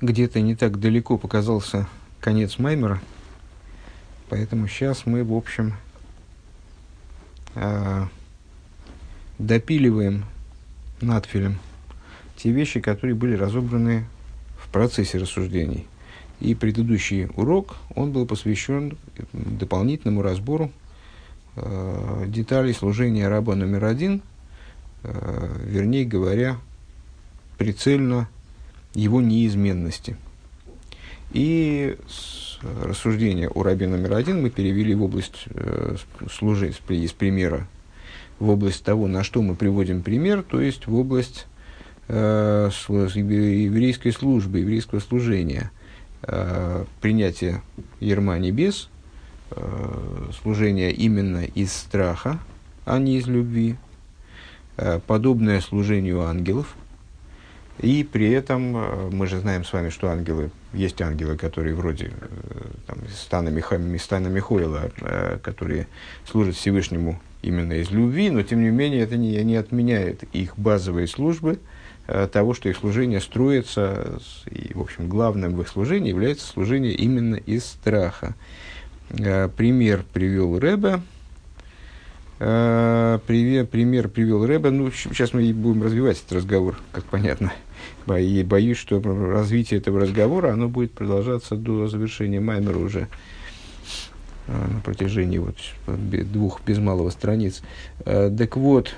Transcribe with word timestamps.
где-то 0.00 0.40
не 0.40 0.54
так 0.54 0.78
далеко 0.80 1.18
показался 1.18 1.86
конец 2.20 2.58
Маймера, 2.58 3.00
поэтому 4.28 4.68
сейчас 4.68 5.06
мы, 5.06 5.24
в 5.24 5.32
общем, 5.32 5.74
э, 7.54 8.06
допиливаем 9.38 10.24
надфилем 11.00 11.58
те 12.36 12.50
вещи, 12.50 12.80
которые 12.80 13.14
были 13.14 13.34
разобраны 13.34 14.06
в 14.58 14.68
процессе 14.68 15.18
рассуждений. 15.18 15.86
И 16.40 16.54
предыдущий 16.54 17.26
урок, 17.36 17.76
он 17.94 18.12
был 18.12 18.26
посвящен 18.26 18.96
дополнительному 19.32 20.22
разбору 20.22 20.72
э, 21.56 22.24
деталей 22.28 22.72
служения 22.72 23.28
раба 23.28 23.54
номер 23.54 23.84
один, 23.84 24.22
э, 25.02 25.56
вернее 25.64 26.06
говоря, 26.06 26.56
прицельно 27.58 28.26
его 28.94 29.20
неизменности. 29.20 30.16
И 31.32 31.96
рассуждение 32.82 33.48
о 33.48 33.62
рабе 33.62 33.86
номер 33.86 34.14
один 34.14 34.42
мы 34.42 34.50
перевели 34.50 34.94
в 34.94 35.02
область 35.04 35.44
э, 35.46 35.96
служить 36.30 36.80
из 36.88 37.12
примера, 37.12 37.66
в 38.38 38.50
область 38.50 38.84
того, 38.84 39.06
на 39.06 39.22
что 39.22 39.42
мы 39.42 39.54
приводим 39.54 40.02
пример, 40.02 40.42
то 40.42 40.60
есть 40.60 40.86
в 40.86 40.94
область 40.94 41.46
э, 42.08 42.70
еврейской 42.88 44.10
службы, 44.10 44.58
еврейского 44.58 44.98
служения, 44.98 45.70
э, 46.22 46.84
принятия 47.00 47.62
ерма 48.00 48.38
небес, 48.38 48.88
э, 49.52 50.30
служения 50.42 50.90
именно 50.90 51.44
из 51.44 51.72
страха, 51.72 52.40
а 52.84 52.98
не 52.98 53.18
из 53.18 53.26
любви, 53.26 53.76
э, 54.76 55.00
подобное 55.06 55.60
служению 55.60 56.22
ангелов– 56.22 56.74
и 57.82 58.04
при 58.04 58.30
этом 58.30 58.76
э, 58.76 59.10
мы 59.10 59.26
же 59.26 59.38
знаем 59.38 59.64
с 59.64 59.72
вами, 59.72 59.88
что 59.88 60.10
ангелы, 60.10 60.50
есть 60.74 61.00
ангелы, 61.00 61.36
которые 61.38 61.74
вроде 61.74 62.12
э, 62.20 62.64
там, 62.86 62.98
стана, 63.08 63.48
Миха, 63.48 63.80
стана 63.98 64.28
Михоила, 64.28 64.90
э, 65.00 65.38
которые 65.42 65.86
служат 66.26 66.56
Всевышнему 66.56 67.20
именно 67.40 67.72
из 67.72 67.90
любви, 67.90 68.28
но 68.28 68.42
тем 68.42 68.62
не 68.62 68.68
менее 68.68 69.00
это 69.00 69.16
не, 69.16 69.42
не 69.44 69.56
отменяет 69.56 70.24
их 70.34 70.58
базовые 70.58 71.06
службы, 71.06 71.58
того, 72.32 72.54
что 72.54 72.68
их 72.68 72.76
служение 72.76 73.20
строится, 73.20 74.18
и, 74.50 74.72
в 74.74 74.80
общем, 74.80 75.08
главным 75.08 75.54
в 75.54 75.60
их 75.60 75.68
служении 75.68 76.08
является 76.08 76.44
служение 76.44 76.92
именно 76.92 77.36
из 77.36 77.64
страха. 77.64 78.34
Пример 79.10 80.04
привел 80.12 80.58
Рэбе, 80.58 81.02
пример 82.36 84.08
привел 84.08 84.44
Рэбе. 84.44 84.70
Ну, 84.70 84.90
сейчас 84.90 85.32
мы 85.32 85.52
будем 85.52 85.84
развивать 85.84 86.18
этот 86.18 86.32
разговор, 86.32 86.80
как 86.90 87.04
понятно. 87.04 87.52
И 88.18 88.42
боюсь, 88.42 88.78
что 88.78 89.00
развитие 89.00 89.78
этого 89.78 90.00
разговора 90.00 90.52
оно 90.52 90.68
будет 90.68 90.92
продолжаться 90.92 91.56
до 91.56 91.86
завершения 91.88 92.40
Маймера 92.40 92.78
уже 92.78 93.08
а, 94.46 94.68
на 94.68 94.80
протяжении 94.80 95.38
вот 95.38 95.56
двух 95.86 96.60
без 96.64 96.78
малого 96.78 97.10
страниц. 97.10 97.62
А, 98.04 98.34
так 98.34 98.56
вот, 98.56 98.94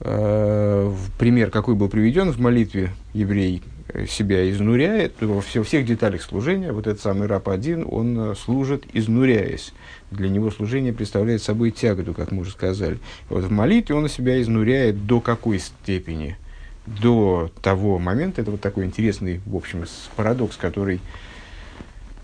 а, 0.00 0.94
пример, 1.18 1.50
какой 1.50 1.74
был 1.74 1.88
приведен 1.88 2.30
в 2.30 2.40
молитве 2.40 2.90
еврей 3.12 3.62
себя 4.08 4.50
изнуряет, 4.50 5.14
во 5.20 5.40
всех 5.40 5.86
деталях 5.86 6.22
служения, 6.22 6.72
вот 6.72 6.86
этот 6.86 7.00
самый 7.00 7.28
раб 7.28 7.48
один, 7.48 7.86
он 7.88 8.34
служит 8.34 8.84
изнуряясь. 8.92 9.72
Для 10.10 10.28
него 10.28 10.50
служение 10.50 10.92
представляет 10.92 11.42
собой 11.42 11.70
тяготу, 11.70 12.12
как 12.12 12.32
мы 12.32 12.42
уже 12.42 12.52
сказали. 12.52 12.98
Вот 13.28 13.44
в 13.44 13.50
молитве 13.50 13.94
он 13.94 14.08
себя 14.08 14.40
изнуряет 14.40 15.06
до 15.06 15.20
какой 15.20 15.58
степени– 15.58 16.36
до 16.86 17.50
того 17.62 17.98
момента, 17.98 18.42
это 18.42 18.50
вот 18.50 18.60
такой 18.60 18.84
интересный, 18.84 19.40
в 19.46 19.56
общем, 19.56 19.84
парадокс, 20.16 20.56
который 20.56 21.00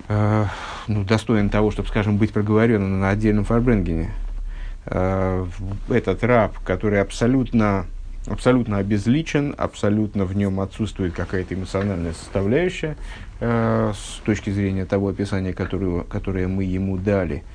э, 0.08 0.47
ну, 0.86 1.05
достоин 1.05 1.50
того, 1.50 1.70
чтобы, 1.70 1.89
скажем, 1.89 2.19
быть 2.19 2.33
проговоренным 2.33 3.00
на 3.00 3.11
отдельном 3.11 3.44
фарбренгене. 3.44 4.12
Э, 4.86 5.47
этот 5.88 6.22
раб, 6.25 6.59
который 6.65 7.00
абсолютно, 7.00 7.87
абсолютно 8.26 8.78
обезличен, 8.78 9.54
абсолютно 9.56 10.25
в 10.25 10.37
нем 10.37 10.60
отсутствует 10.60 11.15
какая-то 11.15 11.54
эмоциональная 11.54 12.12
составляющая 12.12 12.97
э, 13.41 13.93
с 13.94 14.20
точки 14.25 14.50
зрения 14.50 14.84
того 14.84 15.09
описания, 15.09 15.54
которое, 15.54 16.03
которое 16.03 16.49
мы 16.49 16.65
ему 16.65 16.97
дали– 16.99 17.44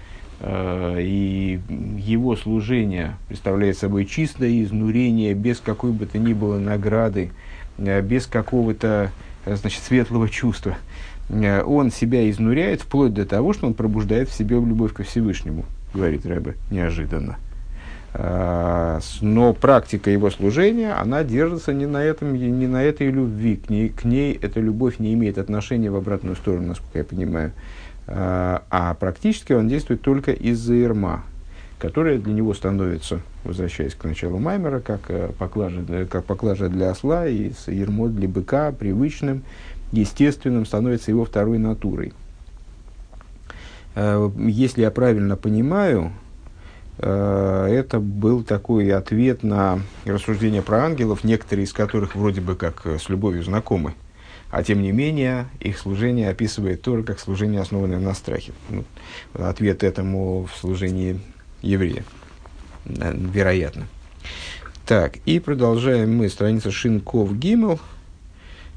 и 1.00 1.59
его 1.97 2.35
служение 2.35 3.16
представляет 3.28 3.78
собой 3.78 4.06
чистое 4.06 4.63
изнурение, 4.63 5.34
без 5.34 5.59
какой 5.59 5.91
бы 5.91 6.06
то 6.06 6.18
ни 6.18 6.34
было 6.34 6.59
награды, 6.59 7.31
э, 7.78 8.01
без 8.01 8.28
какого-то 8.28 9.12
э, 9.46 9.56
значит, 9.56 9.84
светлого 9.84 10.29
чувства. 10.29 10.75
Он 11.28 11.90
себя 11.90 12.29
изнуряет 12.29 12.81
вплоть 12.81 13.12
до 13.12 13.25
того, 13.25 13.53
что 13.53 13.66
он 13.66 13.73
пробуждает 13.73 14.29
в 14.29 14.34
себе 14.35 14.57
любовь 14.57 14.94
ко 14.94 15.01
Всевышнему, 15.01 15.66
говорит 15.91 16.23
Рэбе, 16.23 16.53
неожиданно. 16.69 17.38
Но 18.18 19.53
практика 19.53 20.09
его 20.09 20.30
служения, 20.30 20.94
она 20.94 21.24
держится 21.24 21.74
не 21.74 21.86
на, 21.86 22.02
этом, 22.02 22.34
не 22.36 22.68
на 22.68 22.81
этой 22.81 23.09
любви. 23.09 23.58
К 23.58 23.70
ней, 23.70 23.90
к 23.90 24.06
ней 24.06 24.40
эта 24.42 24.62
любовь 24.62 25.00
не 25.00 25.14
имеет 25.16 25.38
отношения 25.38 25.92
в 25.92 25.98
обратную 25.98 26.38
сторону, 26.38 26.70
насколько 26.70 27.00
я 27.00 27.03
понимаю. 27.03 27.52
А, 28.08 28.64
а 28.70 28.94
практически 28.94 29.53
он 29.53 29.68
действует 29.68 30.02
только 30.02 30.31
из-за 30.31 30.76
ерма, 30.76 31.24
которая 31.80 32.20
для 32.20 32.34
него 32.34 32.53
становится, 32.53 33.22
возвращаясь 33.44 33.96
к 33.96 34.03
началу 34.03 34.38
Маймера, 34.38 34.80
как 34.80 35.02
э, 35.09 35.32
поклажа, 35.38 35.84
как 36.09 36.24
поклажа 36.26 36.70
для 36.70 36.92
осла, 36.92 37.28
и 37.28 37.52
ермо 37.68 38.08
для 38.08 38.28
быка 38.28 38.72
привычным, 38.72 39.44
естественным, 39.92 40.66
становится 40.66 41.12
его 41.12 41.26
второй 41.26 41.58
натурой. 41.58 42.14
Э, 43.96 44.30
если 44.38 44.82
я 44.82 44.92
правильно 44.92 45.36
понимаю, 45.36 46.12
э, 46.12 46.25
это 46.98 48.00
был 48.00 48.44
такой 48.44 48.92
ответ 48.94 49.44
на 49.44 49.80
рассуждения 50.06 50.62
про 50.62 50.86
ангелов, 50.86 51.24
некоторые 51.24 51.66
из 51.66 51.74
которых 51.74 52.16
вроде 52.16 52.42
бы 52.42 52.56
как 52.56 52.86
с 52.86 53.10
любовью 53.10 53.44
знакомы 53.44 53.96
а 54.56 54.64
тем 54.64 54.82
не 54.82 54.94
менее 54.94 55.50
их 55.60 55.78
служение 55.78 56.30
описывает 56.30 56.82
тоже 56.82 57.04
как 57.04 57.20
служение, 57.20 57.60
основанное 57.60 58.00
на 58.00 58.14
страхе. 58.14 58.54
Ну, 58.70 58.86
ответ 59.34 59.84
этому 59.84 60.46
в 60.46 60.58
служении 60.58 61.20
еврея, 61.62 62.06
вероятно. 62.86 63.88
Так, 64.86 65.18
и 65.26 65.40
продолжаем 65.40 66.16
мы 66.16 66.30
страница 66.30 66.72
Шинков 66.72 67.38
Гимел, 67.38 67.82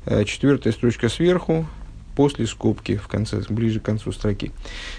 э, 0.07 0.25
четвертая 0.25 0.73
строчка 0.73 1.09
сверху, 1.09 1.65
после 2.19 2.49
скобки, 2.49 2.97
в 2.97 3.07
конце, 3.07 3.41
ближе 3.49 3.79
к 3.79 3.85
концу 3.85 4.11
строки. 4.11 4.51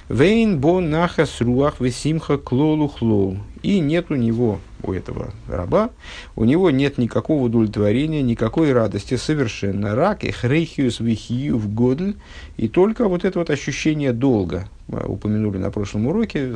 Вейн 0.07 0.57
бо 0.57 0.79
нахас 0.79 1.41
руах 1.41 1.81
весимха 1.81 2.37
клолу 2.37 2.87
хлол. 2.87 3.39
И 3.61 3.81
нет 3.81 4.05
у 4.09 4.15
него, 4.15 4.61
у 4.83 4.93
этого 4.93 5.33
раба, 5.49 5.89
у 6.37 6.45
него 6.45 6.71
нет 6.71 6.97
никакого 6.97 7.43
удовлетворения, 7.43 8.21
никакой 8.21 8.71
радости 8.71 9.17
совершенно. 9.17 9.95
Рак 9.95 10.23
и 10.23 10.31
хрейхиус 10.31 11.01
вихию 11.01 11.57
в 11.57 11.67
годль. 11.73 12.15
И 12.55 12.69
только 12.69 13.09
вот 13.09 13.25
это 13.25 13.39
вот 13.39 13.49
ощущение 13.49 14.13
долга, 14.13 14.69
упомянули 14.87 15.57
на 15.57 15.71
прошлом 15.71 16.07
уроке, 16.07 16.55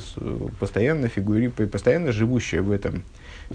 постоянно 0.61 1.09
фигурирует, 1.09 1.69
постоянно 1.71 2.13
живущее 2.13 2.61
в 2.61 2.71
этом 2.71 3.03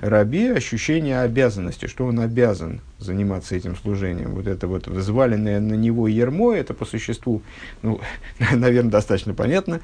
рабе 0.01 0.53
ощущение 0.53 1.21
обязанности, 1.21 1.87
что 1.87 2.07
он 2.07 2.21
обязан 2.21 2.81
заниматься 2.99 3.55
этим 3.55 3.77
служением. 3.77 4.35
Вот 4.35 4.47
это 4.47 4.67
вот 4.67 4.87
взваленное 4.87 5.61
на 5.61 5.75
него 5.75 6.09
ермо, 6.09 6.53
это 6.53 6.75
по 6.75 6.85
существу, 6.85 7.43
ну, 7.83 8.01
наверное, 8.53 8.91
достаточно 8.91 9.35
понятно, 9.35 9.81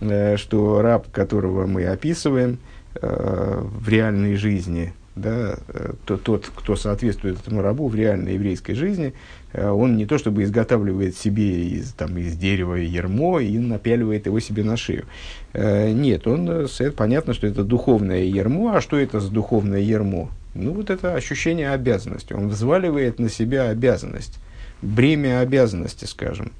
э, 0.00 0.36
что 0.36 0.82
раб, 0.82 1.10
которого 1.10 1.66
мы 1.66 1.86
описываем 1.86 2.58
э, 2.94 3.60
в 3.62 3.88
реальной 3.88 4.36
жизни, 4.36 4.94
да, 5.16 5.58
э, 5.68 5.92
то, 6.04 6.16
тот, 6.16 6.50
кто 6.54 6.76
соответствует 6.76 7.40
этому 7.40 7.62
рабу 7.62 7.88
в 7.88 7.94
реальной 7.94 8.34
еврейской 8.34 8.74
жизни, 8.74 9.14
он 9.60 9.96
не 9.96 10.06
то 10.06 10.18
чтобы 10.18 10.42
изготавливает 10.42 11.16
себе 11.16 11.68
из, 11.68 11.92
там, 11.92 12.16
из 12.18 12.36
дерева 12.36 12.74
ермо 12.74 13.40
и 13.40 13.58
напяливает 13.58 14.26
его 14.26 14.40
себе 14.40 14.64
на 14.64 14.76
шею. 14.76 15.04
Э, 15.52 15.90
нет, 15.90 16.26
он, 16.26 16.48
это 16.48 16.92
понятно, 16.92 17.34
что 17.34 17.46
это 17.46 17.64
духовное 17.64 18.22
ермо. 18.22 18.74
А 18.74 18.80
что 18.80 18.98
это 18.98 19.20
за 19.20 19.30
духовное 19.30 19.80
ермо? 19.80 20.30
Ну, 20.54 20.72
вот 20.72 20.90
это 20.90 21.14
ощущение 21.14 21.70
обязанности. 21.70 22.32
Он 22.32 22.48
взваливает 22.48 23.18
на 23.18 23.28
себя 23.28 23.68
обязанность, 23.68 24.38
бремя 24.82 25.40
обязанности, 25.40 26.04
скажем, 26.04 26.52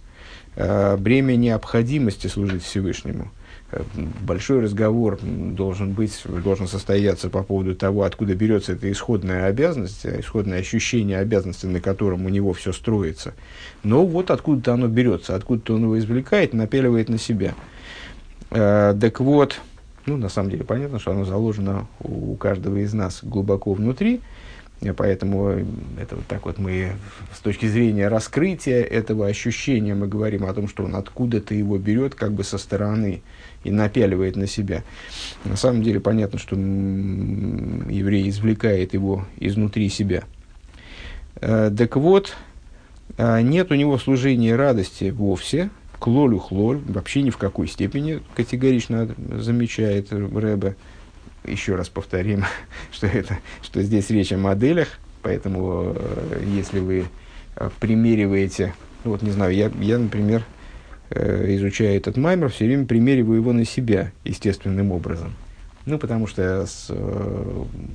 бремя 0.54 1.36
необходимости 1.36 2.26
служить 2.26 2.62
Всевышнему– 2.62 3.30
большой 4.20 4.60
разговор 4.60 5.18
должен 5.22 5.92
быть, 5.92 6.22
должен 6.26 6.66
состояться 6.66 7.28
по 7.28 7.42
поводу 7.42 7.74
того, 7.74 8.04
откуда 8.04 8.34
берется 8.34 8.72
эта 8.72 8.90
исходная 8.90 9.46
обязанность, 9.46 10.06
исходное 10.06 10.60
ощущение 10.60 11.18
обязанности, 11.18 11.66
на 11.66 11.80
котором 11.80 12.24
у 12.24 12.28
него 12.30 12.52
все 12.54 12.72
строится. 12.72 13.34
Но 13.82 14.06
вот 14.06 14.30
откуда-то 14.30 14.72
оно 14.72 14.88
берется, 14.88 15.34
откуда-то 15.34 15.74
он 15.74 15.82
его 15.82 15.98
извлекает, 15.98 16.54
напяливает 16.54 17.08
на 17.08 17.18
себя. 17.18 17.54
Э, 18.50 18.94
так 18.98 19.20
вот, 19.20 19.60
ну, 20.06 20.16
на 20.16 20.30
самом 20.30 20.50
деле, 20.50 20.64
понятно, 20.64 20.98
что 20.98 21.10
оно 21.10 21.24
заложено 21.26 21.86
у 22.00 22.34
каждого 22.36 22.76
из 22.78 22.94
нас 22.94 23.20
глубоко 23.22 23.74
внутри. 23.74 24.20
Поэтому 24.96 25.48
это 25.98 26.14
вот 26.14 26.26
так 26.28 26.46
вот 26.46 26.58
мы 26.58 26.92
с 27.34 27.40
точки 27.40 27.66
зрения 27.66 28.06
раскрытия 28.06 28.80
этого 28.82 29.26
ощущения 29.26 29.94
мы 29.96 30.06
говорим 30.06 30.44
о 30.44 30.54
том, 30.54 30.68
что 30.68 30.84
он 30.84 30.94
откуда-то 30.94 31.52
его 31.52 31.78
берет 31.78 32.14
как 32.14 32.32
бы 32.32 32.44
со 32.44 32.58
стороны 32.58 33.22
и 33.64 33.70
напяливает 33.70 34.36
на 34.36 34.46
себя. 34.46 34.82
На 35.44 35.56
самом 35.56 35.82
деле 35.82 36.00
понятно, 36.00 36.38
что 36.38 36.56
еврей 36.56 38.28
извлекает 38.28 38.94
его 38.94 39.26
изнутри 39.38 39.88
себя. 39.88 40.24
Э, 41.40 41.70
так 41.76 41.96
вот, 41.96 42.36
э, 43.16 43.40
нет 43.42 43.70
у 43.70 43.74
него 43.74 43.98
служения 43.98 44.56
радости 44.56 45.10
вовсе, 45.10 45.70
клолю 45.98 46.38
хлоль, 46.38 46.80
вообще 46.86 47.22
ни 47.22 47.30
в 47.30 47.36
какой 47.36 47.68
степени 47.68 48.20
категорично 48.34 49.08
замечает 49.40 50.12
Рэбе 50.12 50.76
еще 51.44 51.74
раз 51.74 51.88
повторим, 51.88 52.44
что, 52.92 53.06
это, 53.06 53.38
что 53.62 53.82
здесь 53.82 54.10
речь 54.10 54.32
о 54.32 54.38
моделях, 54.38 54.88
поэтому 55.22 55.94
э, 55.96 56.44
если 56.54 56.78
вы 56.78 57.06
примериваете, 57.80 58.72
вот 59.04 59.22
не 59.22 59.30
знаю, 59.30 59.52
я, 59.54 59.70
я 59.80 59.98
например, 59.98 60.44
изучая 61.10 61.96
этот 61.96 62.16
маймер, 62.16 62.50
все 62.50 62.66
время 62.66 62.86
примериваю 62.86 63.40
его 63.40 63.52
на 63.52 63.64
себя 63.64 64.12
естественным 64.24 64.92
образом. 64.92 65.32
Ну, 65.86 65.98
потому 65.98 66.26
что 66.26 66.66
с, 66.66 66.90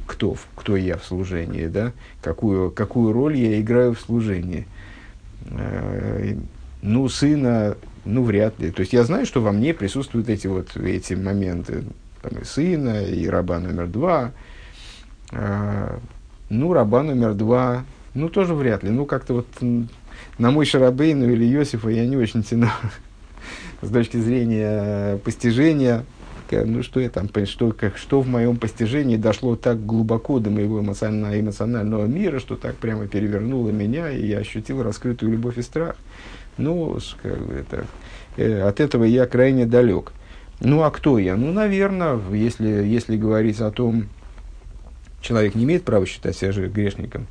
кто, 0.07 0.35
кто 0.55 0.75
я 0.75 0.97
в 0.97 1.05
служении, 1.05 1.67
да? 1.67 1.91
какую, 2.23 2.71
какую 2.71 3.13
роль 3.13 3.37
я 3.37 3.61
играю 3.61 3.93
в 3.93 3.99
служении. 3.99 4.65
Ну, 6.81 7.07
сына, 7.07 7.77
ну, 8.03 8.23
вряд 8.23 8.59
ли. 8.59 8.71
То 8.71 8.79
есть 8.79 8.93
я 8.93 9.03
знаю, 9.03 9.27
что 9.27 9.41
во 9.41 9.51
мне 9.51 9.75
присутствуют 9.75 10.27
эти 10.27 10.47
вот 10.47 10.75
эти 10.75 11.13
моменты 11.13 11.83
там, 12.23 12.39
и 12.39 12.43
сына, 12.43 13.03
и 13.03 13.27
раба 13.27 13.59
номер 13.59 13.85
два. 13.87 14.31
Ну, 16.49 16.73
раба 16.73 17.03
номер 17.03 17.35
два, 17.35 17.85
ну, 18.15 18.27
тоже 18.27 18.55
вряд 18.55 18.83
ли. 18.83 18.89
Ну, 18.89 19.05
как-то 19.05 19.35
вот 19.35 19.47
на 20.37 20.51
мой 20.51 20.65
Шарабейну 20.65 21.29
или 21.31 21.45
Иосифа 21.45 21.89
я 21.89 22.05
не 22.05 22.17
очень 22.17 22.43
тяну 22.43 22.69
с 23.81 23.89
точки 23.89 24.17
зрения 24.17 25.17
постижения. 25.17 26.05
Ну, 26.51 26.83
что 26.83 26.99
я 26.99 27.09
там, 27.09 27.29
что, 27.45 27.71
как, 27.71 27.97
что 27.97 28.21
в 28.21 28.27
моем 28.27 28.57
постижении 28.57 29.17
дошло 29.17 29.55
так 29.55 29.83
глубоко 29.83 30.37
до 30.37 30.51
моего 30.51 30.81
эмоционального, 30.81 31.39
эмоционального 31.39 32.05
мира, 32.05 32.37
что 32.37 32.55
так 32.55 32.75
прямо 32.75 33.07
перевернуло 33.07 33.71
меня, 33.71 34.11
и 34.11 34.27
я 34.27 34.37
ощутил 34.37 34.83
раскрытую 34.83 35.31
любовь 35.31 35.57
и 35.57 35.63
страх. 35.63 35.95
Ну, 36.57 36.99
как 37.23 37.39
бы 37.39 37.53
это, 37.55 37.87
э, 38.37 38.61
от 38.61 38.79
этого 38.79 39.03
я 39.03 39.25
крайне 39.25 39.65
далек. 39.65 40.11
Ну, 40.59 40.83
а 40.83 40.91
кто 40.91 41.17
я? 41.17 41.35
Ну, 41.35 41.51
наверное, 41.51 42.19
если, 42.31 42.67
если 42.67 43.17
говорить 43.17 43.59
о 43.59 43.71
том, 43.71 44.07
человек 45.21 45.55
не 45.55 45.63
имеет 45.63 45.83
права 45.83 46.05
считать 46.05 46.37
себя 46.37 46.51
же 46.51 46.67
грешником, 46.67 47.27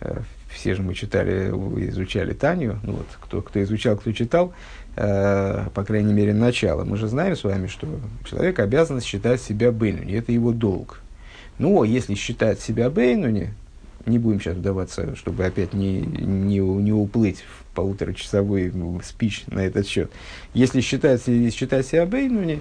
э, 0.00 0.20
все 0.56 0.74
же 0.74 0.82
мы 0.82 0.94
читали, 0.94 1.50
изучали 1.88 2.32
Таню, 2.32 2.80
ну 2.82 2.92
вот, 2.92 3.06
кто, 3.20 3.42
кто 3.42 3.62
изучал, 3.62 3.96
кто 3.96 4.10
читал, 4.12 4.54
э, 4.96 5.66
по 5.74 5.84
крайней 5.84 6.14
мере, 6.14 6.32
начало. 6.32 6.84
Мы 6.84 6.96
же 6.96 7.08
знаем 7.08 7.36
с 7.36 7.44
вами, 7.44 7.66
что 7.66 7.86
человек 8.24 8.58
обязан 8.58 9.00
считать 9.02 9.40
себя 9.42 9.70
Бейнуни, 9.70 10.14
это 10.14 10.32
его 10.32 10.52
долг. 10.52 11.00
Ну, 11.58 11.82
а 11.82 11.86
если 11.86 12.14
считать 12.14 12.60
себя 12.60 12.88
Бейнуни, 12.90 13.52
не 14.06 14.18
будем 14.18 14.40
сейчас 14.40 14.56
вдаваться, 14.56 15.14
чтобы 15.16 15.44
опять 15.44 15.74
не, 15.74 16.00
не, 16.00 16.58
не 16.58 16.92
уплыть 16.92 17.40
в 17.40 17.74
полуторачасовой 17.74 18.72
спич 19.04 19.44
на 19.48 19.60
этот 19.60 19.86
счет. 19.86 20.10
Если 20.54 20.80
считать, 20.80 21.22
считать 21.52 21.86
себя 21.86 22.06
Бейнуни, 22.06 22.60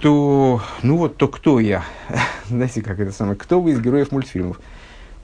то, 0.00 0.60
ну 0.82 0.96
вот, 0.96 1.16
то 1.16 1.28
кто 1.28 1.60
я? 1.60 1.84
Знаете, 2.48 2.82
как 2.82 2.98
это 2.98 3.12
самое, 3.12 3.36
кто 3.36 3.60
вы 3.60 3.72
из 3.72 3.80
героев 3.80 4.10
мультфильмов? 4.10 4.60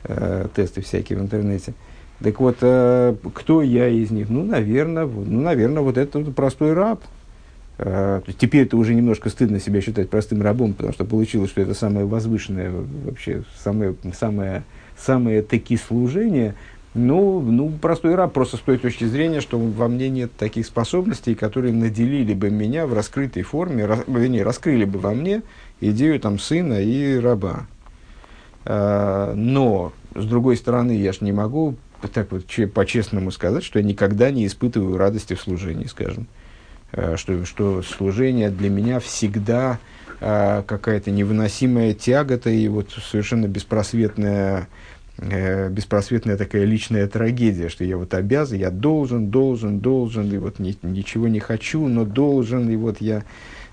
Э, 0.05 0.47
тесты 0.55 0.83
всякие 0.83 1.19
в 1.19 1.23
интернете. 1.23 1.75
Так 2.23 2.39
вот, 2.41 2.59
э, 2.61 3.15
кто 3.35 3.63
я 3.63 3.89
из 3.89 4.11
них? 4.11 4.29
Ну, 4.29 4.45
наверное, 4.45 5.07
ну, 5.07 5.41
наверное, 5.41 5.83
вот 5.83 5.97
этот 5.97 6.35
простой 6.35 6.75
раб. 6.75 7.03
Э, 7.79 8.21
теперь 8.39 8.67
это 8.67 8.77
уже 8.77 8.95
немножко 8.95 9.31
стыдно 9.31 9.61
себя 9.61 9.81
считать 9.81 10.11
простым 10.11 10.43
рабом, 10.43 10.75
потому 10.75 10.93
что 10.93 11.05
получилось, 11.05 11.51
что 11.51 11.63
это 11.63 11.75
самое 11.75 12.07
возвышенное, 12.07 12.71
вообще 13.05 13.45
самое, 13.57 13.95
самое, 14.13 14.63
самое 14.97 15.43
таки 15.43 15.77
служение– 15.77 16.55
ну, 16.95 17.41
ну, 17.41 17.71
простой 17.71 18.15
раб, 18.15 18.33
просто 18.33 18.57
с 18.57 18.61
той 18.61 18.79
точки 18.79 19.03
зрения, 19.05 19.41
что 19.41 19.59
во 19.59 19.89
мне 19.89 20.09
нет 20.09 20.31
таких 20.37 20.65
способностей, 20.65 21.35
которые 21.35 21.75
наделили 21.75 22.35
бы 22.35 22.51
меня 22.51 22.87
в 22.87 22.95
раскрытой 22.95 23.43
форме, 23.43 23.85
рас, 23.85 24.05
вернее, 24.07 24.45
раскрыли 24.45 24.85
бы 24.85 25.01
во 25.01 25.13
мне 25.13 25.43
идею 25.81 26.21
там, 26.21 26.39
сына 26.39 26.81
и 26.81 27.19
раба. 27.19 27.67
А, 28.65 29.35
но, 29.35 29.93
с 30.15 30.25
другой 30.25 30.57
стороны, 30.57 30.93
я 30.93 31.13
же 31.13 31.19
не 31.23 31.33
могу 31.33 31.77
так 32.13 32.33
вот 32.33 32.45
по-честному 32.73 33.31
сказать, 33.31 33.65
что 33.65 33.79
я 33.79 33.85
никогда 33.85 34.31
не 34.31 34.47
испытываю 34.47 34.97
радости 34.97 35.35
в 35.35 35.41
служении, 35.41 35.87
скажем. 35.87 36.27
А, 36.93 37.17
что, 37.17 37.45
что 37.45 37.83
служение 37.83 38.51
для 38.51 38.71
меня 38.71 39.01
всегда 39.01 39.79
а, 40.21 40.63
какая-то 40.63 41.11
невыносимая 41.11 41.95
тягота 41.95 42.51
и 42.51 42.69
вот 42.69 42.91
совершенно 42.91 43.47
беспросветная 43.47 44.69
э, 45.19 45.69
беспросветная 45.71 46.37
такая 46.37 46.65
личная 46.65 47.07
трагедия, 47.09 47.69
что 47.69 47.85
я 47.85 47.97
вот 47.97 48.15
обязан, 48.15 48.59
я 48.59 48.71
должен, 48.71 49.29
должен, 49.29 49.81
должен, 49.81 50.33
и 50.33 50.39
вот 50.39 50.59
ни, 50.59 50.77
ничего 50.83 51.29
не 51.29 51.41
хочу, 51.41 51.87
но 51.89 52.05
должен, 52.05 52.69
и 52.71 52.77
вот 52.77 53.01
я, 53.01 53.25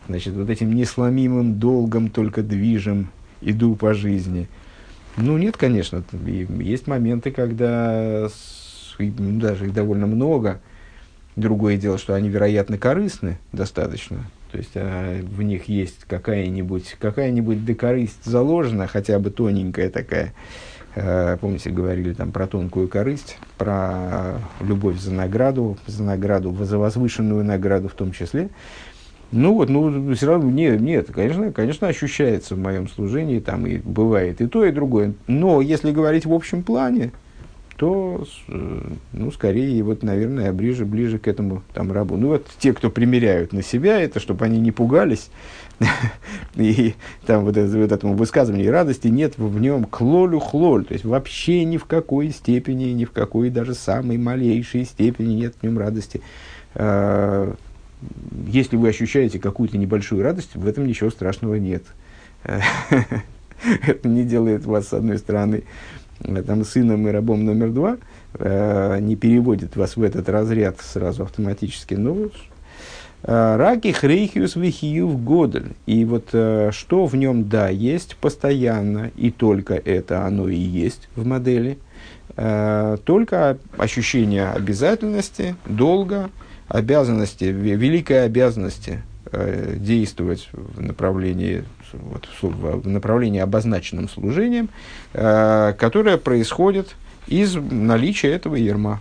значит, 0.08 0.34
вот 0.34 0.50
этим 0.50 0.74
несломимым 0.74 1.60
долгом 1.60 2.10
только 2.10 2.44
движем, 2.44 3.10
иду 3.42 3.76
по 3.76 3.94
жизни. 3.94 4.48
Ну, 5.18 5.38
нет, 5.38 5.58
конечно, 5.58 6.04
есть 6.24 6.88
моменты, 6.88 7.32
когда 7.32 8.30
ну, 9.00 9.40
даже 9.40 9.66
их 9.66 9.74
довольно 9.74 10.08
много. 10.08 10.62
Другое 11.36 11.78
дело, 11.78 11.98
что 11.98 12.14
они, 12.14 12.30
вероятно, 12.30 12.78
корыстны 12.78 13.38
достаточно. 13.52 14.26
То 14.52 14.58
есть 14.58 14.72
а, 14.76 15.22
в 15.22 15.42
них 15.42 15.70
есть 15.70 16.04
какая-нибудь 16.08 16.98
какая-нибудь 17.00 17.66
декорысть 17.66 18.24
заложена, 18.26 18.88
хотя 18.88 19.18
бы 19.20 19.32
тоненькая 19.32 19.90
такая. 19.90 20.34
Э, 20.94 21.38
помните, 21.40 21.70
говорили 21.70 22.14
там 22.14 22.34
про 22.34 22.48
тонкую 22.48 22.90
корысть, 22.90 23.38
про 23.58 24.40
любовь 24.60 25.00
за 25.00 25.14
награду, 25.14 25.78
за 25.88 26.04
награду, 26.04 26.54
за 26.66 26.78
возвышенную 26.78 27.46
награду 27.46 27.88
в 27.88 27.94
том 27.94 28.12
числе. 28.12 28.50
Ну 29.32 29.54
вот, 29.54 29.70
ну 29.70 30.14
все 30.14 30.28
равно 30.28 30.50
нет, 30.50 30.82
нет, 30.82 31.10
конечно, 31.12 31.52
конечно 31.52 31.88
ощущается 31.88 32.56
в 32.56 32.60
моем 32.60 32.90
служении, 32.90 33.40
там 33.40 33.66
и 33.66 33.78
бывает 33.78 34.42
и 34.42 34.48
то, 34.48 34.66
и 34.66 34.72
другое. 34.72 35.14
Но 35.28 35.62
если 35.62 35.92
говорить 35.92 36.26
в 36.26 36.34
общем 36.34 36.64
плане, 36.64 37.12
то, 37.82 38.24
э, 38.48 38.82
ну, 39.14 39.32
скорее, 39.32 39.82
вот, 39.82 40.04
наверное, 40.04 40.54
ближе, 40.54 40.86
ближе 40.86 41.18
к 41.18 41.28
этому 41.28 41.64
там 41.74 41.92
рабу. 41.92 42.16
Ну, 42.16 42.28
вот 42.28 42.46
те, 42.60 42.74
кто 42.74 42.92
примеряют 42.92 43.54
на 43.54 43.64
себя 43.64 44.00
это, 44.00 44.20
чтобы 44.20 44.46
они 44.46 44.60
не 44.60 44.72
пугались, 44.72 45.32
и 46.56 46.94
там 47.26 47.44
вот, 47.44 47.58
это, 47.58 47.76
вот 47.76 47.92
этому 47.92 48.14
высказыванию 48.14 48.72
радости 48.72 49.08
нет 49.08 49.38
в 49.38 49.60
нем 49.60 49.86
клолю 49.86 50.40
хлоль, 50.40 50.86
то 50.86 50.94
есть 50.94 51.06
вообще 51.06 51.64
ни 51.64 51.78
в 51.78 51.86
какой 51.86 52.30
степени, 52.30 52.92
ни 52.92 53.06
в 53.06 53.12
какой 53.12 53.50
даже 53.50 53.74
самой 53.74 54.20
малейшей 54.20 54.86
степени 54.86 55.34
нет 55.34 55.56
в 55.60 55.64
нем 55.64 55.80
радости. 55.80 56.22
Если 58.48 58.76
вы 58.76 58.90
ощущаете 58.90 59.40
какую-то 59.40 59.78
небольшую 59.78 60.24
радость, 60.24 60.56
в 60.56 60.68
этом 60.68 60.88
ничего 60.88 61.10
страшного 61.10 61.56
нет. 61.56 61.84
Это 62.44 64.08
не 64.08 64.24
делает 64.24 64.66
вас, 64.66 64.90
с 64.90 64.94
одной 64.94 65.18
стороны, 65.18 65.64
там, 66.46 66.64
сыном 66.66 67.08
и 67.08 67.12
рабом 67.12 67.46
номер 67.46 67.72
два, 67.72 67.98
а, 68.34 68.98
не 68.98 69.16
переводит 69.16 69.76
вас 69.76 69.96
в 69.96 70.04
этот 70.04 70.30
разряд 70.30 70.80
сразу 70.82 71.24
автоматически, 71.24 71.94
но 71.94 72.32
Э, 73.24 73.56
раки 73.56 73.92
хрейхиус 73.92 74.56
вихиюв 74.56 75.24
годель. 75.24 75.74
И 75.86 76.06
вот 76.06 76.30
э, 76.34 76.72
что 76.72 77.06
в 77.06 77.16
нем, 77.16 77.50
да, 77.50 77.70
есть 77.70 78.16
постоянно, 78.16 79.12
и 79.16 79.30
только 79.30 79.76
это 79.76 80.26
оно 80.26 80.48
и 80.48 80.56
есть 80.56 81.08
в 81.16 81.26
модели, 81.26 81.78
э, 82.36 82.98
только 83.04 83.58
ощущение 83.78 84.48
обязательности, 84.50 85.56
долга, 85.66 86.30
обязанности, 86.72 87.46
великой 87.46 88.26
обязанности 88.26 89.02
действовать 89.76 90.50
в 90.52 90.82
направлении, 90.82 91.64
вот, 91.94 92.28
в 92.42 92.88
направлении 92.88 93.40
обозначенным 93.40 94.10
служением, 94.10 94.70
которое 95.14 96.18
происходит 96.18 96.96
из 97.28 97.56
наличия 97.56 98.32
этого 98.32 98.56
ерма. 98.56 99.00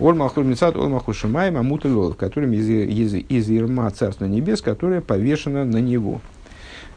Ор 0.00 0.14
Махур 0.14 0.44
Мецат, 0.44 0.76
Ор 0.76 0.88
Махур 0.88 1.14
котором 2.16 2.52
из, 2.52 2.68
из, 2.68 3.14
из 3.14 3.50
Ирма 3.50 3.88
Царства 3.90 4.24
Небес, 4.24 4.60
которое 4.60 5.00
повешено 5.00 5.64
на 5.64 5.78
него. 5.78 6.20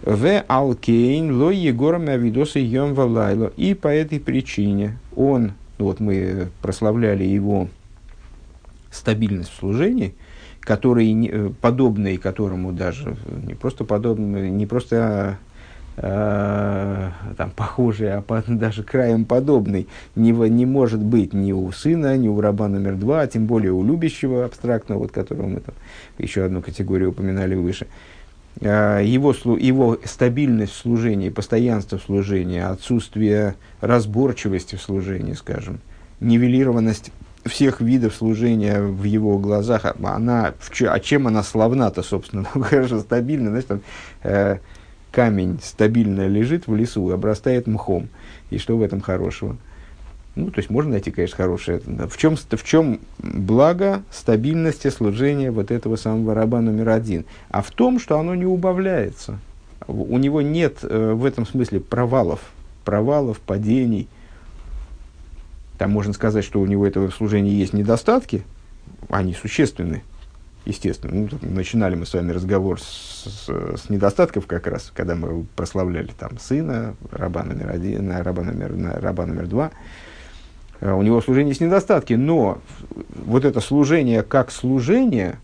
В 0.02 0.44
Алкейн, 0.48 1.40
Ло 1.40 1.52
Егором 1.52 2.08
Авидоса 2.08 2.60
Йом 2.60 2.96
Валайло. 2.96 3.52
И 3.56 3.76
по 3.76 3.88
этой 3.88 4.20
причине 4.20 4.98
он, 5.16 5.52
вот 5.78 6.00
мы 6.00 6.48
прославляли 6.62 7.24
его 7.24 7.68
стабильность 8.92 9.52
в 9.52 9.60
служении, 9.60 10.16
который, 10.62 11.52
подобный 11.62 12.18
которому 12.18 12.72
даже, 12.72 13.16
не 13.46 13.54
просто 13.54 13.86
подобный, 13.86 14.50
не 14.50 14.66
просто 14.66 15.38
э, 15.98 17.10
там, 17.36 17.52
похожий, 17.52 18.14
а 18.14 18.22
по, 18.22 18.44
даже 18.48 18.84
краем 18.84 19.26
подобный, 19.26 19.88
не, 20.16 20.32
не 20.32 20.66
может 20.66 21.02
быть 21.02 21.34
ни 21.34 21.52
у 21.52 21.72
сына, 21.72 22.18
ни 22.18 22.28
у 22.28 22.40
раба 22.40 22.68
номер 22.68 22.96
два, 22.96 23.22
а 23.22 23.28
тем 23.28 23.46
более 23.46 23.72
у 23.72 23.84
любящего 23.84 24.46
абстрактного, 24.46 25.00
вот, 25.00 25.12
которого 25.12 25.48
мы 25.48 25.60
там 25.60 25.76
еще 26.18 26.44
одну 26.44 26.62
категорию 26.62 27.10
упоминали 27.10 27.56
выше. 27.56 27.88
Э, 28.62 29.02
его, 29.04 29.34
его 29.58 29.98
стабильность 30.04 30.74
в 30.74 30.78
служении, 30.78 31.30
постоянство 31.30 31.98
в 31.98 32.04
служении, 32.04 32.60
отсутствие 32.60 33.56
разборчивости 33.82 34.76
в 34.76 34.82
служении, 34.82 35.34
скажем, 35.34 35.80
нивелированность 36.20 37.12
всех 37.48 37.82
видов 37.82 38.16
служения 38.16 38.82
в 38.82 39.04
его 39.04 39.38
глазах, 39.38 39.86
а 39.86 39.96
она, 40.04 40.54
а 40.82 41.00
чем 41.00 41.28
она 41.28 41.44
славна-то, 41.44 42.04
собственно, 42.04 42.44
хорошо, 42.62 43.00
стабильно, 43.00 43.50
знаешь, 43.50 43.66
там, 43.66 43.82
э, 44.24 44.58
камень 45.12 45.60
стабильно 45.64 46.28
лежит 46.28 46.68
в 46.68 46.76
лесу, 46.76 47.10
обрастает 47.12 47.68
мхом. 47.68 48.10
И 48.50 48.58
что 48.58 48.78
в 48.78 48.82
этом 48.82 49.02
хорошего? 49.02 49.58
Ну, 50.36 50.52
то 50.52 50.60
есть 50.60 50.70
можно 50.70 50.92
найти, 50.92 51.10
конечно, 51.10 51.36
хорошее. 51.36 51.82
В 51.86 52.16
чем, 52.16 52.36
в 52.36 52.64
чем 52.64 53.00
благо 53.18 54.04
стабильности 54.12 54.90
служения 54.90 55.50
вот 55.50 55.72
этого 55.72 55.96
самого 55.96 56.36
раба 56.36 56.62
номер 56.62 56.90
один? 56.90 57.26
А 57.50 57.64
в 57.64 57.72
том, 57.72 58.00
что 58.00 58.20
оно 58.20 58.36
не 58.36 58.46
убавляется. 58.46 59.40
У 59.88 60.18
него 60.20 60.44
нет 60.44 60.80
э, 60.84 61.14
в 61.14 61.26
этом 61.26 61.48
смысле 61.48 61.80
провалов, 61.80 62.42
провалов, 62.86 63.40
падений. 63.40 64.08
Там 65.78 65.92
можно 65.92 66.14
сказать, 66.14 66.44
что 66.44 66.60
у 66.60 66.66
него 66.66 66.88
этого 66.88 67.10
служения 67.10 67.52
есть 67.52 67.74
недостатки, 67.74 68.44
они 69.10 69.34
существенны 69.34 70.04
естественно. 70.68 71.28
Ну, 71.32 71.38
начинали 71.42 71.96
мы 71.96 72.06
с 72.06 72.14
вами 72.14 72.32
разговор 72.32 72.80
с, 72.80 73.48
с, 73.48 73.84
с 73.84 73.90
недостатков 73.90 74.48
как 74.48 74.68
раз, 74.68 74.92
когда 74.94 75.16
мы 75.16 75.46
прославляли 75.56 76.12
там 76.18 76.38
сына, 76.40 76.96
раба 77.12 77.44
номер 77.44 77.72
один, 77.72 78.12
раба 78.12 78.44
номер, 78.44 78.74
раба 79.02 79.26
номер 79.26 79.48
два. 79.48 79.72
А 80.82 80.94
у 80.94 81.02
него 81.02 81.22
служение 81.22 81.56
с 81.56 81.60
недостатки, 81.60 82.14
но 82.14 82.60
вот 83.26 83.46
это 83.46 83.62
служение 83.62 84.24
как 84.24 84.52
служение, 84.52 85.40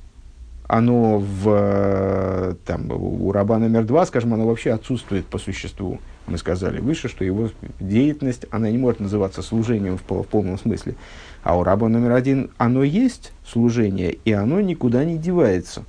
оно 0.67 1.19
в, 1.19 2.55
там, 2.65 2.91
у 2.91 3.31
раба 3.31 3.57
номер 3.57 3.83
два, 3.83 4.05
скажем, 4.05 4.33
оно 4.33 4.45
вообще 4.45 4.71
отсутствует 4.71 5.25
по 5.25 5.37
существу. 5.37 5.99
Мы 6.25 6.37
сказали 6.37 6.79
выше, 6.79 7.09
что 7.09 7.25
его 7.25 7.49
деятельность, 7.79 8.45
она 8.49 8.69
не 8.69 8.77
может 8.77 8.99
называться 8.99 9.41
служением 9.41 9.97
в, 9.97 10.03
в 10.09 10.23
полном 10.23 10.57
смысле. 10.57 10.95
А 11.43 11.57
у 11.57 11.63
раба 11.63 11.89
номер 11.89 12.13
один 12.13 12.49
оно 12.57 12.83
есть 12.83 13.33
служение, 13.45 14.17
и 14.23 14.31
оно 14.31 14.61
никуда 14.61 15.03
не 15.03 15.17
девается. 15.17 15.83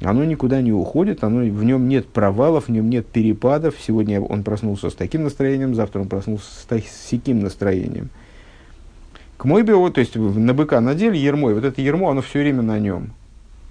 Оно 0.00 0.24
никуда 0.24 0.60
не 0.60 0.72
уходит, 0.72 1.22
оно, 1.22 1.40
в 1.40 1.64
нем 1.64 1.88
нет 1.88 2.08
провалов, 2.08 2.66
в 2.66 2.70
нем 2.70 2.90
нет 2.90 3.06
перепадов. 3.06 3.74
Сегодня 3.80 4.20
он 4.20 4.42
проснулся 4.42 4.90
с 4.90 4.94
таким 4.94 5.24
настроением, 5.24 5.74
завтра 5.74 6.00
он 6.00 6.08
проснулся 6.08 6.46
с, 6.46 6.64
так, 6.64 6.82
с 6.84 7.10
таким 7.10 7.40
настроением. 7.40 8.10
К 9.36 9.44
мой 9.44 9.62
био, 9.62 9.90
то 9.90 10.00
есть 10.00 10.14
на 10.14 10.54
быка 10.54 10.80
надели 10.80 11.16
ермо, 11.16 11.52
вот 11.52 11.64
это 11.64 11.80
ермо, 11.80 12.10
оно 12.10 12.20
все 12.22 12.40
время 12.40 12.62
на 12.62 12.78
нем. 12.78 13.12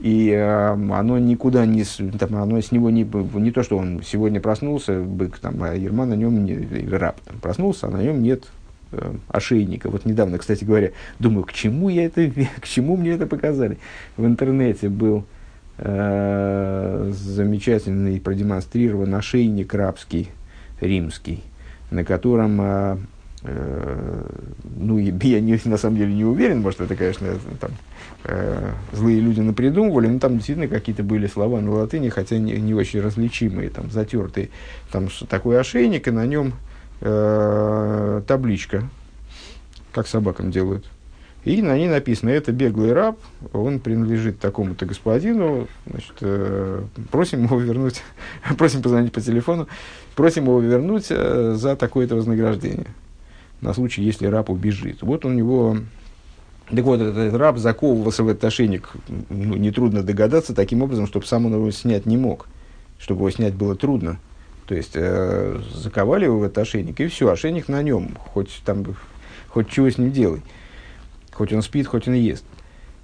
И 0.01 0.31
э, 0.31 0.72
оно 0.72 1.20
никуда 1.20 1.67
не, 1.67 1.84
там, 2.17 2.36
оно 2.36 2.60
с 2.60 2.72
него 2.72 2.89
не, 2.89 3.03
не 3.03 3.51
то, 3.51 3.62
что 3.62 3.77
он 3.77 4.01
сегодня 4.03 4.41
проснулся, 4.41 5.00
бык, 5.00 5.38
там, 5.38 5.62
а 5.62 5.75
ерма 5.75 6.08
на 6.08 6.15
нем, 6.15 6.43
не, 6.43 6.58
раб 6.89 7.20
там, 7.22 7.38
проснулся, 7.38 7.86
а 7.86 7.91
на 7.91 8.01
нем 8.01 8.24
нет 8.24 8.46
э, 8.93 9.13
ошейника. 9.27 9.91
Вот 9.91 10.05
недавно, 10.05 10.39
кстати 10.39 10.63
говоря, 10.63 10.89
думаю, 11.20 11.43
к 11.43 11.53
чему 11.53 11.89
я 11.89 12.05
это, 12.05 12.31
к 12.62 12.67
чему 12.67 12.98
мне 12.98 13.12
это 13.12 13.27
показали. 13.27 13.77
В 14.17 14.25
интернете 14.25 14.89
был 14.89 15.24
э, 15.77 17.12
замечательный 17.13 18.20
продемонстрирован 18.20 19.13
ошейник 19.13 19.72
рабский, 19.72 20.29
римский, 20.79 21.43
на 21.91 22.03
котором, 22.03 22.60
э, 22.60 22.98
э, 23.43 24.24
ну, 24.79 24.98
я 25.22 25.41
не, 25.41 25.60
на 25.63 25.77
самом 25.77 25.98
деле 25.98 26.12
не 26.12 26.25
уверен, 26.25 26.62
может, 26.62 26.81
это, 26.81 26.96
конечно, 26.96 27.27
там, 27.60 27.70
э, 28.23 28.71
злые 28.91 29.19
люди 29.19 29.39
напридумывали, 29.39 30.07
но 30.07 30.19
там 30.19 30.35
действительно 30.35 30.67
какие-то 30.67 31.03
были 31.03 31.27
слова 31.27 31.59
на 31.61 31.71
латыни, 31.71 32.09
хотя 32.09 32.37
не, 32.37 32.53
не 32.53 32.73
очень 32.73 33.01
различимые, 33.01 33.69
там, 33.69 33.91
затертые. 33.91 34.49
Там 34.91 35.07
такой 35.29 35.59
ошейник, 35.59 36.07
и 36.07 36.11
на 36.11 36.25
нем 36.25 36.53
э, 37.01 38.21
табличка, 38.27 38.89
как 39.91 40.07
собакам 40.07 40.51
делают. 40.51 40.85
И 41.43 41.61
на 41.63 41.75
ней 41.75 41.87
написано, 41.87 42.29
это 42.29 42.51
беглый 42.51 42.93
раб, 42.93 43.17
он 43.51 43.79
принадлежит 43.79 44.39
такому-то 44.39 44.85
господину, 44.85 45.67
значит, 45.87 46.13
э, 46.21 46.83
просим 47.09 47.45
его 47.45 47.59
вернуть, 47.59 48.03
просим 48.57 48.83
позвонить 48.83 49.11
по 49.11 49.21
телефону, 49.21 49.67
просим 50.15 50.43
его 50.43 50.59
вернуть 50.59 51.07
э, 51.09 51.55
за 51.57 51.75
такое-то 51.75 52.15
вознаграждение, 52.15 52.85
на 53.59 53.73
случай, 53.73 54.03
если 54.03 54.27
раб 54.27 54.51
убежит. 54.51 55.01
Вот 55.01 55.25
у 55.25 55.29
него, 55.29 55.77
так 56.75 56.85
вот, 56.85 57.01
этот 57.01 57.33
раб 57.35 57.57
заковывался 57.57 58.23
в 58.23 58.29
этот 58.29 58.45
ошейник, 58.45 58.91
ну, 59.29 59.55
нетрудно 59.55 60.03
догадаться, 60.03 60.55
таким 60.55 60.81
образом, 60.81 61.07
чтобы 61.07 61.25
сам 61.25 61.45
он 61.45 61.53
его 61.53 61.71
снять 61.71 62.05
не 62.05 62.17
мог, 62.17 62.47
чтобы 62.99 63.21
его 63.21 63.31
снять 63.31 63.53
было 63.53 63.75
трудно. 63.75 64.19
То 64.67 64.75
есть 64.75 64.91
э, 64.95 65.59
заковали 65.73 66.25
его 66.25 66.39
в 66.39 66.43
этот 66.43 66.59
ошейник, 66.59 66.99
и 67.01 67.07
все, 67.07 67.29
ошейник 67.29 67.67
на 67.67 67.83
нем, 67.83 68.17
хоть 68.33 68.61
там, 68.65 68.85
хоть 69.49 69.69
чего 69.69 69.89
с 69.89 69.97
ним 69.97 70.11
делай. 70.11 70.41
Хоть 71.33 71.51
он 71.51 71.61
спит, 71.61 71.87
хоть 71.87 72.07
он 72.07 72.13
ест. 72.13 72.45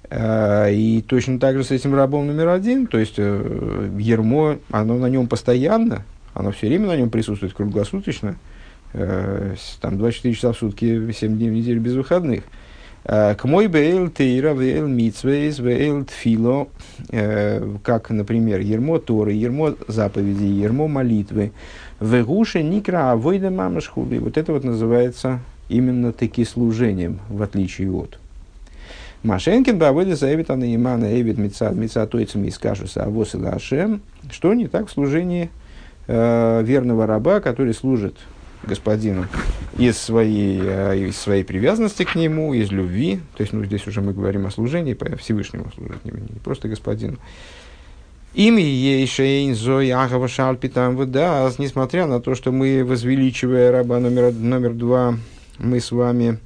Э, 0.09 0.71
и 0.71 1.01
точно 1.01 1.39
так 1.39 1.57
же 1.57 1.63
с 1.63 1.71
этим 1.71 1.93
рабом 1.93 2.27
номер 2.27 2.49
один, 2.49 2.87
то 2.87 2.97
есть 2.97 3.15
э, 3.17 3.89
ермо, 3.97 4.59
оно 4.71 4.97
на 4.97 5.07
нем 5.07 5.27
постоянно, 5.27 6.05
оно 6.33 6.51
все 6.51 6.67
время 6.67 6.87
на 6.87 6.95
нем 6.95 7.09
присутствует 7.09 7.53
круглосуточно, 7.53 8.37
э, 8.93 9.55
там 9.81 9.97
24 9.97 10.33
часа 10.33 10.53
в 10.53 10.57
сутки, 10.57 11.11
7 11.11 11.37
дней 11.37 11.49
в 11.49 11.53
неделю 11.53 11.81
без 11.81 11.95
выходных. 11.95 12.43
Э, 13.07 13.35
к 13.35 13.45
мой 13.45 13.67
бейл 13.67 14.09
тейра 14.09 14.53
вейл 14.53 14.85
митсвейс 14.85 15.59
вейл 15.59 16.03
тфило, 16.03 16.67
э, 17.09 17.75
как, 17.81 18.09
например, 18.09 18.59
ермо 18.59 18.99
Торы, 18.99 19.31
ермо 19.31 19.75
заповеди, 19.87 20.43
ермо 20.43 20.89
молитвы, 20.89 21.53
вегуше 22.01 22.61
никра 22.63 23.11
авойда 23.11 23.49
мамашхули. 23.49 24.17
Вот 24.17 24.37
это 24.37 24.51
вот 24.51 24.65
называется 24.65 25.39
именно 25.69 26.11
таки 26.11 26.43
служением, 26.43 27.19
в 27.29 27.41
отличие 27.41 27.91
от. 27.91 28.19
Машенкин 29.23 29.79
бавыда 29.79 30.15
заявит 30.15 30.49
анаимана 30.49 31.19
эвид 31.19 31.37
мецад 31.37 31.75
мецатойцам 31.75 32.43
и 32.43 32.51
скажуса 32.51 33.05
авос 33.05 33.35
и 33.35 33.37
лашем, 33.37 34.01
что 34.29 34.53
не 34.53 34.67
так 34.67 34.87
в 34.87 34.91
служении 34.91 35.49
э, 36.07 36.61
верного 36.63 37.07
раба, 37.07 37.39
который 37.39 37.73
служит 37.73 38.15
господину 38.63 39.27
из 39.77 39.97
своей, 39.97 40.59
э, 40.61 41.07
из 41.09 41.17
своей 41.17 41.43
привязанности 41.43 42.03
к 42.03 42.15
нему, 42.15 42.53
из 42.53 42.71
любви. 42.71 43.19
То 43.35 43.41
есть, 43.41 43.53
ну, 43.53 43.63
здесь 43.63 43.85
уже 43.87 44.01
мы 44.01 44.13
говорим 44.13 44.45
о 44.45 44.51
служении, 44.51 44.93
по 44.93 45.15
Всевышнему 45.17 45.71
служить, 45.75 46.03
не, 46.05 46.11
просто 46.43 46.67
господину. 46.67 47.17
Ими 48.33 48.61
ейшейн 48.61 49.55
зой 49.55 49.89
ахава 49.91 50.27
шальпитам 50.27 50.95
вода, 50.95 51.49
несмотря 51.57 52.05
на 52.05 52.19
то, 52.19 52.35
что 52.35 52.51
мы, 52.51 52.83
возвеличивая 52.83 53.71
раба 53.71 53.99
номер, 53.99 54.31
номер 54.33 54.73
два, 54.73 55.15
мы 55.57 55.79
с 55.79 55.91
вами 55.91 56.37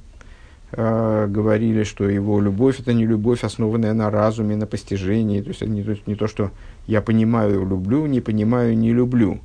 э, 0.70 1.26
говорили, 1.28 1.84
что 1.84 2.08
его 2.08 2.40
любовь 2.40 2.80
это 2.80 2.94
не 2.94 3.04
любовь, 3.04 3.44
основанная 3.44 3.92
на 3.92 4.10
разуме, 4.10 4.56
на 4.56 4.66
постижении. 4.66 5.42
То 5.42 5.48
есть 5.48 5.60
не, 5.62 5.84
не 6.06 6.14
то, 6.14 6.28
что 6.28 6.50
я 6.86 7.02
понимаю, 7.02 7.66
люблю, 7.66 8.06
не 8.06 8.20
понимаю, 8.20 8.76
не 8.76 8.92
люблю. 8.92 9.40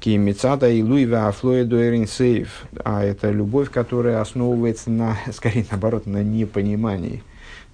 Кимицата 0.00 0.68
и 0.68 0.82
Луива 0.82 1.28
Афлоя 1.28 1.64
Дуэрин 1.64 2.06
Сейф. 2.06 2.64
А 2.84 3.04
это 3.04 3.30
любовь, 3.30 3.70
которая 3.70 4.20
основывается 4.20 4.90
на, 4.90 5.16
скорее 5.32 5.66
наоборот, 5.70 6.06
на 6.06 6.22
непонимании. 6.22 7.22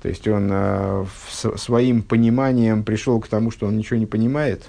То 0.02 0.08
есть 0.08 0.26
он 0.28 0.48
э, 0.52 1.06
своим 1.56 2.02
пониманием 2.02 2.84
пришел 2.84 3.20
к 3.20 3.28
тому, 3.28 3.50
что 3.50 3.66
он 3.66 3.76
ничего 3.76 3.98
не 3.98 4.06
понимает, 4.06 4.68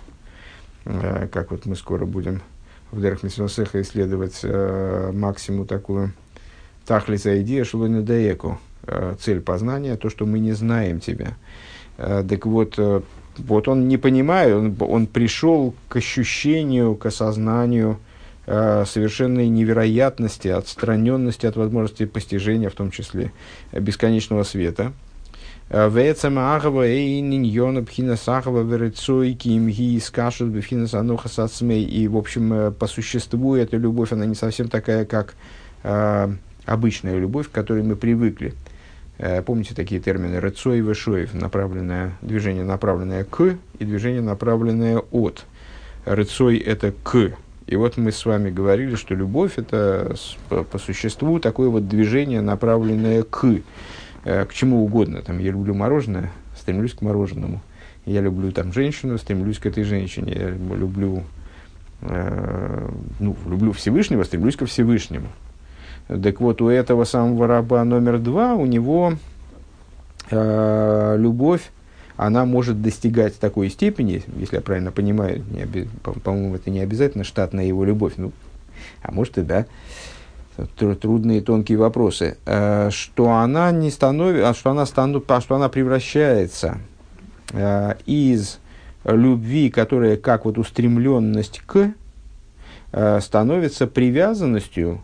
э, 0.86 1.28
как 1.32 1.52
вот 1.52 1.66
мы 1.66 1.76
скоро 1.76 2.06
будем 2.06 2.42
в 2.92 3.02
Дерх 3.02 3.24
Мисвасеха 3.24 3.82
исследовать 3.82 4.40
э, 4.44 5.12
максимум 5.14 5.68
такую 5.68 6.14
тахлица 6.86 7.42
идея 7.42 7.66
шелуна 7.66 8.02
даеку, 8.02 8.60
э, 8.84 9.16
цель 9.20 9.42
познания, 9.42 9.98
то, 9.98 10.10
что 10.10 10.26
мы 10.26 10.40
не 10.40 10.54
знаем 10.54 11.00
тебя. 11.00 11.34
Э, 11.98 12.24
так 12.28 12.46
вот, 12.46 12.76
э, 12.78 13.02
вот 13.40 13.68
он 13.68 13.88
не 13.88 13.98
понимает, 13.98 14.56
он, 14.56 14.76
он 14.80 15.08
пришел 15.08 15.74
к 15.90 15.98
ощущению, 15.98 16.96
к 16.96 17.06
осознанию 17.06 18.00
э, 18.46 18.86
совершенной 18.86 19.48
невероятности, 19.50 20.48
отстраненности 20.48 21.46
от 21.46 21.56
возможности 21.56 22.06
постижения, 22.06 22.70
в 22.70 22.76
том 22.76 22.92
числе 22.92 23.32
бесконечного 23.72 24.44
света. 24.44 24.94
Э. 25.70 25.90
И, 31.82 32.08
в 32.08 32.18
общем, 32.18 32.54
э, 32.54 32.72
по 32.72 32.88
существу 32.88 33.56
эта 33.56 33.76
любовь, 33.78 34.14
она 34.14 34.26
не 34.26 34.36
совсем 34.36 34.70
такая, 34.70 35.06
как 35.06 35.36
э, 35.84 36.34
обычная 36.66 37.20
любовь, 37.20 37.50
к 37.50 37.52
которой 37.52 37.84
мы 37.84 37.96
привыкли. 37.96 38.54
Э, 39.18 39.42
помните 39.42 39.74
такие 39.74 40.00
термины 40.00 40.36
«рецой» 40.36 40.78
и 40.78 40.82
«вешоев», 40.82 41.34
направленное, 41.34 42.14
движение, 42.22 42.64
направленное 42.64 43.24
к, 43.24 43.58
и 43.80 43.86
движение, 43.86 44.22
направленное 44.22 45.00
от. 45.12 45.46
«Рецой»— 46.06 46.58
это 46.60 46.92
к, 46.92 47.32
И 47.66 47.76
вот 47.76 47.98
мы 47.98 48.12
с 48.12 48.26
вами 48.26 48.50
говорили, 48.50 48.96
что 48.96 49.16
любовь 49.16 49.58
это 49.58 50.16
по, 50.50 50.64
по 50.64 50.78
существу 50.78 51.40
такое 51.40 51.70
вот 51.70 51.88
движение, 51.88 52.42
направленное 52.42 53.24
к, 53.24 53.46
э, 54.24 54.46
к 54.46 54.54
чему 54.54 54.86
угодно. 54.86 55.22
Там, 55.22 55.40
я 55.40 55.52
люблю 55.52 55.74
мороженое, 55.74 56.32
стремлюсь 56.56 56.94
к 56.94 57.02
мороженому. 57.02 57.62
Я 58.06 58.22
люблю 58.22 58.52
там 58.52 58.72
женщину, 58.72 59.18
стремлюсь 59.18 59.58
к 59.58 59.66
этой 59.66 59.84
женщине. 59.84 60.34
Я 60.34 60.50
люблю, 60.50 61.24
э, 62.02 62.90
ну, 63.20 63.36
люблю 63.48 63.74
Всевышнего, 63.74 64.24
стремлюсь 64.24 64.56
ко 64.56 64.66
Всевышнему. 64.66 65.28
Так 66.08 66.40
вот, 66.40 66.62
у 66.62 66.70
этого 66.70 67.04
самого 67.04 67.48
раба 67.48 67.84
номер 67.84 68.20
два, 68.20 68.56
у 68.56 68.66
него 68.66 69.14
э, 70.32 71.16
любовь 71.18 71.70
она 72.18 72.46
может 72.46 72.82
достигать 72.82 73.38
такой 73.40 73.70
степени, 73.70 74.24
если 74.38 74.56
я 74.56 74.62
правильно 74.62 74.92
понимаю, 74.92 75.44
не 75.52 75.64
оби, 75.64 75.88
по- 76.02 76.14
по-моему, 76.20 76.56
это 76.56 76.72
не 76.72 76.80
обязательно 76.80 77.24
штатная 77.24 77.66
его 77.66 77.86
любовь, 77.86 78.14
ну, 78.18 78.32
а 79.04 79.12
может 79.12 79.38
и 79.38 79.44
да, 79.44 79.68
трудные 80.78 81.42
тонкие 81.42 81.78
вопросы, 81.78 82.38
э, 82.46 82.90
что 82.92 83.32
она 83.34 83.72
не 83.72 83.92
становится, 83.92 84.54
что 84.56 84.72
она 84.72 84.86
стану, 84.88 85.24
что 85.40 85.56
она 85.56 85.70
превращается 85.70 86.80
э, 87.52 87.96
из 88.08 88.58
любви, 89.04 89.70
которая 89.70 90.18
как 90.18 90.46
вот 90.46 90.58
устремленность 90.58 91.62
к, 91.68 91.92
э, 92.94 93.20
становится 93.22 93.86
привязанностью 93.86 95.02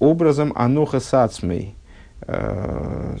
образом 0.00 0.52
аноха 0.56 1.00
сацмей, 1.00 1.74
э, 2.22 3.16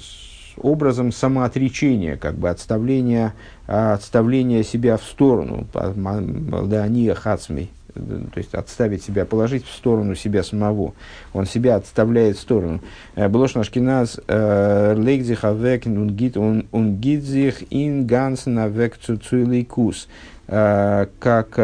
образом 0.56 1.12
самоотречения, 1.12 2.16
как 2.16 2.34
бы 2.34 2.50
отставления, 2.50 3.34
отставления 3.66 4.62
себя 4.62 4.96
в 4.96 5.02
сторону, 5.02 5.66
Малдания 5.74 7.14
Хацмей, 7.14 7.70
то 7.94 8.36
есть 8.36 8.54
отставить 8.54 9.02
себя, 9.02 9.24
положить 9.24 9.64
в 9.64 9.72
сторону 9.72 10.14
себя 10.14 10.42
самого. 10.42 10.92
Он 11.32 11.46
себя 11.46 11.76
отставляет 11.76 12.36
в 12.36 12.40
сторону. 12.40 12.80
Блош 13.16 13.54
Нашкиназ 13.54 14.20
лейгзих 14.28 15.44
авек 15.44 15.86
унгидзих 15.86 17.62
ин 17.70 18.06
гансен 18.06 18.58
авек 18.58 18.98
цуцуйлейкус. 18.98 20.08
Как 20.46 21.58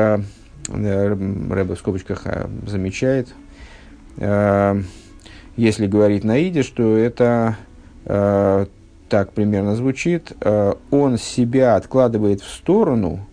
Рэбе 0.69 1.75
в 1.75 1.79
скобочках 1.79 2.25
замечает, 2.67 3.29
если 4.19 5.87
говорить 5.87 6.25
на 6.25 6.43
иде, 6.49 6.63
что 6.63 6.97
это 6.97 7.57
так 9.09 9.33
примерно 9.33 9.77
звучит, 9.77 10.33
э, 10.41 10.75
он 10.91 11.19
себя 11.19 11.77
откладывает 11.77 12.41
в 12.41 12.49
сторону 12.49 13.27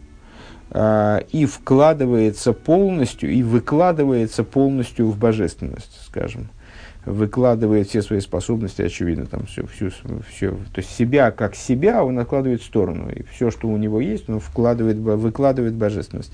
э, 0.71 1.21
и 1.31 1.45
вкладывается 1.45 2.53
полностью, 2.53 3.31
и 3.31 3.43
выкладывается 3.43 4.43
полностью 4.43 5.07
в 5.07 5.17
божественность, 5.17 5.99
скажем. 6.05 6.49
Выкладывает 7.05 7.89
все 7.89 8.01
свои 8.01 8.21
способности, 8.21 8.81
очевидно, 8.81 9.25
там 9.25 9.45
все, 9.45 9.65
всю, 9.67 9.89
все, 10.29 10.51
то 10.51 10.77
есть 10.77 10.89
себя 10.89 11.31
как 11.31 11.53
себя 11.53 12.01
он 12.01 12.17
откладывает 12.17 12.61
в 12.61 12.65
сторону, 12.65 13.09
и 13.09 13.23
все, 13.23 13.51
что 13.51 13.67
у 13.67 13.75
него 13.75 13.99
есть, 13.99 14.29
он 14.29 14.39
вкладывает, 14.39 14.97
выкладывает 14.97 15.73
божественность. 15.73 16.31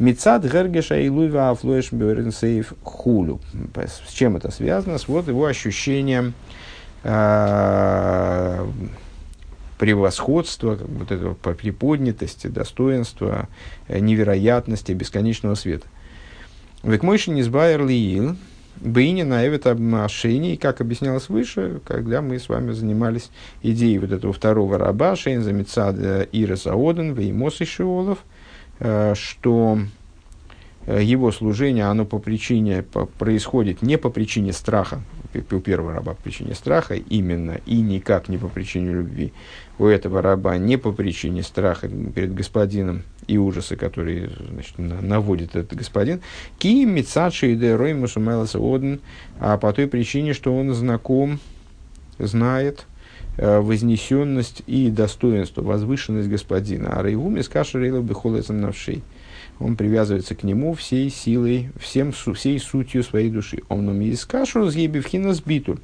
Мецад 0.00 0.50
Гергеша 0.50 0.98
и 0.98 1.10
Луйва 1.10 1.50
Афлоеш 1.50 1.92
Бюренсейф 1.92 2.72
Хулю. 2.82 3.38
С 3.76 4.10
чем 4.12 4.34
это 4.38 4.50
связано? 4.50 4.96
С 4.96 5.06
вот 5.08 5.28
его 5.28 5.44
ощущением, 5.44 6.32
э, 7.02 8.66
превосходства, 9.76 10.78
вот 10.80 11.12
этого 11.12 11.34
приподнятости, 11.34 12.46
достоинства, 12.46 13.46
э, 13.88 13.98
невероятности, 13.98 14.92
бесконечного 14.92 15.54
света. 15.54 15.86
Век 16.82 17.02
мойши 17.02 17.30
не 17.30 17.42
сбайер 17.42 17.86
лиил, 17.86 18.36
Бейни 18.76 19.24
на 19.24 19.46
Эвет 19.46 19.66
Ашени, 19.66 20.56
как 20.56 20.80
объяснялось 20.80 21.28
выше, 21.28 21.82
когда 21.84 22.22
мы 22.22 22.38
с 22.38 22.48
вами 22.48 22.72
занимались 22.72 23.30
идеей 23.62 23.98
вот 23.98 24.12
этого 24.12 24.32
второго 24.32 24.78
раба, 24.78 25.14
Шейн 25.14 25.42
Замицад 25.42 25.96
Иреса 26.32 26.72
Оден, 26.72 27.12
Веймос 27.12 27.60
и 27.60 27.66
Шиолов, 27.66 28.20
э, 28.20 28.29
что 29.14 29.78
э, 30.86 31.02
его 31.02 31.32
служение, 31.32 31.84
оно 31.84 32.04
по 32.04 32.18
причине, 32.18 32.82
по, 32.82 33.06
происходит 33.06 33.82
не 33.82 33.98
по 33.98 34.10
причине 34.10 34.52
страха, 34.52 35.02
у 35.34 35.60
первого 35.60 35.92
раба 35.92 36.14
по 36.14 36.22
причине 36.22 36.54
страха 36.54 36.94
именно, 36.94 37.60
и 37.66 37.80
никак 37.80 38.28
не 38.28 38.38
по 38.38 38.48
причине 38.48 38.92
любви. 38.92 39.32
У 39.78 39.86
этого 39.86 40.22
раба 40.22 40.56
не 40.56 40.76
по 40.76 40.92
причине 40.92 41.42
страха 41.42 41.88
перед 41.88 42.34
господином 42.34 43.02
и 43.26 43.38
ужасы, 43.38 43.76
которые 43.76 44.30
значит, 44.50 44.78
наводит 44.78 45.56
этот 45.56 45.78
господин. 45.78 46.20
Ки 46.58 46.84
мицадши 46.84 47.52
и 47.52 47.56
дерой 47.56 47.92
оден, 47.92 49.00
а 49.38 49.56
по 49.56 49.72
той 49.72 49.86
причине, 49.86 50.34
что 50.34 50.56
он 50.56 50.74
знаком, 50.74 51.38
знает 52.18 52.80
э, 52.80 52.89
вознесенность 53.36 54.62
и 54.66 54.90
достоинство, 54.90 55.62
возвышенность 55.62 56.28
господина. 56.28 56.98
А 56.98 57.02
рейгуми 57.02 57.40
скашерейла 57.40 58.00
бихолецам 58.00 58.60
навшей 58.60 59.02
он 59.60 59.76
привязывается 59.76 60.34
к 60.34 60.42
нему 60.42 60.72
всей 60.72 61.10
силой, 61.10 61.70
всем, 61.78 62.12
всей 62.12 62.58
сутью 62.58 63.02
своей 63.02 63.30
души. 63.30 63.58
Он 63.68 63.84
нам 63.84 64.00
искашрус 64.00 64.74
ебевхина 64.74 65.34
сбитуль. 65.34 65.78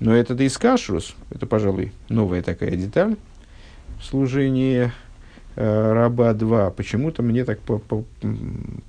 Но 0.00 0.14
этот 0.16 0.40
искашрус, 0.40 1.14
это, 1.30 1.46
пожалуй, 1.46 1.92
новая 2.08 2.42
такая 2.42 2.70
деталь 2.70 3.16
в 4.00 4.92
э, 5.56 5.92
раба 5.92 6.32
2. 6.32 6.70
Почему-то 6.70 7.22
мне 7.22 7.44
так 7.44 7.60
по, 7.60 7.78
по, 7.78 8.04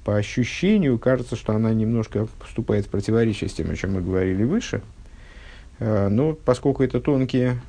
по 0.06 0.16
ощущению 0.16 0.98
кажется, 0.98 1.36
что 1.36 1.54
она 1.54 1.74
немножко 1.74 2.30
вступает 2.46 2.86
в 2.86 2.90
противоречие 2.90 3.50
с 3.50 3.54
тем, 3.54 3.70
о 3.72 3.76
чем 3.76 3.96
мы 3.96 4.02
говорили 4.02 4.46
выше. 4.46 4.82
Э, 5.82 6.10
но 6.10 6.34
поскольку 6.34 6.84
это 6.84 7.02
тонкие 7.02 7.60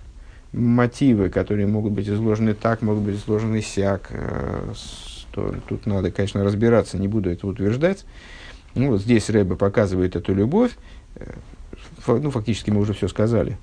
мотивы, 0.53 1.31
которые 1.31 1.67
могут 1.67 1.93
быть 1.93 2.09
изложены 2.09 2.53
так, 2.53 2.83
могут 2.83 3.05
быть 3.05 3.17
изложены 3.17 3.63
сяк, 3.63 4.09
э, 4.11 4.75
то 5.33 5.55
тут 5.67 5.87
надо, 5.87 6.11
конечно, 6.11 6.45
разбираться, 6.45 6.99
не 6.99 7.09
буду 7.09 7.31
это 7.31 7.47
утверждать. 7.47 8.05
Ну, 8.75 8.91
вот 8.91 9.01
здесь 9.01 9.31
Рэбе 9.31 9.57
показывает 9.57 10.15
эту 10.15 10.35
любовь. 10.35 10.73
Э, 11.17 11.33
ну, 12.07 12.31
фактически 12.31 12.71
мы 12.71 12.81
уже 12.81 12.93
все 12.93 13.09
сказали. 13.09 13.57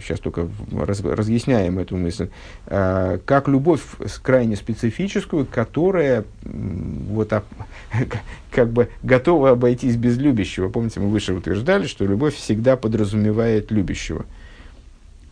Сейчас 0.00 0.18
э, 0.18 0.22
только 0.22 0.48
раз, 0.72 1.00
разъясняем 1.00 1.78
эту 1.78 1.96
мысль. 1.96 2.28
А, 2.66 3.18
как 3.24 3.48
любовь 3.48 3.82
крайне 4.22 4.56
специфическую, 4.56 5.46
которая 5.46 6.24
вот, 6.42 7.32
а, 7.32 7.44
как 8.50 8.70
бы 8.70 8.88
готова 9.02 9.50
обойтись 9.50 9.96
без 9.96 10.16
любящего. 10.16 10.68
Помните, 10.68 11.00
мы 11.00 11.08
выше 11.08 11.34
утверждали, 11.34 11.86
что 11.86 12.04
любовь 12.04 12.34
всегда 12.34 12.76
подразумевает 12.76 13.70
любящего. 13.70 14.24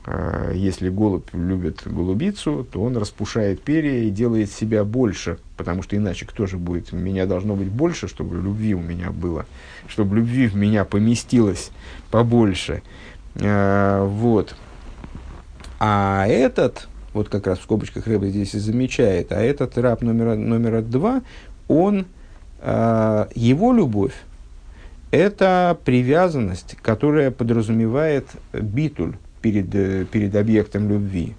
А, 0.07 0.53
если 0.53 0.91
голубь 0.91 1.29
любит 1.33 1.83
голубицу, 1.87 2.67
то 2.71 2.83
он 2.83 2.97
распушает 2.97 3.63
перья 3.63 4.03
и 4.03 4.11
делает 4.11 4.51
себя 4.51 4.85
больше, 4.85 5.39
потому 5.57 5.83
что 5.83 5.97
иначе 5.97 6.27
кто 6.27 6.47
же 6.47 6.59
будет? 6.59 6.93
Меня 6.93 7.25
должно 7.25 7.57
быть 7.57 7.69
больше, 7.69 8.07
чтобы 8.07 8.37
любви 8.37 8.75
у 8.75 8.81
меня 8.81 9.11
было, 9.11 9.47
чтобы 9.89 10.17
любви 10.17 10.47
в 10.47 10.57
меня 10.57 10.85
поместилось 10.85 11.71
побольше. 12.11 12.83
А, 13.41 14.05
вот. 14.05 14.55
А 15.81 16.27
этот, 16.27 16.89
вот 17.13 17.29
как 17.29 17.47
раз 17.47 17.59
в 17.59 17.63
скобочках 17.63 18.07
Рэба 18.07 18.29
здесь 18.29 18.55
и 18.55 18.59
замечает, 18.59 19.33
а 19.33 19.41
этот 19.41 19.77
раб 19.79 20.03
номер, 20.03 20.37
номер 20.37 20.83
два, 20.83 21.23
он, 21.69 22.07
а, 22.61 23.29
его 23.35 23.73
любовь, 23.73 24.15
это 25.11 25.79
привязанность, 25.85 26.77
которая 26.83 27.31
подразумевает 27.31 28.27
битуль, 28.53 29.15
перед, 29.41 29.75
э, 29.75 30.07
перед 30.11 30.35
объектом 30.35 30.89
любви, 30.89 31.35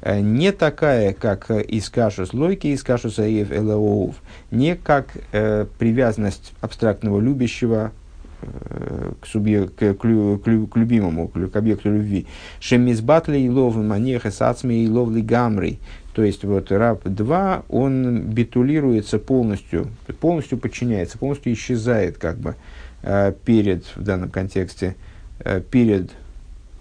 э, 0.00 0.20
не 0.20 0.52
такая, 0.52 1.12
как 1.12 1.50
из 1.50 1.90
кашус 1.90 2.32
лойки, 2.32 2.68
из 2.68 2.84
кашус 2.84 3.18
аев 3.18 3.50
элаоув, 3.50 4.14
не 4.52 4.76
как 4.76 5.08
э, 5.32 5.66
привязанность 5.78 6.52
абстрактного 6.60 7.20
любящего 7.20 7.90
э, 7.90 8.07
к, 8.40 9.26
субъек, 9.26 9.74
к, 9.74 9.94
к, 9.94 9.96
к, 9.96 10.66
к 10.68 10.76
любимому, 10.76 11.28
к, 11.28 11.50
к 11.50 11.56
объекту 11.56 11.92
любви. 11.92 12.26
Шемизбатли 12.60 13.38
и 13.38 13.48
лов 13.48 13.76
манеха 13.76 14.30
сацми 14.30 14.84
и 14.84 14.88
ловли 14.88 15.20
гамри. 15.20 15.78
То 16.14 16.22
есть 16.22 16.44
вот 16.44 16.72
раб 16.72 17.02
2, 17.04 17.62
он 17.68 18.22
битулируется 18.22 19.18
полностью, 19.18 19.88
полностью 20.20 20.58
подчиняется, 20.58 21.18
полностью 21.18 21.52
исчезает 21.52 22.18
как 22.18 22.38
бы 22.38 22.56
э, 23.02 23.32
перед, 23.44 23.84
в 23.94 24.02
данном 24.02 24.30
контексте, 24.30 24.96
э, 25.40 25.60
перед 25.60 26.10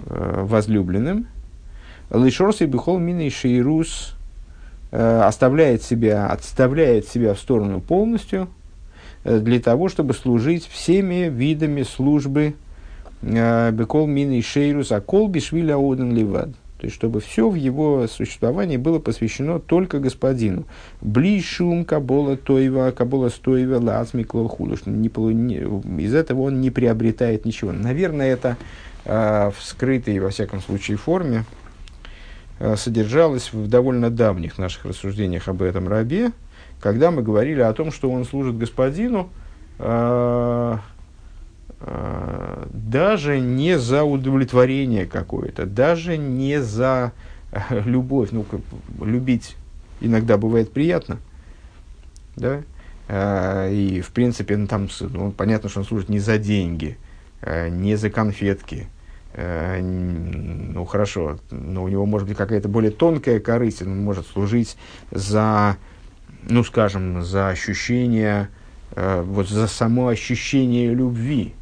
Э, 0.06 0.44
возлюбленным. 0.44 1.28
Лишорс 2.12 2.62
и 2.62 2.66
бихол 2.66 3.00
мины 3.00 3.30
шейрус 3.30 4.14
оставляет 4.90 5.84
себя, 5.84 6.28
отставляет 6.28 7.08
себя 7.08 7.34
в 7.34 7.40
сторону 7.40 7.82
полностью 7.82 8.48
для 9.28 9.60
того, 9.60 9.90
чтобы 9.90 10.14
служить 10.14 10.68
всеми 10.68 11.30
видами 11.30 11.84
службы 11.84 12.56
Бекол 13.22 14.06
мины 14.08 14.42
шейрус, 14.42 14.92
а 14.92 15.02
кол 15.02 15.28
бишвиля 15.28 15.76
оден 15.76 16.14
ливад. 16.14 16.50
То 16.80 16.86
есть, 16.86 16.96
чтобы 16.96 17.22
все 17.22 17.50
в 17.50 17.56
его 17.56 18.06
существовании 18.08 18.78
было 18.78 19.00
посвящено 19.00 19.60
только 19.60 20.00
господину. 20.00 20.66
Блишум 21.02 21.86
кабола 21.86 22.38
тойва, 22.38 22.92
кабола 22.92 23.30
стоева 23.30 23.80
лазми 23.80 24.24
не, 24.92 25.10
не, 25.34 26.04
из 26.04 26.14
этого 26.14 26.42
он 26.42 26.62
не 26.62 26.70
приобретает 26.70 27.46
ничего. 27.46 27.72
Наверное, 27.72 28.28
это 28.28 28.58
э, 29.06 29.52
в 29.58 29.64
скрытой, 29.64 30.20
во 30.20 30.30
всяком 30.30 30.62
случае, 30.62 30.98
форме 30.98 31.46
э, 32.60 32.76
содержалось 32.76 33.52
в 33.52 33.68
довольно 33.68 34.12
давних 34.12 34.60
наших 34.60 34.86
рассуждениях 34.86 35.48
об 35.48 35.64
этом 35.64 35.88
рабе, 35.88 36.32
когда 36.80 37.12
мы 37.12 37.22
говорили 37.22 37.62
о 37.62 37.74
том, 37.74 37.92
что 37.92 38.10
он 38.10 38.26
служит 38.26 38.58
господину, 38.58 39.30
э, 39.80 40.78
Э, 41.80 42.66
даже 42.74 43.40
не 43.40 43.78
за 43.78 44.04
удовлетворение 44.04 45.06
какое-то, 45.06 45.68
даже 45.68 46.18
не 46.18 46.60
за 46.62 47.12
э, 47.52 47.82
любовь. 47.86 48.30
Ну, 48.32 48.46
любить 49.00 49.56
иногда 50.02 50.38
бывает 50.38 50.72
приятно, 50.72 51.20
да, 52.36 52.64
э, 53.08 53.72
и, 53.72 54.02
в 54.02 54.10
принципе, 54.10 54.58
ну, 54.58 54.66
там, 54.66 54.90
ну, 55.02 55.32
понятно, 55.32 55.70
что 55.70 55.82
он 55.82 55.86
служит 55.86 56.10
не 56.10 56.20
за 56.20 56.38
деньги, 56.38 56.98
не 57.70 57.96
за 57.96 58.10
конфетки, 58.10 58.88
ну, 59.36 60.86
хорошо, 60.86 61.38
но 61.52 61.84
у 61.84 61.88
него 61.88 62.08
может 62.08 62.28
быть 62.28 62.36
какая-то 62.36 62.68
более 62.68 62.90
тонкая 62.90 63.40
корысть, 63.40 63.84
он 63.84 64.04
может 64.04 64.26
служить 64.26 64.76
за, 65.12 65.78
ну, 66.50 66.64
скажем, 66.64 67.24
за 67.24 67.50
ощущение, 67.50 68.50
вот 68.96 69.50
за 69.50 69.68
само 69.68 70.08
ощущение 70.08 70.94
любви, 70.94 71.54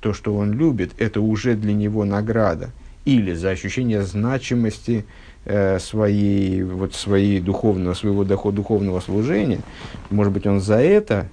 то, 0.00 0.12
что 0.12 0.36
он 0.36 0.52
любит, 0.52 0.92
это 0.98 1.20
уже 1.20 1.54
для 1.54 1.72
него 1.72 2.04
награда. 2.04 2.70
Или 3.04 3.34
за 3.34 3.50
ощущение 3.50 4.02
значимости 4.02 5.04
э, 5.44 5.78
своей, 5.78 6.62
вот, 6.62 6.94
своей 6.94 7.40
духовного, 7.40 7.94
своего 7.94 8.24
духовного 8.24 9.00
служения. 9.00 9.60
Может 10.10 10.32
быть, 10.32 10.46
он 10.46 10.60
за 10.60 10.76
это, 10.76 11.28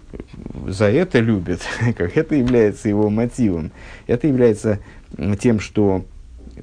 за 0.68 0.86
это 0.86 1.20
любит, 1.20 1.62
как 1.98 2.16
это 2.18 2.36
является 2.36 2.90
его 2.90 3.10
мотивом. 3.10 3.72
Это 4.08 4.28
является 4.28 4.80
тем, 5.40 5.60
что 5.60 6.06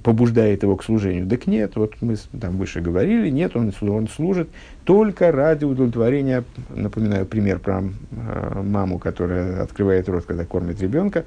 побуждает 0.03 0.63
его 0.63 0.77
к 0.77 0.85
служению. 0.85 1.27
Так 1.29 1.47
нет, 1.47 1.77
вот 1.77 1.95
мы 2.01 2.17
там 2.41 2.57
выше 2.57 2.81
говорили, 2.81 3.31
нет, 3.31 3.57
он, 3.57 3.73
он 3.81 4.09
служит 4.09 4.49
только 4.85 5.33
ради 5.33 5.65
удовлетворения, 5.65 6.45
напоминаю 6.69 7.27
пример 7.27 7.59
про 7.59 7.83
э, 7.83 8.63
маму, 8.63 8.99
которая 8.99 9.63
открывает 9.63 10.09
рот, 10.09 10.25
когда 10.27 10.45
кормит 10.45 10.81
ребенка, 10.81 11.25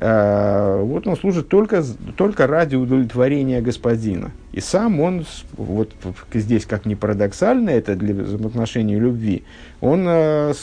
Э, 0.00 0.80
вот 0.80 1.08
он 1.08 1.16
служит 1.16 1.48
только, 1.48 1.82
только 2.16 2.46
ради 2.46 2.76
удовлетворения 2.76 3.60
господина. 3.60 4.30
И 4.52 4.60
сам 4.60 5.00
он, 5.00 5.26
вот 5.56 5.92
здесь 6.32 6.66
как 6.66 6.86
ни 6.86 6.94
парадоксально 6.94 7.70
это 7.70 7.96
для 7.96 8.14
взаимоотношений 8.14 8.96
любви, 8.96 9.42
он 9.80 10.04
э, 10.06 10.54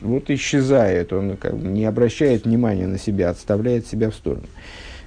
вот 0.00 0.28
исчезает, 0.30 1.12
он 1.12 1.38
не 1.52 1.84
обращает 1.84 2.46
внимания 2.46 2.88
на 2.88 2.98
себя, 2.98 3.30
отставляет 3.30 3.86
себя 3.86 4.10
в 4.10 4.14
сторону. 4.14 4.46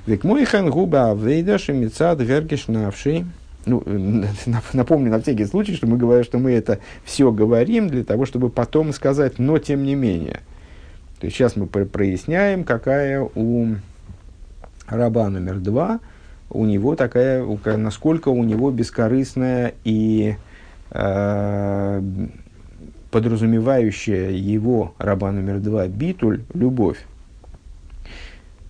Век 0.05 0.23
мой 0.23 0.45
хан 0.45 0.69
губа 0.69 1.11
авейда 1.11 1.57
шемицад 1.57 2.19
гергеш 2.21 2.67
навший. 2.67 3.25
Ну, 3.65 3.81
напомню 4.73 5.09
на 5.09 5.21
всякий 5.21 5.45
случай, 5.45 5.75
что 5.75 5.87
мы 5.87 5.97
говорим, 5.97 6.23
что 6.23 6.37
мы 6.37 6.51
это 6.51 6.79
все 7.05 7.31
говорим 7.31 7.89
для 7.89 8.03
того, 8.03 8.25
чтобы 8.25 8.49
потом 8.49 8.91
сказать, 8.91 9.39
но 9.39 9.57
тем 9.57 9.83
не 9.83 9.95
менее– 9.95 10.41
то 11.23 11.27
есть 11.27 11.37
сейчас 11.37 11.55
мы 11.55 11.67
проясняем, 11.67 12.65
какая 12.65 13.21
у 13.21 13.75
раба 14.87 15.29
номер 15.29 15.59
два, 15.59 16.01
у 16.49 16.65
него 16.65 16.97
такая, 16.97 17.45
насколько 17.77 18.27
у 18.27 18.43
него 18.43 18.71
бескорыстная 18.71 19.73
и 19.85 20.35
э, 20.91 22.01
подразумевающая 23.09 24.31
его 24.31 24.95
раба 24.97 25.31
номер 25.31 25.61
два 25.61 25.87
битуль 25.87 26.41
любовь. 26.53 26.97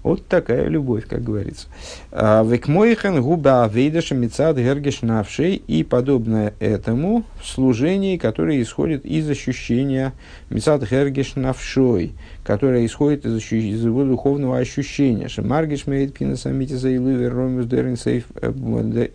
Вот 0.03 0.27
такая 0.27 0.67
любовь, 0.67 1.07
как 1.07 1.23
говорится. 1.23 1.67
А, 2.11 2.43
Векмойхен 2.43 3.21
губа 3.21 3.63
авейдаша 3.63 4.15
мецад 4.15 4.57
гергеш 4.57 5.01
навшей 5.01 5.55
и 5.55 5.83
подобное 5.83 6.53
этому 6.59 7.23
в 7.41 7.47
служении, 7.47 8.17
которое 8.17 8.61
исходит 8.61 9.05
из 9.05 9.29
ощущения 9.29 10.11
мецад 10.49 10.83
гергеш 10.83 11.35
навшой, 11.35 12.11
которое 12.43 12.85
исходит 12.85 13.25
из, 13.25 13.49
из 13.49 13.85
его 13.85 14.03
духовного 14.03 14.57
ощущения. 14.57 15.29
Шемаргеш 15.29 15.87
мейт 15.87 16.13
пинасамити 16.13 16.73
заилывер 16.73 17.33
ромус 17.33 17.65
деринсейф 17.65 18.25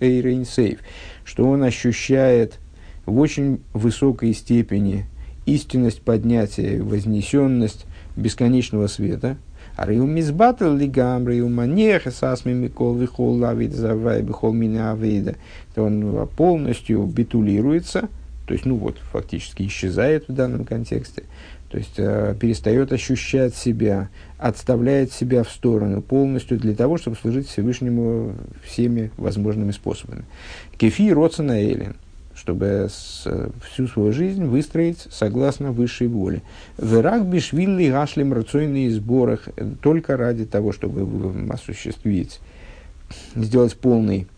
эйрейнсейф, 0.01 0.79
что 1.23 1.51
он 1.51 1.65
ощущает 1.65 2.59
в 3.05 3.21
очень 3.21 3.61
высокой 3.75 4.33
степени 4.33 5.05
истинность 5.45 6.01
поднятия, 6.01 6.83
вознесенность 6.83 7.85
бесконечного 8.17 8.87
света– 8.87 9.37
Арил 9.79 10.07
мизбатл 10.07 10.75
лигамры 10.75 11.37
и 11.37 11.41
уманеха 11.41 12.11
сасми 12.11 12.53
микол 12.53 12.97
вихол 12.97 13.37
мина 14.53 14.91
авейда. 14.91 15.37
То 15.77 15.85
он 15.85 16.29
полностью 16.37 17.05
битулируется, 17.05 18.09
то 18.47 18.55
есть, 18.55 18.67
ну 18.67 18.75
вот, 18.75 18.99
фактически 19.13 19.63
исчезает 19.63 20.27
в 20.27 20.33
данном 20.33 20.65
контексте. 20.65 21.23
То 21.71 21.79
есть 21.79 21.95
э, 21.97 22.35
перестает 22.41 22.93
ощущать 22.93 23.55
себя, 23.55 24.09
отставляет 24.37 25.13
себя 25.13 25.45
в 25.45 25.51
сторону 25.51 26.03
полностью 26.03 26.59
для 26.59 26.75
того, 26.75 26.99
чтобы 26.99 27.17
служить 27.17 27.47
Всевышнему 27.47 28.35
всеми 28.65 29.13
возможными 29.17 29.71
способами. 29.71 30.25
Кефи 30.77 31.13
Роцена 31.13 31.53
Эллин– 31.53 31.95
чтобы 32.39 32.89
с, 32.89 33.27
всю 33.69 33.89
свою 33.89 34.13
жизнь 34.13 34.45
выстроить 34.45 35.09
согласно 35.11 35.73
высшей 35.73 36.07
воле. 36.07 36.43
Верак 36.79 37.27
бишвилли 37.27 37.91
гашлем 37.91 38.33
рацойные 38.33 38.91
сборах 38.93 39.49
только 39.83 40.17
ради 40.17 40.45
того, 40.45 40.73
чтобы 40.73 41.53
осуществить, 41.53 42.41
сделать 43.35 43.77
полный 43.77 44.29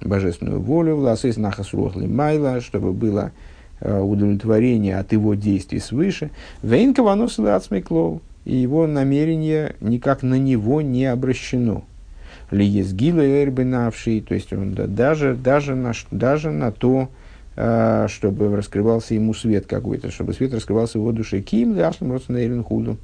божественную 0.00 0.60
волю, 0.60 0.96
власыс 0.96 1.36
нахас 1.36 1.72
майла, 1.72 2.60
чтобы 2.60 2.92
было 2.92 3.32
э, 3.80 4.00
удовлетворение 4.00 4.96
от 4.96 5.12
его 5.12 5.34
действий 5.34 5.80
свыше. 5.80 6.30
Вейн 6.62 6.94
каванос 6.94 7.38
лацмиклов, 7.38 8.22
и 8.44 8.54
его 8.54 8.86
намерение 8.86 9.74
никак 9.80 10.22
на 10.22 10.38
него 10.38 10.80
не 10.80 11.06
обращено. 11.06 11.84
Ли 12.52 12.64
есть 12.64 12.92
гила 12.92 13.20
эрбинавший, 13.20 14.20
то 14.20 14.34
есть 14.34 14.52
он 14.52 14.74
да, 14.74 14.86
даже, 14.86 15.34
даже, 15.34 15.74
на, 15.74 15.92
даже 16.12 16.50
на 16.50 16.70
то, 16.70 17.10
чтобы 17.58 18.54
раскрывался 18.54 19.14
ему 19.14 19.34
свет 19.34 19.66
какой-то, 19.66 20.12
чтобы 20.12 20.32
свет 20.32 20.54
раскрывался 20.54 20.98
в 20.98 21.00
его 21.00 21.10
душе. 21.10 21.40
Ким 21.40 21.74
ляшлем 21.74 22.12
родственный 22.12 22.62
худу. 22.62 22.98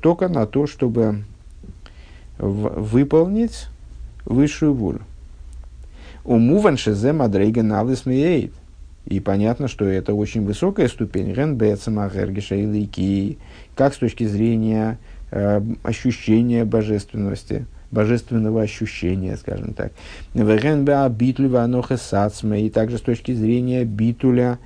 Только 0.00 0.28
на 0.28 0.46
то, 0.46 0.66
чтобы 0.68 1.24
выполнить 2.38 3.66
высшую 4.24 4.74
волю. 4.74 5.00
Умуван 6.24 6.76
шезе 6.76 7.12
мадрейга 7.12 7.62
налыс 7.62 8.04
И 8.06 9.20
понятно, 9.20 9.68
что 9.68 9.84
это 9.84 10.14
очень 10.14 10.44
высокая 10.44 10.88
ступень. 10.88 11.32
Ренбецема, 11.32 12.08
Гергиша 12.08 12.54
и 12.54 13.38
как 13.76 13.94
с 13.94 13.98
точки 13.98 14.24
зрения 14.24 14.98
э, 15.30 15.60
ощущения 15.82 16.64
божественности, 16.64 17.66
божественного 17.94 18.60
ощущения, 18.60 19.36
скажем 19.36 19.72
так. 19.72 19.92
И 20.34 20.42
также 22.70 22.98
с 22.98 23.00
точки 23.00 23.32
зрения 23.32 23.84
битуля, 23.84 24.58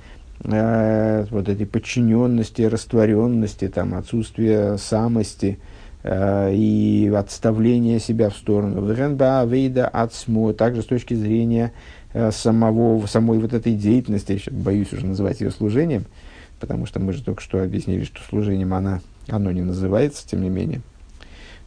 э, 0.43 1.25
вот 1.29 1.47
этой 1.47 1.65
подчиненности, 1.65 2.63
растворенности, 2.63 3.69
там, 3.69 3.93
отсутствия 3.93 4.77
самости 4.77 5.59
э, 6.03 6.53
и 6.53 7.11
отставления 7.15 7.99
себя 7.99 8.29
в 8.29 8.35
сторону. 8.35 8.81
Также 10.53 10.81
с 10.81 10.85
точки 10.85 11.13
зрения 11.13 11.71
э, 12.13 12.31
самого, 12.31 13.05
самой 13.05 13.39
вот 13.39 13.53
этой 13.53 13.73
деятельности, 13.73 14.41
я 14.45 14.51
боюсь 14.51 14.91
уже 14.91 15.05
называть 15.05 15.39
ее 15.39 15.51
служением, 15.51 16.05
потому 16.59 16.85
что 16.85 16.99
мы 16.99 17.13
же 17.13 17.23
только 17.23 17.41
что 17.41 17.61
объяснили, 17.61 18.03
что 18.03 18.21
служением 18.27 18.73
она, 18.73 19.01
оно 19.27 19.51
не 19.51 19.61
называется, 19.61 20.27
тем 20.27 20.41
не 20.41 20.49
менее 20.49 20.81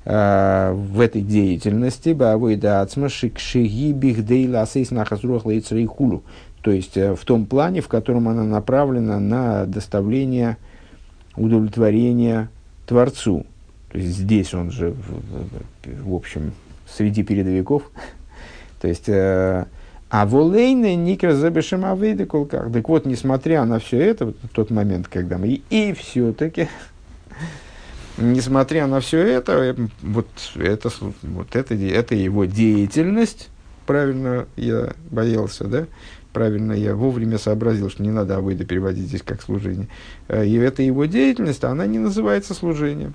в 0.05 1.01
этой 1.01 1.23
деятельности. 1.23 2.13
То 6.63 6.71
есть 6.71 6.97
э, 6.97 7.15
в 7.15 7.25
том 7.25 7.47
плане, 7.47 7.81
в 7.81 7.89
котором 7.89 8.29
она 8.29 8.45
направлена 8.45 9.19
на 9.19 9.67
доставление 9.67 10.57
удовлетворения 11.37 12.49
Творцу. 12.87 13.45
То 13.91 13.99
есть 13.99 14.17
здесь 14.17 14.55
он 14.55 14.71
же, 14.71 14.93
в, 14.93 16.09
в 16.11 16.15
общем, 16.15 16.53
среди 16.89 17.23
передовиков. 17.25 17.91
То 18.81 18.89
есть, 18.89 19.09
э, 19.09 19.65
а 20.09 20.27
волейны 20.27 20.95
никра 20.95 21.35
забешем 21.35 21.85
авейда 21.85 22.27
колках. 22.27 22.73
Так 22.73 22.89
вот, 22.89 23.07
несмотря 23.07 23.65
на 23.65 23.79
все 23.79 23.99
это, 24.01 24.27
вот, 24.27 24.37
тот 24.53 24.71
момент, 24.71 25.09
когда 25.09 25.39
мы 25.39 25.49
и, 25.49 25.63
и 25.71 25.93
все-таки 25.93 26.69
несмотря 28.19 28.87
на 28.87 29.01
все 29.01 29.19
это, 29.19 29.53
э, 29.53 29.75
вот 30.03 30.29
это, 30.57 30.91
вот 31.23 31.57
это, 31.57 31.75
это 31.75 32.15
его 32.15 32.45
деятельность, 32.45 33.49
правильно 33.87 34.47
я 34.57 34.95
боялся, 35.11 35.65
да, 35.65 35.87
правильно 36.33 36.73
я 36.73 36.95
вовремя 36.95 37.39
сообразил, 37.39 37.91
что 37.91 38.03
не 38.03 38.11
надо 38.11 38.37
авойда 38.37 38.65
переводить 38.65 39.07
здесь 39.07 39.23
как 39.23 39.43
служение. 39.43 39.89
Э, 40.29 40.47
и 40.47 40.55
это 40.57 40.83
его 40.83 41.05
деятельность, 41.05 41.65
она 41.65 41.87
не 41.87 41.99
называется 41.99 42.55
служением. 42.55 43.15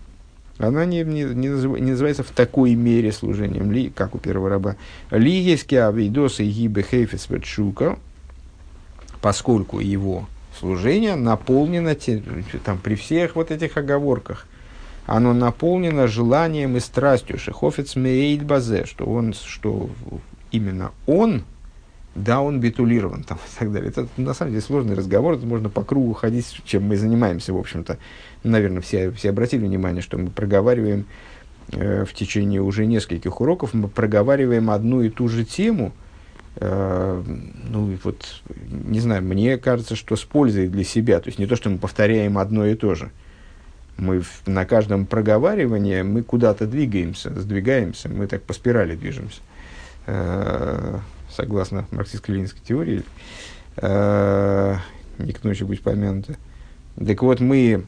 Она 0.59 0.85
не, 0.85 1.03
не, 1.03 1.23
не, 1.23 1.49
назыв, 1.49 1.79
не 1.79 1.91
называется 1.91 2.23
в 2.23 2.31
такой 2.31 2.73
мере 2.73 3.11
служением, 3.11 3.71
ли, 3.71 3.91
как 3.91 4.15
у 4.15 4.17
первого 4.17 4.49
раба. 4.49 4.75
Ли 5.11 5.31
есть 5.31 5.71
авейдоса 5.71 6.41
и 6.41 6.49
гибе 6.49 6.81
хейфес 6.81 7.27
шука, 7.43 7.99
поскольку 9.21 9.79
его 9.79 10.27
служение 10.59 11.15
наполнено, 11.15 11.93
те, 11.93 12.23
там, 12.65 12.79
при 12.79 12.95
всех 12.95 13.35
вот 13.35 13.51
этих 13.51 13.77
оговорках, 13.77 14.47
оно 15.07 15.33
наполнено 15.33 16.05
желанием 16.05 16.75
и 16.75 16.81
страстью, 16.81 17.39
шехофец 17.39 17.95
мейд 17.95 18.43
базе, 18.43 18.85
что 18.85 19.05
он, 19.05 19.33
что 19.33 19.89
именно 20.51 20.91
он, 21.07 21.43
да, 22.13 22.41
он 22.41 22.59
битулирован 22.59 23.23
там, 23.23 23.37
и 23.37 23.59
так 23.59 23.71
далее. 23.71 23.89
Это 23.89 24.07
на 24.17 24.33
самом 24.33 24.51
деле 24.51 24.61
сложный 24.61 24.95
разговор, 24.95 25.35
это 25.35 25.45
можно 25.45 25.69
по 25.69 25.81
кругу 25.81 26.13
ходить, 26.13 26.61
чем 26.65 26.83
мы 26.83 26.97
занимаемся, 26.97 27.53
в 27.53 27.57
общем-то. 27.57 27.97
Наверное, 28.43 28.81
все, 28.81 29.11
все 29.11 29.29
обратили 29.29 29.65
внимание, 29.65 30.01
что 30.01 30.17
мы 30.17 30.29
проговариваем 30.29 31.05
э, 31.71 32.03
в 32.03 32.13
течение 32.13 32.61
уже 32.61 32.85
нескольких 32.85 33.39
уроков, 33.39 33.73
мы 33.73 33.87
проговариваем 33.87 34.69
одну 34.69 35.01
и 35.03 35.09
ту 35.09 35.29
же 35.29 35.45
тему, 35.45 35.93
э, 36.57 37.23
ну, 37.69 37.97
вот, 38.03 38.41
не 38.69 38.99
знаю, 38.99 39.23
мне 39.23 39.57
кажется, 39.57 39.95
что 39.95 40.17
с 40.17 40.23
пользой 40.25 40.67
для 40.67 40.83
себя, 40.83 41.21
то 41.21 41.29
есть 41.29 41.39
не 41.39 41.45
то, 41.45 41.55
что 41.55 41.69
мы 41.69 41.77
повторяем 41.77 42.37
одно 42.37 42.65
и 42.65 42.75
то 42.75 42.93
же. 42.93 43.09
Мы 43.97 44.23
на 44.45 44.65
каждом 44.65 45.05
проговаривании 45.05 46.03
мы 46.03 46.21
куда-то 46.21 46.67
двигаемся, 46.67 47.29
сдвигаемся, 47.39 48.09
мы 48.09 48.27
так 48.27 48.43
по 48.43 48.53
спирали 48.53 48.95
движемся. 48.95 49.41
Э, 50.05 50.99
согласно 51.29 51.85
марксистско-ленинской 51.91 52.61
теории, 52.65 53.03
э, 53.77 54.75
не 55.17 55.33
к 55.33 55.43
ночи 55.43 55.63
быть 55.63 55.81
помянуто. 55.81 56.35
Так 56.95 57.21
вот, 57.21 57.39
мы 57.39 57.85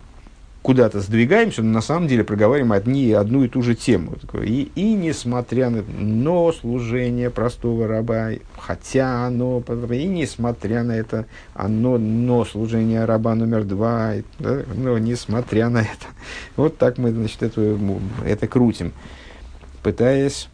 куда-то 0.62 1.00
сдвигаемся, 1.00 1.64
но 1.64 1.72
на 1.72 1.82
самом 1.82 2.08
деле 2.08 2.24
проговариваем 2.24 2.74
одни, 2.74 3.12
одну 3.12 3.44
и 3.44 3.48
ту 3.48 3.62
же 3.62 3.76
тему. 3.76 4.14
И, 4.44 4.70
и 4.76 4.94
несмотря 4.94 5.70
на 5.70 5.84
но 5.84 6.52
служение 6.52 7.30
простого 7.30 7.88
раба, 7.88 8.32
хотя 8.58 9.26
оно, 9.26 9.64
и 9.92 10.06
несмотря 10.06 10.84
на 10.84 10.92
это, 10.92 11.26
оно, 11.54 11.98
но 11.98 12.44
служение 12.44 13.06
раба 13.06 13.36
номер 13.36 13.64
два, 13.64 14.14
да, 14.40 14.64
но 14.76 14.98
несмотря 14.98 15.70
на 15.70 15.80
это. 15.80 16.08
Вот 16.56 16.78
так 16.78 16.98
мы, 16.98 17.12
значит, 17.12 17.42
это, 17.42 17.78
это 18.26 18.48
крутим, 18.48 18.92
пытаясь 19.82 20.50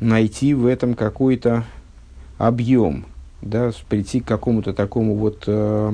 найти 0.00 0.52
в 0.52 0.66
этом 0.66 0.94
какой-то 0.94 1.64
объем, 2.36 3.06
да, 3.40 3.70
прийти 3.88 4.20
к 4.20 4.26
какому-то 4.26 4.74
такому 4.74 5.16
вот 5.16 5.44
э, 5.46 5.92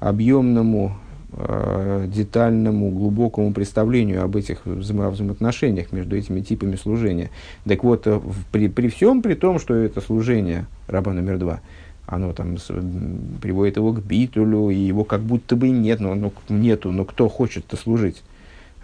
объемному, 0.00 0.96
э, 1.32 2.06
детальному, 2.08 2.90
глубокому 2.90 3.52
представлению 3.52 4.22
об 4.22 4.36
этих 4.36 4.64
взаимо 4.64 5.10
взаимоотношениях 5.10 5.92
между 5.92 6.16
этими 6.16 6.40
типами 6.40 6.76
служения. 6.76 7.30
Так 7.64 7.84
вот, 7.84 8.06
э, 8.06 8.20
при, 8.52 8.68
при 8.68 8.88
всем 8.88 9.22
при 9.22 9.34
том, 9.34 9.58
что 9.58 9.74
это 9.74 10.00
служение 10.00 10.66
раба 10.86 11.12
номер 11.12 11.38
два, 11.38 11.60
оно 12.06 12.32
там 12.32 12.56
с, 12.56 12.72
приводит 13.42 13.76
его 13.76 13.92
к 13.92 14.02
битулю, 14.02 14.70
и 14.70 14.76
его 14.76 15.04
как 15.04 15.20
будто 15.20 15.56
бы 15.56 15.68
нет, 15.68 16.00
но, 16.00 16.14
но 16.14 16.32
нету, 16.48 16.90
но 16.90 17.04
кто 17.04 17.28
хочет-то 17.28 17.76
служить? 17.76 18.22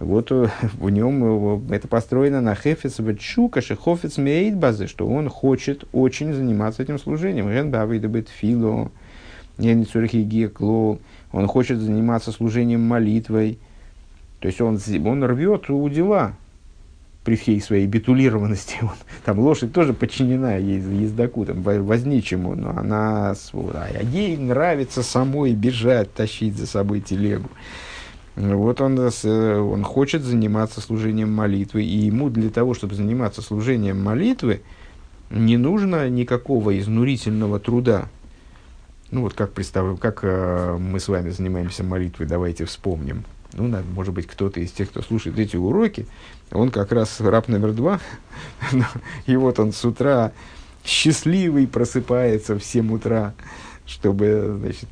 Вот 0.00 0.30
э, 0.32 0.48
в 0.78 0.90
нем 0.90 1.68
э, 1.70 1.74
это 1.76 1.88
построено 1.88 2.40
на 2.40 2.54
хефец 2.54 3.00
чука 3.18 3.60
шехофец 3.60 4.18
мейд 4.18 4.56
базы, 4.56 4.86
что 4.86 5.06
он 5.06 5.28
хочет 5.28 5.84
очень 5.92 6.32
заниматься 6.32 6.82
этим 6.82 6.98
служением. 6.98 7.48
Ренбавидабет 7.48 8.28
фило, 8.28 8.90
гекло. 9.58 10.98
Он 11.34 11.48
хочет 11.48 11.80
заниматься 11.80 12.30
служением 12.30 12.82
молитвой. 12.82 13.58
То 14.38 14.46
есть 14.46 14.60
он, 14.60 14.78
он 15.04 15.24
рвет 15.24 15.68
у 15.68 15.88
дела 15.88 16.34
при 17.24 17.34
всей 17.34 17.60
своей 17.60 17.86
битулированности. 17.86 18.76
Он, 18.82 18.90
там 19.24 19.38
лошадь 19.38 19.72
тоже 19.72 19.94
подчинена 19.94 20.56
ездаку, 20.56 21.44
там, 21.46 21.62
возничему, 21.62 22.54
но 22.54 22.70
она, 22.76 23.34
а 23.52 24.02
ей 24.02 24.36
нравится 24.36 25.02
самой 25.02 25.54
бежать, 25.54 26.12
тащить 26.12 26.56
за 26.56 26.66
собой 26.66 27.00
телегу. 27.00 27.48
Вот 28.36 28.80
он, 28.80 28.98
э, 28.98 29.58
он 29.58 29.84
хочет 29.84 30.22
заниматься 30.22 30.80
служением 30.80 31.32
молитвы, 31.32 31.82
и 31.82 31.96
ему 32.06 32.30
для 32.30 32.50
того, 32.50 32.74
чтобы 32.74 32.94
заниматься 32.94 33.42
служением 33.42 34.02
молитвы, 34.02 34.60
не 35.30 35.56
нужно 35.56 36.08
никакого 36.10 36.78
изнурительного 36.78 37.58
труда. 37.58 38.08
Ну 39.14 39.20
вот 39.20 39.34
как, 39.34 39.52
представим, 39.52 39.96
как 39.96 40.24
э, 40.24 40.76
мы 40.76 40.98
с 40.98 41.06
вами 41.06 41.30
занимаемся 41.30 41.84
молитвой, 41.84 42.26
давайте 42.26 42.64
вспомним. 42.64 43.24
Ну, 43.52 43.68
надо, 43.68 43.84
может 43.94 44.12
быть, 44.12 44.26
кто-то 44.26 44.58
из 44.58 44.72
тех, 44.72 44.90
кто 44.90 45.02
слушает 45.02 45.38
эти 45.38 45.54
уроки, 45.54 46.08
он 46.50 46.72
как 46.72 46.90
раз 46.90 47.20
раб 47.20 47.46
номер 47.46 47.72
два, 47.74 48.00
и 49.26 49.36
вот 49.36 49.60
он 49.60 49.72
с 49.72 49.84
утра 49.84 50.32
счастливый 50.84 51.68
просыпается 51.68 52.58
в 52.58 52.64
7 52.64 52.92
утра, 52.92 53.34
чтобы, 53.86 54.58
значит, 54.60 54.88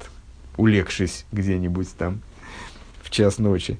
улегшись 0.56 1.26
где-нибудь 1.32 1.88
там, 1.98 2.20
час 3.11 3.38
ночи, 3.38 3.76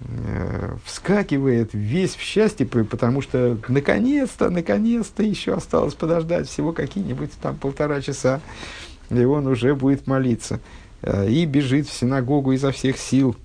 э, 0.00 0.76
вскакивает 0.84 1.70
весь 1.74 2.16
в 2.16 2.20
счастье, 2.20 2.66
потому 2.66 3.22
что 3.22 3.56
наконец-то, 3.68 4.50
наконец-то 4.50 5.22
еще 5.22 5.54
осталось 5.54 5.94
подождать 5.94 6.48
всего 6.48 6.72
какие-нибудь 6.72 7.30
там 7.40 7.56
полтора 7.56 8.00
часа, 8.00 8.40
и 9.10 9.24
он 9.24 9.46
уже 9.46 9.74
будет 9.74 10.06
молиться. 10.06 10.60
Э, 11.02 11.28
и 11.28 11.44
бежит 11.46 11.88
в 11.88 11.92
синагогу 11.92 12.52
изо 12.52 12.70
всех 12.70 12.96
сил, 12.98 13.36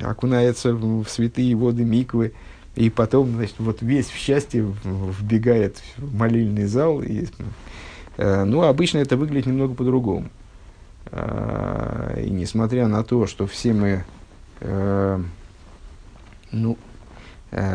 окунается 0.00 0.74
в 0.74 1.06
святые 1.08 1.54
воды 1.54 1.84
миквы, 1.84 2.32
и 2.74 2.90
потом, 2.90 3.32
значит, 3.32 3.56
вот 3.58 3.82
весь 3.82 4.08
в 4.08 4.16
счастье 4.16 4.66
вбегает 4.84 5.82
в 5.96 6.16
молильный 6.16 6.66
зал. 6.66 7.02
И, 7.02 7.26
э, 8.16 8.44
ну, 8.44 8.62
обычно 8.62 8.98
это 8.98 9.16
выглядит 9.16 9.46
немного 9.46 9.74
по-другому. 9.74 10.28
И 11.10 12.30
несмотря 12.30 12.86
на 12.86 13.04
то, 13.04 13.26
что 13.26 13.46
все 13.46 13.74
мы 13.74 14.04
э, 14.60 15.22
ну, 16.52 16.72
э, 16.72 16.91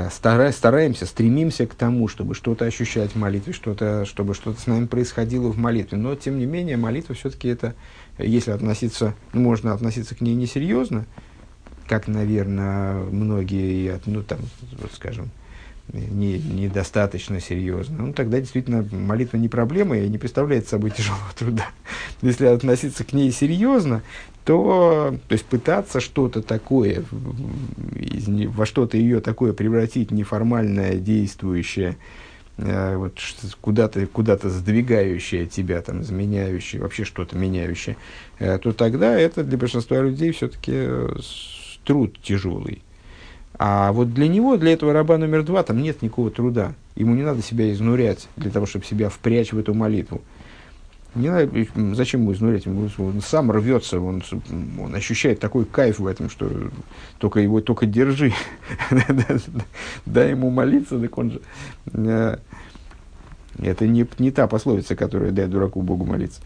стараемся, 0.09 1.05
стремимся 1.05 1.67
к 1.67 1.75
тому, 1.75 2.07
чтобы 2.07 2.33
что-то 2.33 2.65
ощущать 2.65 3.11
в 3.11 3.15
молитве, 3.15 3.53
что-то, 3.53 4.05
чтобы 4.05 4.33
что-то 4.33 4.59
с 4.59 4.65
нами 4.65 4.87
происходило 4.87 5.51
в 5.51 5.57
молитве. 5.57 5.97
Но, 5.97 6.15
тем 6.15 6.39
не 6.39 6.45
менее, 6.45 6.77
молитва 6.77 7.13
все-таки 7.13 7.47
это, 7.47 7.75
если 8.17 8.51
относиться, 8.51 9.13
ну, 9.33 9.41
можно 9.41 9.73
относиться 9.73 10.15
к 10.15 10.21
ней 10.21 10.33
несерьезно, 10.33 11.05
как, 11.87 12.07
наверное, 12.07 13.03
многие, 13.03 13.99
ну, 14.07 14.23
там, 14.23 14.39
вот, 14.81 14.91
скажем, 14.93 15.29
не, 15.93 16.39
недостаточно 16.39 17.39
серьезно, 17.39 17.97
ну, 17.99 18.13
тогда 18.13 18.39
действительно 18.39 18.85
молитва 18.91 19.37
не 19.37 19.47
проблема 19.47 19.97
и 19.97 20.09
не 20.09 20.17
представляет 20.17 20.67
собой 20.67 20.89
тяжелого 20.89 21.31
труда. 21.37 21.67
Если 22.21 22.45
относиться 22.45 23.03
к 23.03 23.13
ней 23.13 23.31
серьезно, 23.31 24.01
то, 24.47 25.13
то 25.27 25.33
есть 25.33 25.43
пытаться 25.43 25.99
что-то 25.99 26.41
такое, 26.41 27.03
во 27.11 28.65
что-то 28.65 28.95
ее 28.95 29.19
такое 29.19 29.51
превратить 29.51 30.09
неформальное, 30.09 30.95
действующее, 30.95 31.97
э, 32.55 32.95
вот, 32.95 33.19
куда-то 33.59 34.07
куда 34.07 34.37
сдвигающее 34.37 35.47
тебя, 35.47 35.81
там, 35.81 36.01
заменяющее, 36.01 36.81
вообще 36.81 37.03
что-то 37.03 37.37
меняющее, 37.37 37.97
э, 38.39 38.57
то 38.57 38.71
тогда 38.71 39.19
это 39.19 39.43
для 39.43 39.57
большинства 39.57 39.99
людей 40.01 40.31
все-таки 40.31 40.71
э, 40.73 41.09
труд 41.83 42.17
тяжелый. 42.23 42.81
А 43.59 43.91
вот 43.91 44.13
для 44.13 44.29
него, 44.29 44.55
для 44.55 44.71
этого 44.71 44.93
раба 44.93 45.17
номер 45.17 45.43
два, 45.43 45.63
там 45.63 45.81
нет 45.83 46.01
никакого 46.01 46.31
труда. 46.31 46.73
Ему 46.95 47.15
не 47.15 47.23
надо 47.23 47.41
себя 47.41 47.69
изнурять 47.73 48.29
для 48.37 48.49
того, 48.49 48.65
чтобы 48.65 48.85
себя 48.85 49.09
впрячь 49.09 49.51
в 49.51 49.59
эту 49.59 49.73
молитву. 49.73 50.21
Не 51.17 51.29
надо, 51.29 51.49
зачем 51.95 52.21
ему 52.21 52.33
изнурять? 52.33 52.67
Он 52.67 53.21
сам 53.21 53.51
рвется, 53.51 53.99
он, 53.99 54.21
он 54.79 54.95
ощущает 54.95 55.39
такой 55.39 55.65
кайф 55.65 55.99
в 55.99 56.07
этом, 56.07 56.29
что 56.29 56.49
только 57.17 57.39
его 57.39 57.61
только 57.61 57.85
держи. 57.85 58.33
Дай 60.05 60.31
ему 60.31 60.49
молиться, 60.49 60.99
так 60.99 61.17
он 61.17 61.31
же... 61.31 61.41
Э, 61.93 62.37
это 63.59 63.87
не, 63.87 64.05
не 64.19 64.31
та 64.31 64.47
пословица, 64.47 64.95
которая 64.95 65.31
дай 65.31 65.47
дураку 65.47 65.81
Богу 65.81 66.05
молиться. 66.05 66.41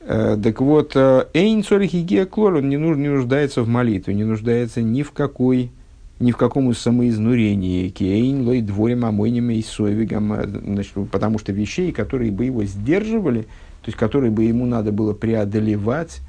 Э, 0.00 0.36
так 0.42 0.60
вот, 0.60 0.92
э, 0.96 1.26
Эйн 1.32 1.62
Цорихигия 1.62 2.26
Клор, 2.26 2.56
он 2.56 2.68
не, 2.68 2.76
нуж, 2.76 2.96
не 2.96 3.08
нуждается 3.08 3.62
в 3.62 3.68
молитве, 3.68 4.14
не 4.14 4.24
нуждается 4.24 4.82
ни 4.82 5.02
в 5.02 5.12
какой 5.12 5.70
ни 6.18 6.32
в 6.32 6.36
каком 6.36 6.74
самоизнурении, 6.74 7.88
кейн, 7.88 8.42
лой, 8.46 8.60
дворем, 8.60 9.06
амойнем 9.06 9.50
и 9.50 9.62
совигом, 9.62 10.36
значит, 10.44 10.92
потому 11.10 11.38
что 11.38 11.52
вещей, 11.52 11.92
которые 11.92 12.30
бы 12.30 12.44
его 12.44 12.62
сдерживали, 12.64 13.46
то 13.82 13.88
есть 13.88 13.98
которые 13.98 14.30
бы 14.30 14.44
ему 14.44 14.66
надо 14.66 14.92
было 14.92 15.12
преодолевать 15.14 16.20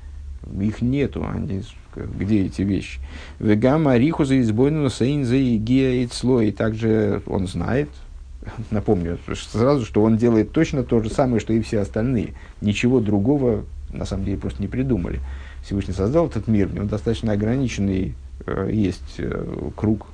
Их 0.60 0.82
нету, 0.82 1.26
они, 1.28 1.64
где 1.96 2.46
эти 2.46 2.62
вещи? 2.62 3.00
Вегама 3.40 3.98
риху 3.98 4.26
за 4.26 4.40
избойну 4.40 4.90
сейн 4.90 5.26
за 5.26 5.36
и 5.36 6.08
слой. 6.12 6.50
И 6.50 6.52
также 6.52 7.22
он 7.26 7.48
знает, 7.48 7.90
напомню 8.72 9.18
сразу, 9.52 9.86
что 9.86 10.02
он 10.04 10.18
делает 10.18 10.52
точно 10.52 10.84
то 10.84 11.02
же 11.02 11.10
самое, 11.10 11.40
что 11.40 11.54
и 11.54 11.62
все 11.62 11.80
остальные. 11.80 12.34
Ничего 12.62 13.00
другого, 13.00 13.66
на 13.92 14.06
самом 14.06 14.26
деле, 14.26 14.38
просто 14.38 14.62
не 14.62 14.68
придумали. 14.68 15.20
Всевышний 15.64 15.94
создал 15.94 16.28
этот 16.28 16.48
мир, 16.48 16.68
в 16.68 16.74
нем 16.74 16.88
достаточно 16.88 17.34
ограниченный 17.34 18.16
э, 18.46 18.70
есть 18.72 19.16
э, 19.20 19.70
круг 19.76 20.08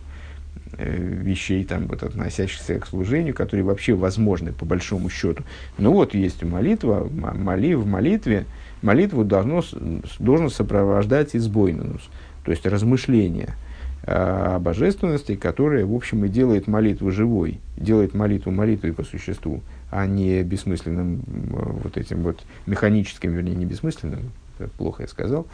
вещей, 0.77 1.63
там, 1.63 1.87
вот, 1.87 2.03
относящихся 2.03 2.79
к 2.79 2.87
служению, 2.87 3.33
которые 3.33 3.63
вообще 3.63 3.93
возможны 3.93 4.51
по 4.51 4.65
большому 4.65 5.09
счету. 5.09 5.43
Ну 5.77 5.93
вот 5.93 6.13
есть 6.13 6.43
молитва, 6.43 7.09
моли, 7.11 7.73
в 7.73 7.85
молитве, 7.85 8.45
молитву 8.81 9.23
должно, 9.23 9.63
должно 10.19 10.49
сопровождать 10.49 11.35
избойнус, 11.35 12.01
то 12.43 12.51
есть 12.51 12.65
размышление– 12.65 13.55
о 14.07 14.59
божественности, 14.59 15.35
которая, 15.35 15.85
в 15.85 15.93
общем, 15.93 16.23
и 16.23 16.29
делает 16.29 16.67
молитву 16.67 17.11
живой, 17.11 17.59
делает 17.75 18.13
молитву 18.13 18.51
молитвой 18.51 18.93
по 18.93 19.03
существу, 19.03 19.61
а 19.91 20.05
не 20.07 20.43
бессмысленным 20.43 21.21
вот 21.27 21.97
этим 21.97 22.23
вот 22.23 22.41
механическим, 22.67 23.33
вернее, 23.33 23.55
не 23.55 23.65
бессмысленным, 23.65 24.31
плохо 24.77 25.03
я 25.03 25.09
сказал, 25.09 25.45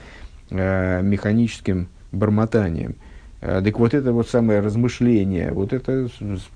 э, 0.51 1.01
механическим 1.01 1.87
бормотанием. 2.11 2.95
Э, 3.43 3.61
так 3.63 3.77
вот 3.77 3.93
это 3.93 4.13
вот 4.13 4.29
самое 4.29 4.59
размышление, 4.59 5.51
вот 5.51 5.73
это, 5.73 6.07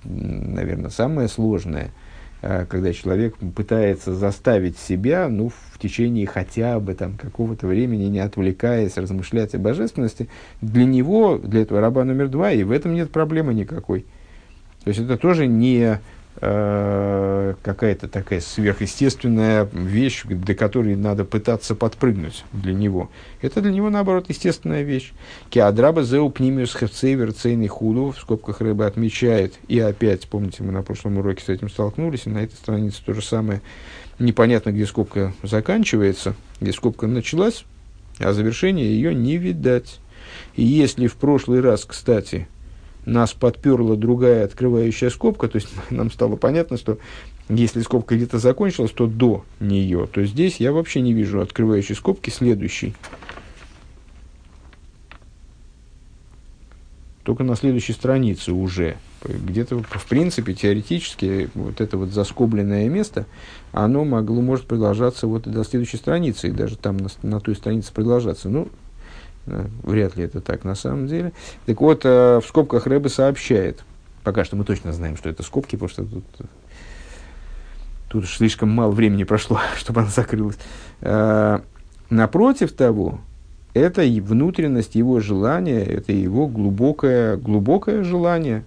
наверное, 0.03 0.89
самое 0.89 1.27
сложное– 1.27 1.91
Э, 2.41 2.65
когда 2.69 2.93
человек 2.93 3.35
пытается 3.55 4.13
заставить 4.13 4.77
себя, 4.77 5.27
ну, 5.27 5.49
в 5.49 5.79
течение 5.79 6.27
хотя 6.27 6.79
бы 6.79 6.93
там 6.93 7.17
какого-то 7.17 7.65
времени, 7.65 8.05
не 8.05 8.19
отвлекаясь, 8.19 8.97
размышлять 8.97 9.55
о 9.55 9.59
божественности, 9.59 10.29
для 10.61 10.85
него, 10.85 11.39
для 11.39 11.63
этого 11.63 11.81
раба 11.81 12.03
номер 12.03 12.27
два, 12.27 12.51
и 12.51 12.63
в 12.63 12.71
этом 12.71 12.93
нет 12.93 13.11
проблемы 13.11 13.53
никакой. 13.53 14.05
То 14.83 14.89
есть 14.89 14.99
это 15.01 15.17
тоже 15.17 15.47
не 15.47 15.99
Э, 16.39 17.55
какая-то 17.63 18.07
такая 18.07 18.41
сверхъестественная 18.41 19.67
вещь, 19.73 20.23
для 20.23 20.53
которой 20.53 20.95
надо 20.95 21.25
пытаться 21.25 21.73
подпрыгнуть 21.73 22.45
для 22.53 22.73
него. 22.73 23.09
Это 23.41 23.59
для 23.59 23.71
него, 23.71 23.89
наоборот, 23.89 24.25
естественная 24.29 24.83
вещь. 24.83 25.13
Кеадраба 25.49 26.03
зеу 26.03 26.29
пнимиус 26.29 26.75
хевцейвер 26.75 27.33
цейный 27.33 27.67
худу, 27.67 28.11
в 28.11 28.19
скобках 28.19 28.61
рыба 28.61 28.85
отмечает, 28.85 29.55
и 29.67 29.79
опять, 29.79 30.27
помните, 30.27 30.61
мы 30.61 30.71
на 30.71 30.83
прошлом 30.83 31.17
уроке 31.17 31.43
с 31.43 31.49
этим 31.49 31.69
столкнулись, 31.69 32.27
и 32.27 32.29
на 32.29 32.43
этой 32.43 32.53
странице 32.53 33.01
то 33.03 33.13
же 33.15 33.23
самое, 33.23 33.61
непонятно, 34.19 34.69
где 34.69 34.85
скобка 34.85 35.33
заканчивается, 35.41 36.35
где 36.61 36.71
скобка 36.71 37.07
началась, 37.07 37.65
а 38.19 38.33
завершение 38.33 38.85
ее 38.93 39.15
не 39.15 39.37
видать. 39.37 39.99
И 40.55 40.63
если 40.63 41.07
в 41.07 41.15
прошлый 41.15 41.61
раз, 41.61 41.83
кстати, 41.85 42.47
нас 43.07 43.33
подперла 43.33 43.95
другая 43.95 44.43
открывающая 44.43 45.09
скобка, 45.09 45.47
то 45.47 45.55
есть 45.55 45.69
нам 45.89 46.11
стало 46.11 46.35
понятно, 46.35 46.77
что 46.77 46.99
если 47.49 47.81
скобка 47.81 48.15
где-то 48.15 48.37
закончилась, 48.39 48.91
то 48.91 49.07
до 49.07 49.45
нее. 49.59 50.07
То 50.11 50.25
здесь 50.25 50.57
я 50.57 50.73
вообще 50.73 51.01
не 51.01 51.13
вижу 51.13 51.41
открывающей 51.41 51.95
скобки 51.95 52.29
следующей. 52.29 52.93
Только 57.23 57.43
на 57.43 57.55
следующей 57.55 57.93
странице 57.93 58.51
уже. 58.51 58.97
Где-то, 59.23 59.81
в 59.83 60.05
принципе, 60.05 60.53
теоретически, 60.53 61.49
вот 61.55 61.81
это 61.81 61.97
вот 61.97 62.09
заскобленное 62.09 62.87
место, 62.87 63.25
оно 63.71 64.05
могло, 64.05 64.41
может 64.41 64.65
продолжаться 64.65 65.27
вот 65.27 65.43
до 65.43 65.63
следующей 65.63 65.97
страницы, 65.97 66.47
и 66.47 66.51
даже 66.51 66.77
там 66.77 66.97
на, 66.97 67.09
на 67.23 67.39
той 67.39 67.55
странице 67.55 67.91
продолжаться. 67.93 68.47
Ну, 68.47 68.69
Вряд 69.83 70.17
ли 70.17 70.25
это 70.25 70.41
так 70.41 70.65
на 70.65 70.75
самом 70.75 71.07
деле. 71.07 71.31
Так 71.65 71.79
вот, 71.79 72.01
э, 72.03 72.39
в 72.43 72.45
скобках 72.45 72.85
Рэбе 72.85 73.09
сообщает, 73.09 73.83
пока 74.23 74.43
что 74.43 74.57
мы 74.57 74.65
точно 74.65 74.91
знаем, 74.91 75.15
что 75.15 75.29
это 75.29 75.41
скобки, 75.41 75.77
потому 75.77 75.89
что 75.89 76.03
тут, 76.03 76.23
тут 78.09 78.23
уж 78.25 78.35
слишком 78.35 78.69
мало 78.69 78.91
времени 78.91 79.23
прошло, 79.23 79.59
чтобы 79.77 80.01
она 80.01 80.09
закрылась. 80.09 80.57
Э, 80.99 81.59
напротив 82.09 82.73
того, 82.73 83.21
это 83.73 84.01
и 84.01 84.19
внутренность 84.19 84.95
его 84.95 85.21
желания, 85.21 85.81
это 85.81 86.11
его 86.11 86.47
глубокое, 86.47 87.37
глубокое 87.37 88.03
желание, 88.03 88.65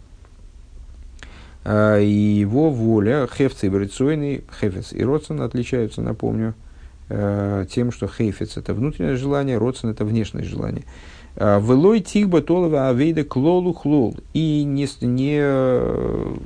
э, 1.64 2.02
и 2.02 2.08
его 2.08 2.70
воля, 2.70 3.28
хефц 3.30 3.64
и 3.64 3.68
брицойный, 3.68 4.44
хефец 4.58 4.94
и 4.94 5.04
родсон 5.04 5.42
отличаются, 5.42 6.00
напомню, 6.00 6.54
э, 7.10 7.66
тем, 7.70 7.92
что 7.92 8.08
хейфец– 8.08 8.56
это 8.56 8.72
внутреннее 8.72 9.16
желание, 9.16 9.58
родствен– 9.58 9.90
это 9.92 10.04
внешнее 10.04 10.44
желание. 10.44 10.84
Э, 11.36 11.60
Велой 11.60 12.00
тихба 12.00 12.40
толова 12.40 12.88
авейда 12.88 13.24
клолу 13.24 13.72
хлол. 13.72 14.16
И 14.32 14.64
не, 14.64 14.88
не 15.00 15.38
э, 15.40 16.36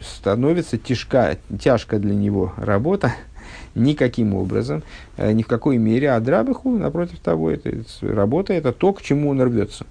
становится 0.00 0.78
тяжка, 0.78 1.36
тяжко 1.58 1.98
для 1.98 2.14
него 2.14 2.52
работа 2.56 3.12
никаким 3.74 4.34
образом, 4.34 4.82
э, 5.16 5.32
ни 5.32 5.42
в 5.42 5.46
какой 5.46 5.78
мере. 5.78 6.12
А 6.12 6.20
драбиху, 6.20 6.70
напротив 6.78 7.18
того, 7.20 7.50
это, 7.50 7.82
работа– 8.02 8.52
это 8.54 8.72
то, 8.72 8.92
к 8.92 9.02
чему 9.02 9.30
он 9.30 9.42
рвется. 9.42 9.86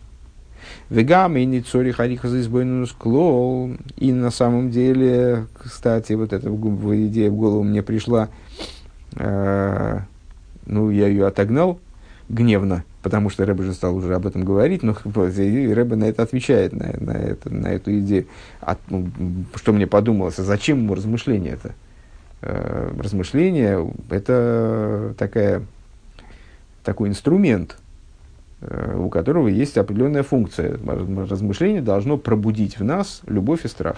Вегам 0.89 1.37
и 1.37 1.45
ницори 1.45 1.91
хариха 1.91 2.27
за 2.27 2.87
клол. 2.97 3.71
И 3.97 4.11
на 4.11 4.31
самом 4.31 4.71
деле, 4.71 5.47
кстати, 5.53 6.13
вот 6.13 6.33
эта 6.33 6.49
идея 6.49 7.31
в 7.31 7.35
голову 7.35 7.63
мне 7.63 7.81
пришла, 7.81 8.29
ну, 10.69 10.89
я 10.89 11.07
ее 11.07 11.27
отогнал 11.27 11.79
гневно, 12.29 12.83
потому 13.01 13.29
что 13.29 13.45
Рэбе 13.45 13.63
же 13.63 13.73
стал 13.73 13.95
уже 13.95 14.15
об 14.15 14.27
этом 14.27 14.45
говорить, 14.45 14.83
но 14.83 14.95
Рэбе 15.03 15.95
на 15.95 16.05
это 16.05 16.23
отвечает, 16.23 16.73
на, 16.73 16.93
на, 16.99 17.11
это, 17.11 17.53
на 17.53 17.67
эту 17.67 17.97
идею. 17.99 18.27
А, 18.61 18.77
ну, 18.89 19.07
что 19.55 19.73
мне 19.73 19.87
подумалось, 19.87 20.37
а 20.39 20.43
зачем 20.43 20.83
ему 20.83 20.95
размышление 20.95 21.53
это? 21.53 21.73
Э, 22.41 22.91
размышление– 22.97 23.91
это 24.09 25.15
такая, 25.17 25.63
такой 26.83 27.09
инструмент, 27.09 27.77
э, 28.61 28.95
у 28.97 29.09
которого 29.09 29.47
есть 29.47 29.77
определенная 29.77 30.23
функция. 30.23 30.77
Размышление 30.85 31.81
должно 31.81 32.17
пробудить 32.17 32.79
в 32.79 32.83
нас 32.83 33.21
любовь 33.25 33.65
и 33.65 33.67
страх. 33.67 33.97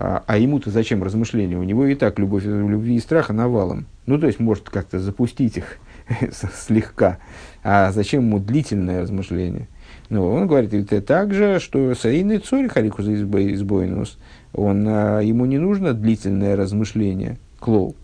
А, 0.00 0.22
а 0.28 0.38
ему-то 0.38 0.70
зачем 0.70 1.02
размышления? 1.02 1.56
У 1.56 1.64
него 1.64 1.84
и 1.84 1.96
так 1.96 2.20
любовь, 2.20 2.44
любви 2.44 2.94
и 2.94 3.00
страха 3.00 3.32
навалом. 3.32 3.86
Ну, 4.06 4.16
то 4.16 4.28
есть, 4.28 4.38
может 4.38 4.70
как-то 4.70 5.00
запустить 5.00 5.56
их 5.56 5.78
слегка. 6.54 7.18
А 7.64 7.90
зачем 7.90 8.22
ему 8.22 8.38
длительное 8.38 9.02
размышление? 9.02 9.66
Ну, 10.08 10.24
он 10.24 10.46
говорит 10.46 10.72
это 10.72 11.02
также, 11.02 11.58
что 11.58 11.92
Саидный 11.96 12.38
Цорь 12.38 12.68
Харикуза 12.68 13.12
избойнус, 13.12 14.18
он, 14.52 14.86
а, 14.88 15.18
ему 15.18 15.46
не 15.46 15.58
нужно 15.58 15.94
длительное 15.94 16.54
размышление, 16.54 17.36
клоу. 17.58 17.96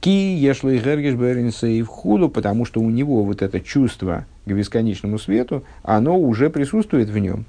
Ки 0.00 0.34
ешло 0.36 0.68
и 0.68 0.78
гергеш 0.78 1.62
и 1.62 1.82
в 1.82 1.86
худу, 1.86 2.28
потому 2.28 2.66
что 2.66 2.82
у 2.82 2.90
него 2.90 3.24
вот 3.24 3.40
это 3.40 3.60
чувство 3.60 4.26
к 4.44 4.50
бесконечному 4.50 5.18
свету, 5.18 5.64
оно 5.84 6.18
уже 6.18 6.50
присутствует 6.50 7.08
в 7.08 7.16
нем. 7.16 7.46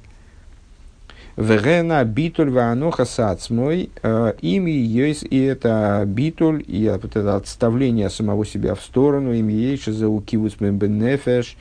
Вегена 1.41 2.03
битуль 2.05 2.51
ваноха 2.51 3.05
сацмой, 3.05 3.89
э, 4.03 4.33
ими 4.41 4.69
есть 4.69 5.23
и 5.23 5.41
это 5.41 6.03
битуль, 6.05 6.63
и 6.67 6.87
вот 7.01 7.15
это 7.15 7.35
отставление 7.35 8.11
самого 8.11 8.45
себя 8.45 8.75
в 8.75 8.81
сторону, 8.81 9.33
ими 9.33 9.51
есть 9.51 9.91
за 9.91 10.07
укивус 10.07 10.57
бенефеш, 10.59 11.57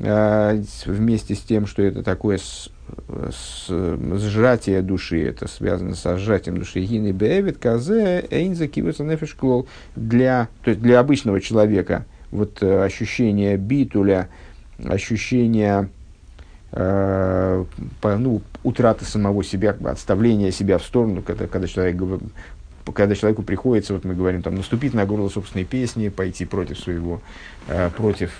э, 0.00 0.62
вместе 0.86 1.36
с 1.36 1.40
тем, 1.40 1.66
что 1.66 1.82
это 1.82 2.02
такое 2.02 2.38
с, 2.38 2.68
с, 3.30 3.68
сжатие 3.68 4.82
души, 4.82 5.24
это 5.24 5.46
связано 5.46 5.94
с 5.94 6.18
сжатием 6.18 6.58
души. 6.58 6.80
Гины 6.80 7.12
бевит 7.12 7.58
казе 7.58 8.26
эйн 8.28 8.56
за 8.56 8.66
нефеш 8.66 9.34
клол. 9.34 9.68
Для, 9.94 10.48
то 10.64 10.70
есть 10.70 10.82
для 10.82 10.98
обычного 10.98 11.40
человека 11.40 12.06
вот 12.32 12.60
э, 12.60 12.84
ощущение 12.84 13.56
битуля, 13.56 14.28
ощущение 14.84 15.90
э, 16.72 17.64
по, 18.00 18.16
ну, 18.16 18.42
утраты 18.62 19.04
самого 19.04 19.44
себя, 19.44 19.76
отставления 19.84 20.50
себя 20.50 20.78
в 20.78 20.84
сторону, 20.84 21.22
когда, 21.22 21.46
когда, 21.46 21.66
человек, 21.66 22.00
когда 22.94 23.14
человеку 23.14 23.42
приходится, 23.42 23.94
вот 23.94 24.04
мы 24.04 24.14
говорим, 24.14 24.42
там, 24.42 24.54
наступить 24.54 24.94
на 24.94 25.06
горло 25.06 25.28
собственной 25.28 25.64
песни, 25.64 26.08
пойти 26.08 26.44
против 26.44 26.78
своего, 26.78 27.20
э, 27.68 27.90
против 27.96 28.32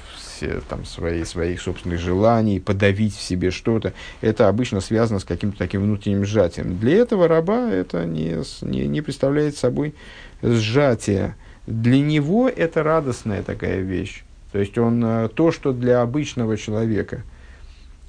там, 0.69 0.85
своей, 0.85 1.25
своих 1.25 1.61
собственных 1.61 2.01
желаний, 2.01 2.59
подавить 2.59 3.15
в 3.15 3.23
себе 3.23 3.53
что-то, 3.53 3.93
это 4.23 4.49
обычно 4.49 4.81
связано 4.81 5.21
с 5.21 5.25
каким-то 5.25 5.57
таким 5.57 5.83
внутренним 5.83 6.25
сжатием. 6.25 6.79
Для 6.79 6.97
этого 6.97 7.29
раба 7.29 7.71
это 7.71 8.05
не, 8.07 8.39
не, 8.63 8.89
не 8.89 9.03
представляет 9.03 9.57
собой 9.57 9.95
сжатие. 10.43 11.37
Для 11.69 12.01
него 12.01 12.49
это 12.49 12.83
радостная 12.83 13.45
такая 13.45 13.83
вещь. 13.83 14.25
То 14.51 14.59
есть 14.59 14.77
он 14.79 15.05
э, 15.05 15.29
то, 15.33 15.53
что 15.53 15.73
для 15.73 16.03
обычного 16.03 16.57
человека– 16.57 17.23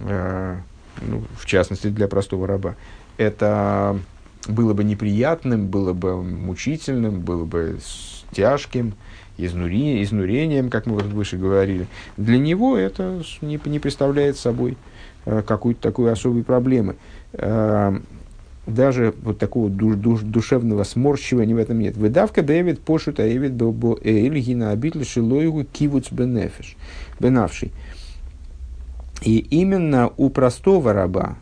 ну, 0.03 1.23
в 1.37 1.45
частности 1.45 1.87
для 1.87 2.07
простого 2.07 2.47
раба, 2.47 2.75
это 3.17 3.97
было 4.47 4.73
бы 4.73 4.83
неприятным, 4.83 5.67
было 5.67 5.93
бы 5.93 6.21
мучительным, 6.21 7.21
было 7.21 7.45
бы 7.45 7.79
тяжким, 8.31 8.93
изнури, 9.37 10.03
изнурением, 10.03 10.69
как 10.69 10.85
мы 10.85 10.97
выше 10.97 11.37
говорили, 11.37 11.87
для 12.17 12.37
него 12.37 12.77
это 12.77 13.21
не, 13.41 13.59
не 13.65 13.79
представляет 13.79 14.37
собой 14.37 14.77
э, 15.25 15.41
какую-то 15.45 15.81
такую 15.81 16.11
особую 16.11 16.43
проблемы. 16.43 16.95
Э, 17.33 17.97
даже 18.65 19.13
вот 19.23 19.39
такого 19.39 19.69
душ, 19.69 19.95
душ, 19.95 20.21
душевного 20.21 20.83
сморщивания 20.83 21.53
в 21.53 21.57
этом 21.57 21.79
нет. 21.79 21.97
Выдавка 21.97 22.41
Дэвид 22.41 22.79
пошут 22.79 23.19
аевид 23.19 23.53
бо 23.53 23.97
эльгина 24.01 24.71
обитель 24.71 25.05
шилоеву 25.05 25.65
кивуц 25.65 26.11
бенефиш, 26.11 26.77
бенавший. 27.19 27.71
И 29.23 29.37
именно 29.37 30.11
у 30.17 30.29
простого 30.29 30.91
раба, 30.91 31.37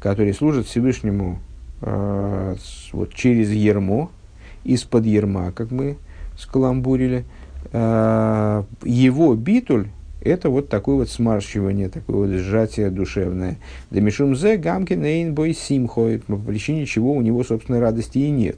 который 0.00 0.32
служит 0.34 0.66
Всевышнему 0.66 1.40
э, 1.82 2.56
вот 2.92 3.12
через 3.14 3.50
ермо, 3.50 4.10
из-под 4.62 5.04
ерма, 5.04 5.50
как 5.50 5.72
мы 5.72 5.96
скаламбурили, 6.38 7.24
э, 7.72 8.64
его 8.84 9.34
битуль 9.34 9.88
это 10.20 10.48
вот 10.48 10.68
такое 10.68 10.96
вот 10.96 11.10
смарщивание, 11.10 11.88
такое 11.88 12.16
вот 12.16 12.30
сжатие 12.30 12.90
душевное. 12.90 13.58
Да 13.90 14.00
мишумзе 14.00 14.56
гамкин 14.56 15.04
эйнбой 15.04 15.54
симхой, 15.54 16.20
по 16.20 16.36
причине 16.36 16.86
чего 16.86 17.12
у 17.12 17.20
него, 17.20 17.44
собственно, 17.44 17.78
радости 17.78 18.18
и 18.18 18.30
нет. 18.30 18.56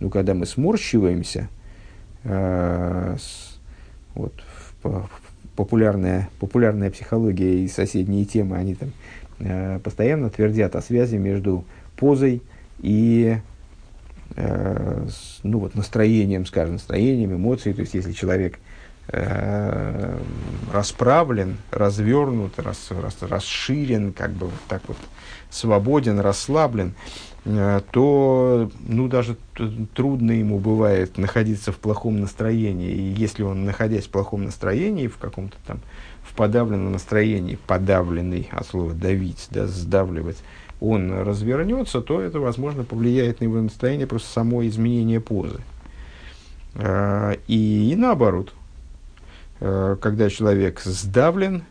Ну, 0.00 0.10
когда 0.10 0.34
мы 0.34 0.44
сморщиваемся, 0.44 1.48
э, 2.24 3.16
с, 3.20 3.60
вот, 4.14 4.32
в, 4.82 5.08
популярная, 5.56 6.28
популярная 6.40 6.90
психология 6.90 7.64
и 7.64 7.68
соседние 7.68 8.24
темы, 8.24 8.56
они 8.56 8.74
там 8.74 8.92
э, 9.40 9.78
постоянно 9.82 10.30
твердят 10.30 10.76
о 10.76 10.82
связи 10.82 11.16
между 11.16 11.64
позой 11.96 12.42
и 12.80 13.38
э, 14.36 15.06
с, 15.08 15.40
ну, 15.42 15.58
вот, 15.58 15.74
настроением, 15.74 16.46
скажем, 16.46 16.74
настроением, 16.74 17.34
эмоцией. 17.34 17.74
То 17.74 17.80
есть, 17.80 17.94
если 17.94 18.12
человек 18.12 18.58
Э, 19.08 20.18
расправлен, 20.72 21.58
развернут, 21.70 22.58
рас, 22.58 22.88
рас, 22.90 23.16
расширен, 23.20 24.14
как 24.14 24.30
бы 24.30 24.46
вот 24.46 24.60
так 24.66 24.80
вот 24.88 24.96
свободен, 25.50 26.18
расслаблен, 26.18 26.94
то 27.44 28.70
ну, 28.86 29.08
даже 29.08 29.36
трудно 29.94 30.32
ему 30.32 30.58
бывает 30.58 31.18
находиться 31.18 31.72
в 31.72 31.76
плохом 31.76 32.20
настроении. 32.20 32.90
И 32.90 33.02
если 33.02 33.42
он, 33.42 33.64
находясь 33.64 34.06
в 34.06 34.10
плохом 34.10 34.44
настроении, 34.44 35.08
в 35.08 35.18
каком-то 35.18 35.56
там 35.66 35.80
в 36.22 36.34
подавленном 36.34 36.92
настроении, 36.92 37.58
подавленный 37.66 38.48
от 38.50 38.66
слова 38.66 38.94
давить, 38.94 39.48
да, 39.50 39.66
сдавливать, 39.66 40.38
он 40.80 41.12
развернется, 41.12 42.00
то 42.00 42.20
это, 42.20 42.40
возможно, 42.40 42.82
повлияет 42.82 43.40
на 43.40 43.44
его 43.44 43.60
настроение 43.60 44.06
просто 44.06 44.32
само 44.32 44.66
изменение 44.66 45.20
позы. 45.20 45.60
Э, 46.74 47.36
и, 47.46 47.90
и 47.92 47.96
наоборот– 47.96 48.52
Э, 49.60 49.96
когда 50.00 50.28
человек 50.28 50.80
сдавлен, 50.80 51.64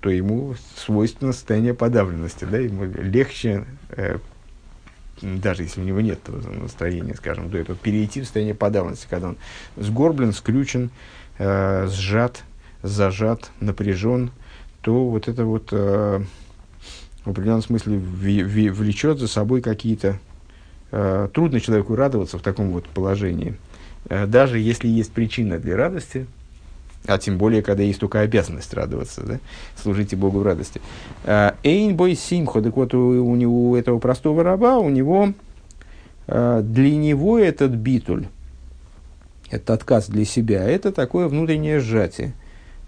то 0.00 0.10
ему 0.10 0.54
свойственно 0.76 1.32
состояние 1.32 1.72
подавленности, 1.74 2.44
да, 2.44 2.58
ему 2.58 2.84
легче, 2.84 3.64
э, 3.90 4.18
даже 5.22 5.62
если 5.62 5.80
у 5.80 5.84
него 5.84 6.00
нет 6.00 6.20
настроения, 6.60 7.14
скажем, 7.14 7.50
до 7.50 7.58
этого, 7.58 7.76
перейти 7.76 8.20
в 8.20 8.24
состояние 8.24 8.54
подавленности, 8.54 9.06
когда 9.08 9.28
он 9.28 9.36
сгорблен, 9.76 10.32
скрючен, 10.32 10.90
э, 11.38 11.88
сжат, 11.88 12.44
зажат, 12.82 13.50
напряжен, 13.60 14.30
то 14.82 15.08
вот 15.08 15.28
это 15.28 15.44
вот 15.44 15.68
э, 15.72 16.22
в 17.24 17.30
определенном 17.30 17.62
смысле 17.62 17.98
влечет 17.98 19.18
за 19.18 19.28
собой 19.28 19.60
какие-то... 19.60 20.18
Э, 20.90 21.28
трудно 21.32 21.60
человеку 21.60 21.94
радоваться 21.94 22.38
в 22.38 22.42
таком 22.42 22.70
вот 22.70 22.88
положении. 22.88 23.56
Э, 24.08 24.26
даже 24.26 24.58
если 24.58 24.88
есть 24.88 25.12
причина 25.12 25.58
для 25.58 25.76
радости– 25.76 26.26
а 27.08 27.18
тем 27.18 27.38
более, 27.38 27.62
когда 27.62 27.82
есть 27.82 28.00
только 28.00 28.20
обязанность 28.20 28.72
радоваться, 28.74 29.22
да? 29.22 29.38
служите 29.76 30.16
Богу 30.16 30.40
в 30.40 30.42
радости. 30.42 30.80
А, 31.24 31.56
Эйн 31.62 31.96
бой 31.96 32.14
симхо, 32.14 32.60
так 32.60 32.76
вот 32.76 32.94
у, 32.94 33.24
у, 33.24 33.36
него, 33.36 33.70
у 33.70 33.76
этого 33.76 33.98
простого 33.98 34.42
раба, 34.42 34.78
у 34.78 34.90
него, 34.90 35.32
а, 36.26 36.62
для 36.62 36.94
него 36.94 37.38
этот 37.38 37.72
битуль, 37.72 38.26
этот 39.50 39.70
отказ 39.70 40.08
для 40.08 40.24
себя, 40.24 40.64
это 40.64 40.92
такое 40.92 41.28
внутреннее 41.28 41.80
сжатие, 41.80 42.34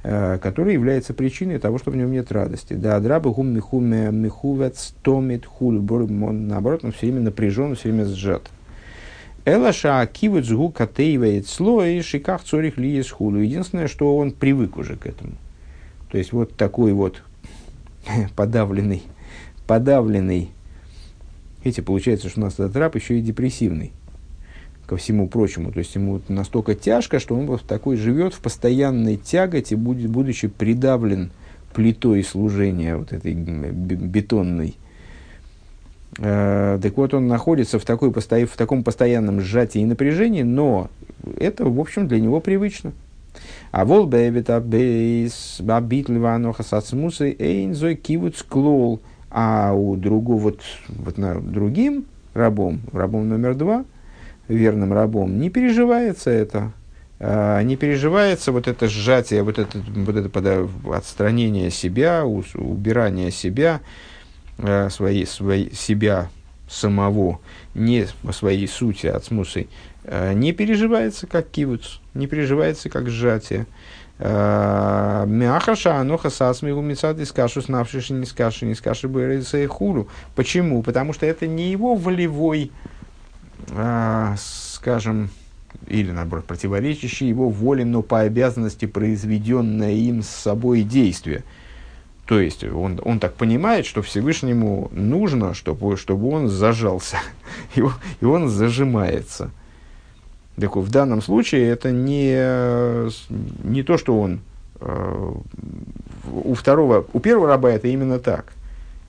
а, 0.05 0.39
которое 0.39 0.75
является 0.75 1.15
причиной 1.15 1.59
того, 1.59 1.79
что 1.79 1.91
в 1.91 1.97
нем 1.97 2.13
нет 2.13 2.31
радости. 2.31 2.75
Да, 2.75 3.01
драбы 3.01 3.33
гум 3.33 3.49
михуме 3.49 4.11
михувец 4.11 4.95
томит 5.03 5.47
хуль, 5.47 5.79
он 5.79 6.47
наоборот, 6.49 6.85
он 6.85 6.93
все 6.93 7.07
время 7.07 7.21
напряжен, 7.21 7.75
все 7.75 7.91
время 7.91 8.05
сжат. 8.05 8.51
Элаша 9.45 10.01
акивы 10.01 10.43
дзгу 10.43 10.71
катеивает 10.71 11.47
слой 11.47 12.03
шиках 12.03 12.43
цорих 12.45 12.77
ли 12.77 13.03
хулу. 13.03 13.39
Единственное, 13.39 13.89
что 13.89 14.17
он 14.17 14.33
привык 14.33 14.77
уже 14.77 14.97
к 14.97 15.07
этому. 15.07 15.33
То 16.11 16.19
есть 16.19 16.33
вот 16.33 16.57
такой 16.57 16.93
вот 16.93 17.23
подавленный, 18.37 19.03
подавленный. 19.67 20.51
Видите, 21.65 21.83
получается, 21.83 22.29
что 22.29 22.41
у 22.41 22.45
нас 22.45 22.55
этот 22.55 22.77
раб 22.77 22.95
еще 22.97 23.19
и 23.19 23.23
депрессивный 23.23 23.93
ко 24.87 24.97
всему 24.97 25.29
прочему. 25.29 25.73
То 25.73 25.79
есть 25.79 25.95
ему 25.95 26.21
настолько 26.29 26.75
тяжко, 26.75 27.21
что 27.21 27.37
он 27.37 27.47
вот 27.47 27.63
такой 27.63 27.97
живет 27.97 28.35
в 28.35 28.41
постоянной 28.41 29.17
тяготе, 29.17 29.77
будет, 29.77 30.11
будучи 30.11 30.49
придавлен 30.49 31.31
плитой 31.73 32.25
служения 32.25 32.97
вот 32.97 33.13
этой 33.13 33.35
бетонной. 33.35 34.75
Э, 36.19 36.79
так 36.83 36.97
вот, 36.97 37.15
он 37.15 37.29
находится 37.29 37.79
в, 37.79 37.85
такой, 37.85 38.13
в 38.13 38.57
таком 38.57 38.85
постоянном 38.85 39.41
сжатии 39.41 39.81
и 39.81 39.87
напряжении, 39.87 40.43
но 40.43 40.89
это, 41.39 41.65
в 41.65 41.79
общем, 41.79 42.09
для 42.09 42.21
него 42.21 42.41
привычно. 42.41 42.93
А 43.71 43.85
вол 43.85 44.07
бэбит 44.07 44.51
абейс 44.51 45.59
бабит 45.61 46.09
ливаноха 46.09 46.63
сацмусы 46.63 47.37
эйнзой 47.39 47.95
кивуц 47.95 48.43
клол. 48.43 49.01
А 49.31 49.73
у 49.73 49.95
другого, 49.95 50.41
вот, 50.41 50.61
вот 50.89 51.17
на, 51.17 51.41
другим 51.41 52.07
рабом, 52.35 52.81
рабом 52.93 53.29
номер 53.29 53.55
два, 53.55 53.85
верным 54.49 54.93
рабом, 54.93 55.39
не 55.39 55.51
переживается 55.51 56.31
это. 56.31 56.73
А, 57.21 57.63
не 57.63 57.77
переживается 57.77 58.51
вот 58.51 58.67
это 58.67 58.89
сжатие, 58.89 59.45
вот 59.45 59.59
это, 59.59 59.79
вот 59.95 60.17
это 60.17 60.69
отстранение 60.93 61.71
себя, 61.71 62.25
убирание 62.25 63.31
себя, 63.31 63.81
своей, 64.91 65.27
своей, 65.27 65.75
себя 65.75 66.29
самого, 66.71 67.41
не 67.75 68.07
по 68.23 68.33
своей 68.33 68.69
сути, 68.69 69.07
от 69.09 69.25
смусы, 69.25 69.67
э, 70.05 70.33
не 70.35 70.53
переживается 70.53 71.27
как 71.27 71.51
кивуц, 71.51 71.99
не 72.15 72.27
переживается 72.27 72.89
как 72.89 73.11
сжатие. 73.11 73.67
Э, 74.19 75.25
Мяхаша, 75.27 75.97
аноха 75.97 76.31
сасмигу 76.31 76.81
мецад 76.81 77.19
из 77.19 77.33
кашу 77.33 77.61
снавшиши 77.61 78.13
не 78.13 78.25
скаши, 78.25 78.67
не 78.67 78.75
скаши 78.75 79.09
бэрэсэй 79.09 79.67
хуру. 79.67 80.09
Почему? 80.37 80.83
Потому 80.83 81.13
что 81.13 81.27
это 81.27 81.47
не 81.49 81.71
его 81.71 81.97
волевой, 81.97 82.71
э, 83.69 84.35
скажем, 84.39 85.31
или 85.89 86.13
наоборот, 86.13 86.45
противоречащий 86.45 87.27
его 87.27 87.49
воле, 87.49 87.85
но 87.85 88.03
по 88.03 88.21
обязанности 88.21 88.87
произведенное 88.87 89.93
им 89.93 90.23
с 90.23 90.29
собой 90.29 90.83
действие– 90.83 91.43
то 92.31 92.39
есть 92.39 92.63
он, 92.63 93.01
он 93.05 93.19
так 93.19 93.35
понимает, 93.35 93.87
что 93.87 94.03
Всевышнему 94.03 94.89
нужно, 94.93 95.53
чтобы, 95.53 95.97
чтобы 95.97 96.29
он 96.29 96.47
зажался, 96.47 97.17
и, 97.75 97.81
он, 97.81 97.93
и 98.21 98.25
он 98.25 98.49
зажимается. 98.49 99.51
Так 100.55 100.77
в 100.77 100.89
данном 100.93 101.23
случае 101.23 101.67
это 101.67 101.91
не, 101.91 103.11
не 103.69 103.83
то, 103.83 103.99
что 103.99 104.17
он 104.17 104.43
э, 104.81 105.33
у 106.31 106.55
второго, 106.55 107.05
у 107.13 107.19
первого 107.19 107.49
раба 107.49 107.73
это 107.73 107.89
именно 107.89 108.21
так. 108.21 108.53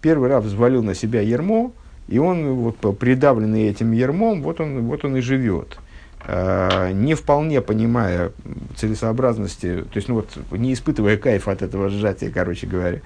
Первый 0.01 0.27
раб 0.27 0.43
взвалил 0.43 0.81
на 0.81 0.95
себя 0.95 1.21
ермо, 1.21 1.73
и 2.07 2.17
он, 2.17 2.55
вот, 2.55 2.97
придавленный 2.97 3.69
этим 3.69 3.91
ермом, 3.91 4.41
вот 4.41 4.59
он, 4.59 4.87
вот 4.87 5.05
он 5.05 5.17
и 5.17 5.21
живет. 5.21 5.77
Э, 6.23 6.91
не 6.93 7.15
вполне 7.15 7.61
понимая 7.61 8.31
целесообразности, 8.75 9.81
то 9.81 9.97
есть, 9.97 10.07
ну 10.07 10.15
вот, 10.15 10.29
не 10.51 10.73
испытывая 10.73 11.17
кайф 11.17 11.47
от 11.47 11.63
этого 11.63 11.89
сжатия, 11.89 12.29
короче 12.29 12.67
говоря. 12.67 13.01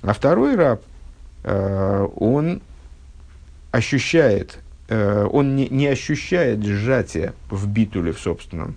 А 0.00 0.14
второй 0.14 0.56
раб, 0.56 0.82
э, 1.44 2.08
он 2.16 2.62
ощущает, 3.70 4.60
э, 4.88 5.26
он 5.30 5.56
не, 5.56 5.68
не 5.68 5.88
ощущает 5.88 6.64
сжатия 6.64 7.34
в 7.50 7.68
битуле 7.68 8.12
в 8.12 8.18
собственном. 8.18 8.76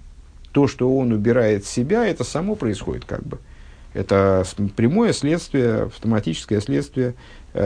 То, 0.52 0.68
что 0.68 0.94
он 0.98 1.14
убирает 1.14 1.66
себя, 1.66 2.06
это 2.06 2.26
само 2.26 2.56
происходит 2.56 3.06
как 3.06 3.24
бы. 3.24 3.38
Это 3.94 4.44
прямое 4.76 5.14
следствие, 5.14 5.84
автоматическое 5.84 6.62
следствие 6.62 7.14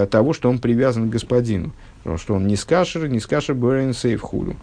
того, 0.10 0.34
что 0.34 0.50
он 0.50 0.58
привязан 0.58 1.08
к 1.08 1.12
господину. 1.12 1.72
Потому 2.00 2.18
что 2.18 2.34
он 2.36 2.48
не 2.48 2.56
скашер, 2.56 3.08
не 3.08 3.20
скашер 3.20 3.54
бэрэн 3.56 3.94
сейф 3.94 4.22
худу. 4.22 4.56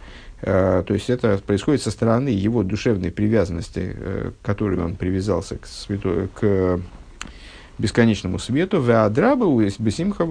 Э, 0.43 0.83
то 0.87 0.93
есть 0.93 1.09
это 1.09 1.39
происходит 1.39 1.83
со 1.83 1.91
стороны 1.91 2.29
его 2.29 2.65
душевной 2.65 3.13
привязанности, 3.13 3.95
э, 3.95 4.31
к 4.41 4.45
которой 4.45 4.81
он 4.81 4.97
привязался 4.97 5.57
к, 5.57 5.67
святой, 5.67 6.29
к 6.29 6.81
бесконечному 7.79 8.39
свету, 8.39 8.81
веадрабу 8.81 9.61
есть 9.61 9.81
бесимха 9.81 10.27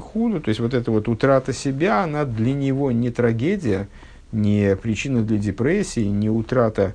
худу, 0.00 0.40
то 0.40 0.48
есть 0.48 0.60
вот 0.60 0.74
эта 0.74 0.90
вот 0.90 1.08
утрата 1.08 1.52
себя, 1.52 2.04
она 2.04 2.24
для 2.24 2.52
него 2.54 2.92
не 2.92 3.10
трагедия, 3.10 3.88
не 4.30 4.76
причина 4.76 5.22
для 5.22 5.38
депрессии, 5.38 6.04
не 6.04 6.30
утрата 6.30 6.94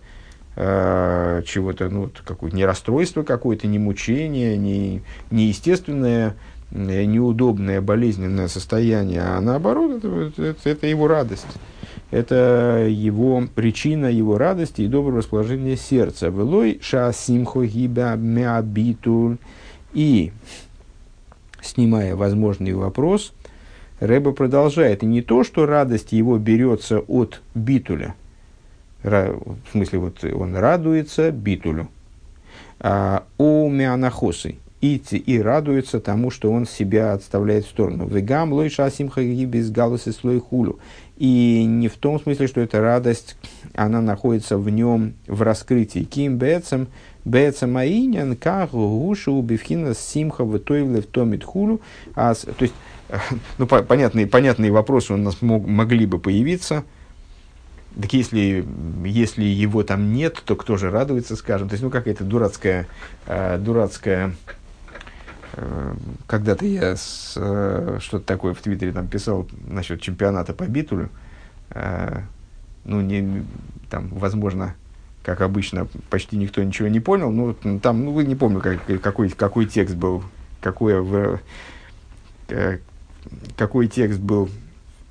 э, 0.55 1.41
чего-то, 1.45 1.89
ну, 1.89 2.09
какое-то 2.25 2.55
не 2.55 2.65
расстройство 2.65 3.23
какое-то, 3.23 3.67
не 3.67 3.79
мучение, 3.79 4.57
не 4.57 5.01
неестественное, 5.31 6.35
э, 6.71 7.03
неудобное, 7.03 7.81
болезненное 7.81 8.47
состояние, 8.47 9.21
а 9.21 9.41
наоборот, 9.41 10.03
это, 10.03 10.31
это, 10.41 10.69
это 10.69 10.87
его 10.87 11.07
радость. 11.09 11.45
Это 12.13 12.85
его 12.87 13.43
причина 13.55 14.05
его 14.05 14.37
радости 14.37 14.81
и 14.81 14.87
доброго 14.87 15.17
расположения 15.17 15.75
сердца. 15.75 16.27
Велой 16.27 16.77
шасимхо 16.79 17.65
гиба 17.65 18.15
меабитуль. 18.15 19.37
И, 19.95 20.31
снимая 21.59 22.15
возможный 22.15 22.73
вопрос, 22.73 23.33
Рэба 23.99 24.31
продолжает. 24.31 25.01
И 25.01 25.07
не 25.07 25.23
то, 25.23 25.43
что 25.43 25.65
радость 25.65 26.11
его 26.11 26.37
берется 26.37 26.99
от 26.99 27.41
битуля, 27.55 28.13
в 29.01 29.55
смысле, 29.71 29.97
вот 29.97 30.23
он 30.23 30.55
радуется 30.55 31.31
битулю, 31.31 31.87
а 32.79 33.23
у 33.39 33.67
мианахосы, 33.69 34.57
и, 34.81 34.97
и 34.97 35.39
радуется 35.39 35.99
тому, 35.99 36.29
что 36.29 36.51
он 36.51 36.67
себя 36.67 37.13
отставляет 37.13 37.65
в 37.65 37.69
сторону. 37.69 38.05
Вегам 38.05 38.53
лой 38.53 38.69
шасимха 38.69 39.23
без 39.23 39.71
галусы 39.71 40.11
слой 40.11 40.39
хулю. 40.39 40.77
И 41.17 41.63
не 41.65 41.89
в 41.89 41.97
том 41.97 42.19
смысле, 42.19 42.47
что 42.47 42.61
эта 42.61 42.81
радость, 42.81 43.37
она 43.75 44.01
находится 44.01 44.57
в 44.57 44.69
нем 44.69 45.13
в 45.27 45.41
раскрытии. 45.43 46.03
Ким 46.03 46.37
бецем, 46.37 46.87
бецем 47.23 47.77
аинян, 47.77 48.35
как 48.35 48.71
гушу 48.71 49.41
бифхина 49.41 49.93
симха 49.93 50.43
в 50.43 50.57
тойле 50.59 51.01
в 51.01 51.05
томит 51.05 51.43
хулю. 51.43 51.81
А, 52.15 52.33
то 52.33 52.63
есть, 52.63 52.73
ну, 53.57 53.67
по, 53.67 53.83
понятные, 53.83 54.25
понятные 54.25 54.71
вопросы 54.71 55.13
у 55.13 55.17
нас 55.17 55.41
мог, 55.41 55.67
могли 55.67 56.05
бы 56.05 56.17
появиться. 56.17 56.83
Так 58.01 58.11
если, 58.13 58.65
если 59.05 59.43
его 59.43 59.83
там 59.83 60.13
нет, 60.13 60.41
то 60.43 60.55
кто 60.55 60.77
же 60.77 60.89
радуется, 60.89 61.35
скажем. 61.35 61.69
То 61.69 61.73
есть, 61.73 61.83
ну, 61.83 61.91
какая-то 61.91 62.23
дурацкая, 62.23 62.87
э, 63.27 63.59
дурацкая 63.59 64.33
когда-то 66.27 66.65
я 66.65 66.95
с, 66.95 67.33
э, 67.35 67.97
что-то 68.01 68.25
такое 68.25 68.53
в 68.53 68.61
Твиттере 68.61 68.91
там 68.91 69.07
писал 69.07 69.47
насчет 69.67 70.01
чемпионата 70.01 70.53
по 70.53 70.63
битулю. 70.63 71.09
Э, 71.69 72.21
ну, 72.85 73.01
не, 73.01 73.45
там, 73.89 74.07
возможно, 74.09 74.75
как 75.23 75.41
обычно, 75.41 75.87
почти 76.09 76.37
никто 76.37 76.61
ничего 76.63 76.87
не 76.87 76.99
понял. 76.99 77.31
Ну, 77.31 77.53
там, 77.79 78.03
ну, 78.03 78.19
не 78.21 78.35
помню, 78.35 78.59
как, 78.59 78.79
какой, 79.01 79.29
какой 79.29 79.65
текст 79.65 79.95
был, 79.95 80.23
какое, 80.61 81.39
э, 82.49 82.79
какой 83.55 83.87
текст 83.87 84.19
был 84.19 84.49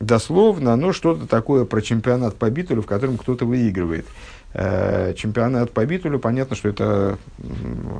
дословно, 0.00 0.74
но 0.76 0.92
что-то 0.92 1.26
такое 1.26 1.64
про 1.64 1.80
чемпионат 1.80 2.36
по 2.36 2.50
битулю, 2.50 2.82
в 2.82 2.86
котором 2.86 3.16
кто-то 3.16 3.46
выигрывает. 3.46 4.06
Э, 4.54 5.14
чемпионат 5.14 5.72
по 5.72 5.86
битулю, 5.86 6.18
понятно, 6.18 6.56
что 6.56 6.68
это 6.68 7.18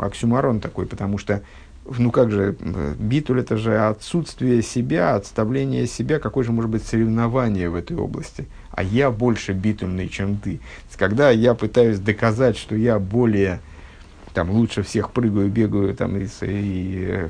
оксюмарон 0.01 0.61
такой, 0.61 0.87
потому 0.87 1.17
что, 1.17 1.43
ну 1.85 2.11
как 2.11 2.31
же, 2.31 2.57
битуль 2.99 3.41
это 3.41 3.57
же 3.57 3.79
отсутствие 3.79 4.63
себя, 4.63 5.15
отставление 5.15 5.87
себя, 5.87 6.19
какое 6.19 6.45
же 6.45 6.53
может 6.53 6.71
быть 6.71 6.85
соревнование 6.85 7.69
в 7.69 7.75
этой 7.75 7.97
области. 7.97 8.47
А 8.71 8.83
я 8.83 9.11
больше 9.11 9.53
битульный, 9.53 10.09
чем 10.09 10.37
ты. 10.37 10.61
Когда 10.97 11.31
я 11.31 11.55
пытаюсь 11.55 11.99
доказать, 11.99 12.57
что 12.57 12.75
я 12.75 12.99
более, 12.99 13.61
там, 14.33 14.51
лучше 14.51 14.83
всех 14.83 15.11
прыгаю, 15.11 15.51
бегаю, 15.51 15.95
там, 15.95 16.17
и, 16.17 16.27
и 16.43 17.07
э, 17.09 17.29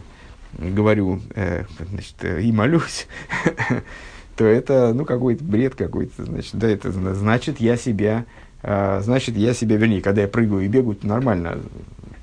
говорю, 0.58 1.20
э, 1.34 1.64
значит, 1.90 2.24
и 2.24 2.52
молюсь, 2.52 3.06
то 4.36 4.44
это, 4.44 4.92
ну, 4.94 5.04
какой-то 5.04 5.42
бред 5.42 5.74
какой-то, 5.74 6.24
значит, 6.24 6.54
да, 6.54 6.68
это 6.68 6.92
значит, 6.92 7.60
я 7.60 7.76
себя, 7.76 8.26
э, 8.62 9.00
значит, 9.02 9.36
я 9.36 9.54
себя, 9.54 9.76
вернее, 9.76 10.02
когда 10.02 10.22
я 10.22 10.28
прыгаю 10.28 10.60
и 10.60 10.68
бегаю, 10.68 10.94
то 10.94 11.06
нормально, 11.06 11.58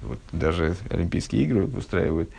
вот 0.10 0.20
даже 0.32 0.76
Олимпийские 0.90 1.44
игры 1.44 1.66
устраивают, 1.66 2.30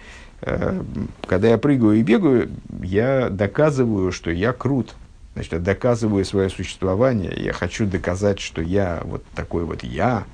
э, 0.42 0.82
когда 1.26 1.48
я 1.48 1.58
прыгаю 1.58 1.94
и 1.94 2.02
бегаю, 2.02 2.50
я 2.82 3.30
доказываю, 3.30 4.12
что 4.12 4.30
я 4.30 4.52
крут, 4.52 4.94
значит, 5.34 5.52
я 5.52 5.58
доказываю 5.58 6.24
свое 6.24 6.50
существование, 6.50 7.32
я 7.36 7.52
хочу 7.52 7.86
доказать, 7.86 8.40
что 8.40 8.60
я 8.60 9.00
вот 9.04 9.24
такой 9.34 9.64
вот 9.64 9.82
я, 9.82 10.24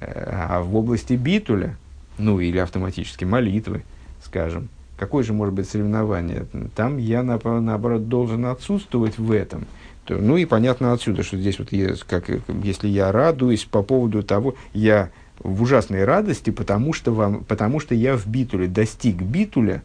а 0.00 0.62
в 0.62 0.74
области 0.76 1.12
битуля, 1.12 1.76
ну, 2.18 2.40
или 2.40 2.58
автоматически 2.58 3.24
молитвы, 3.24 3.82
скажем, 4.24 4.68
какое 4.96 5.24
же 5.24 5.32
может 5.32 5.54
быть 5.54 5.68
соревнование? 5.68 6.46
Там 6.74 6.98
я, 6.98 7.22
наоборот, 7.22 8.08
должен 8.08 8.46
отсутствовать 8.46 9.18
в 9.18 9.32
этом. 9.32 9.66
То, 10.04 10.16
ну 10.16 10.36
и 10.36 10.44
понятно 10.44 10.92
отсюда, 10.92 11.22
что 11.22 11.36
здесь 11.36 11.58
вот 11.58 11.72
есть, 11.72 12.04
как, 12.04 12.30
если 12.62 12.88
я 12.88 13.12
радуюсь 13.12 13.64
по 13.64 13.82
поводу 13.82 14.22
того, 14.22 14.54
я 14.72 15.10
в 15.40 15.62
ужасной 15.62 16.04
радости, 16.04 16.50
потому 16.50 16.92
что, 16.92 17.12
вам, 17.12 17.44
потому 17.44 17.80
что 17.80 17.94
я 17.94 18.16
в 18.16 18.26
битуле 18.26 18.66
достиг 18.66 19.16
битуля, 19.16 19.82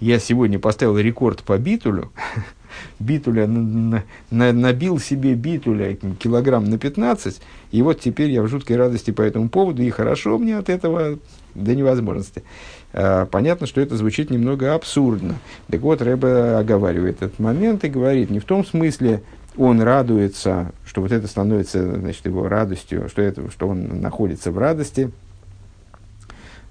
я 0.00 0.18
сегодня 0.18 0.58
поставил 0.58 0.98
рекорд 0.98 1.42
по 1.42 1.58
битулю, 1.58 2.12
битуля, 2.98 3.46
на, 3.46 4.04
на, 4.30 4.52
набил 4.52 4.98
себе 4.98 5.34
битуля 5.34 5.96
килограмм 6.18 6.64
на 6.64 6.78
15, 6.78 7.40
и 7.72 7.82
вот 7.82 8.00
теперь 8.00 8.30
я 8.30 8.42
в 8.42 8.48
жуткой 8.48 8.76
радости 8.76 9.10
по 9.10 9.22
этому 9.22 9.48
поводу, 9.48 9.82
и 9.82 9.90
хорошо 9.90 10.38
мне 10.38 10.56
от 10.56 10.68
этого 10.68 11.18
до 11.54 11.74
невозможности. 11.74 12.44
А, 12.92 13.26
понятно, 13.26 13.66
что 13.66 13.80
это 13.80 13.96
звучит 13.96 14.30
немного 14.30 14.74
абсурдно. 14.74 15.36
Так 15.68 15.80
вот, 15.80 16.02
Рэбе 16.02 16.56
оговаривает 16.56 17.22
этот 17.22 17.38
момент 17.38 17.84
и 17.84 17.88
говорит, 17.88 18.30
не 18.30 18.38
в 18.38 18.44
том 18.44 18.64
смысле, 18.64 19.22
он 19.56 19.80
радуется, 19.80 20.72
что 20.84 21.00
вот 21.02 21.12
это 21.12 21.26
становится 21.26 21.96
значит, 21.96 22.24
его 22.26 22.48
радостью, 22.48 23.08
что, 23.08 23.22
это, 23.22 23.50
что 23.50 23.68
он 23.68 24.00
находится 24.00 24.50
в 24.50 24.58
радости. 24.58 25.10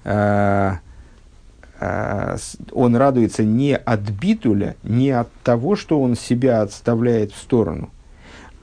А, 0.04 0.80
а, 1.80 2.38
он 2.72 2.96
радуется 2.96 3.44
не 3.44 3.76
от 3.76 4.02
битуля, 4.02 4.76
не 4.84 5.12
от 5.12 5.32
того, 5.44 5.76
что 5.76 6.00
он 6.00 6.16
себя 6.16 6.62
отставляет 6.62 7.32
в 7.32 7.38
сторону, 7.38 7.90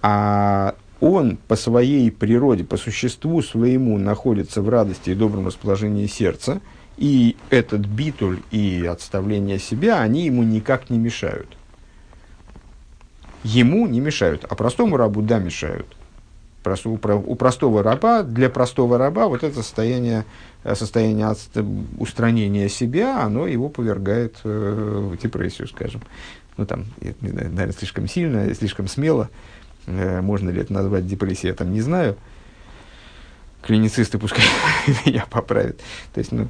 а 0.02 0.74
он 1.00 1.36
по 1.48 1.56
своей 1.56 2.10
природе, 2.12 2.64
по 2.64 2.76
существу 2.76 3.42
своему 3.42 3.98
находится 3.98 4.62
в 4.62 4.68
радости 4.68 5.10
и 5.10 5.14
добром 5.14 5.48
расположении 5.48 6.06
сердца, 6.06 6.60
и 6.96 7.36
этот 7.50 7.80
битуль 7.80 8.40
и 8.52 8.86
отставление 8.86 9.58
себя, 9.58 10.00
они 10.00 10.26
ему 10.26 10.44
никак 10.44 10.90
не 10.90 10.98
мешают. 10.98 11.48
Ему 13.44 13.86
не 13.86 14.00
мешают, 14.00 14.44
а 14.48 14.54
простому 14.54 14.96
рабу 14.96 15.22
да 15.22 15.38
мешают. 15.38 15.86
У 16.84 17.34
простого 17.34 17.82
раба, 17.82 18.22
для 18.22 18.48
простого 18.48 18.96
раба 18.96 19.26
вот 19.26 19.42
это 19.42 19.56
состояние, 19.56 20.24
состояние 20.74 21.34
устранения 21.98 22.68
себя, 22.68 23.20
оно 23.20 23.48
его 23.48 23.68
повергает 23.68 24.36
э, 24.44 25.10
в 25.12 25.16
депрессию, 25.16 25.66
скажем. 25.66 26.02
Ну, 26.56 26.64
там, 26.64 26.84
наверное, 27.20 27.72
слишком 27.72 28.06
сильно, 28.06 28.54
слишком 28.54 28.86
смело. 28.86 29.28
Э, 29.86 30.20
можно 30.20 30.50
ли 30.50 30.60
это 30.60 30.72
назвать 30.72 31.06
депрессией, 31.06 31.48
я 31.48 31.54
там 31.54 31.72
не 31.72 31.80
знаю. 31.80 32.16
Клиницисты 33.62 34.18
пускай 34.18 34.44
меня 35.04 35.26
поправят. 35.28 35.80
То 36.14 36.18
есть, 36.18 36.30
ну, 36.30 36.48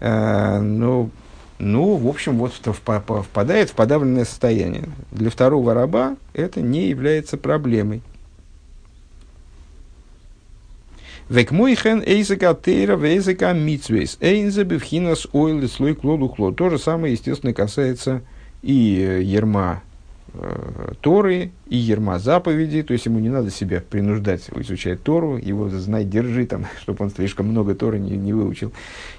э, 0.00 0.60
ну, 0.60 1.10
ну, 1.58 1.96
в 1.96 2.08
общем, 2.08 2.36
вот 2.38 2.52
впадает 2.52 3.70
в 3.70 3.74
подавленное 3.74 4.24
состояние. 4.24 4.84
Для 5.12 5.30
второго 5.30 5.72
раба 5.72 6.16
это 6.32 6.60
не 6.60 6.88
является 6.88 7.36
проблемой. 7.36 8.02
Век 11.28 11.52
мойхен 11.52 12.02
эйзека 12.04 12.54
тейра 12.54 12.96
вейзека 12.96 13.54
митсвейс. 13.54 14.18
Эйнзе 14.20 14.64
бифхинас 14.64 15.26
ойл 15.32 15.66
слой 15.68 15.94
клоду 15.94 16.28
клод. 16.28 16.56
То 16.56 16.68
же 16.68 16.78
самое, 16.78 17.14
естественно, 17.14 17.54
касается 17.54 18.20
и 18.60 18.98
э, 19.00 19.22
ерма 19.22 19.82
э, 20.34 20.92
Торы, 21.00 21.50
и 21.66 21.76
ерма 21.76 22.18
заповеди. 22.18 22.82
То 22.82 22.92
есть 22.92 23.06
ему 23.06 23.20
не 23.20 23.30
надо 23.30 23.50
себя 23.50 23.80
принуждать 23.80 24.50
изучать 24.54 25.02
Тору, 25.02 25.38
его 25.38 25.70
знай, 25.70 26.04
держи, 26.04 26.44
там, 26.46 26.66
чтобы 26.82 27.04
он 27.04 27.10
слишком 27.10 27.46
много 27.46 27.74
Торы 27.74 27.98
не, 27.98 28.18
не 28.18 28.34
выучил. 28.34 28.72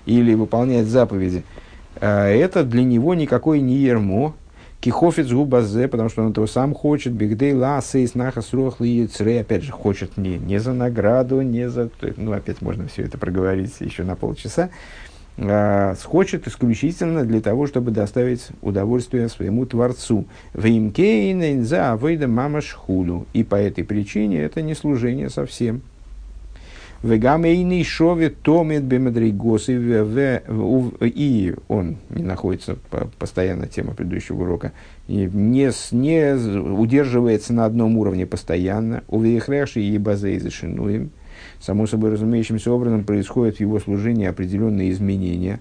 Или 0.06 0.36
выполнять 0.36 0.86
заповеди. 0.86 1.44
Это 2.02 2.64
для 2.64 2.84
него 2.84 3.14
никакой 3.14 3.62
не 3.62 3.76
ермо, 3.76 4.36
Кихофиц 4.86 5.32
губазе, 5.32 5.88
потому 5.88 6.10
что 6.10 6.22
он 6.22 6.30
этого 6.30 6.46
сам 6.46 6.76
хочет. 6.76 7.12
Бигдей 7.14 7.54
ласы 7.54 8.04
и 8.04 8.08
снахас 8.08 8.54
рохли 8.54 9.10
опять 9.40 9.64
же, 9.64 9.72
хочет 9.72 10.16
не, 10.16 10.38
не 10.38 10.60
за 10.60 10.74
награду, 10.74 11.42
не 11.42 11.70
за... 11.70 11.90
Ну, 12.18 12.34
опять 12.34 12.62
можно 12.62 12.88
все 12.88 13.02
это 13.02 13.18
проговорить 13.18 13.74
еще 13.80 14.04
на 14.04 14.16
полчаса. 14.16 14.70
А, 15.40 15.96
хочет 16.04 16.48
исключительно 16.48 17.26
для 17.26 17.42
того, 17.42 17.66
чтобы 17.66 17.90
доставить 17.90 18.50
удовольствие 18.62 19.28
своему 19.28 19.66
Творцу. 19.66 20.26
Веймкейнен 20.54 21.66
за 21.66 21.94
авейда 21.94 22.28
мама. 22.28 22.60
И 23.34 23.44
по 23.44 23.56
этой 23.56 23.84
причине 23.84 24.42
это 24.42 24.62
не 24.62 24.76
служение 24.76 25.32
совсем. 25.32 25.82
Вегамейный 27.06 27.84
шове 27.84 28.32
томит 28.32 28.82
бемадригос, 28.84 29.70
и 29.70 31.56
он 31.68 31.98
не 32.10 32.24
находится, 32.24 32.78
постоянно 33.20 33.68
тема 33.68 33.94
предыдущего 33.94 34.42
урока, 34.42 34.72
и 35.08 35.30
не, 35.32 35.72
не 35.92 36.80
удерживается 36.80 37.54
на 37.54 37.66
одном 37.66 37.98
уровне 38.00 38.26
постоянно. 38.26 39.04
У 39.08 39.20
Вейхреши 39.22 39.82
и 39.82 39.98
Базей 40.00 40.40
зашинуем. 40.40 41.12
Само 41.60 41.86
собой 41.86 42.12
разумеющимся 42.12 42.72
образом 42.72 43.04
происходят 43.04 43.58
в 43.58 43.60
его 43.60 43.80
служении 43.80 44.26
определенные 44.26 44.90
изменения. 44.90 45.60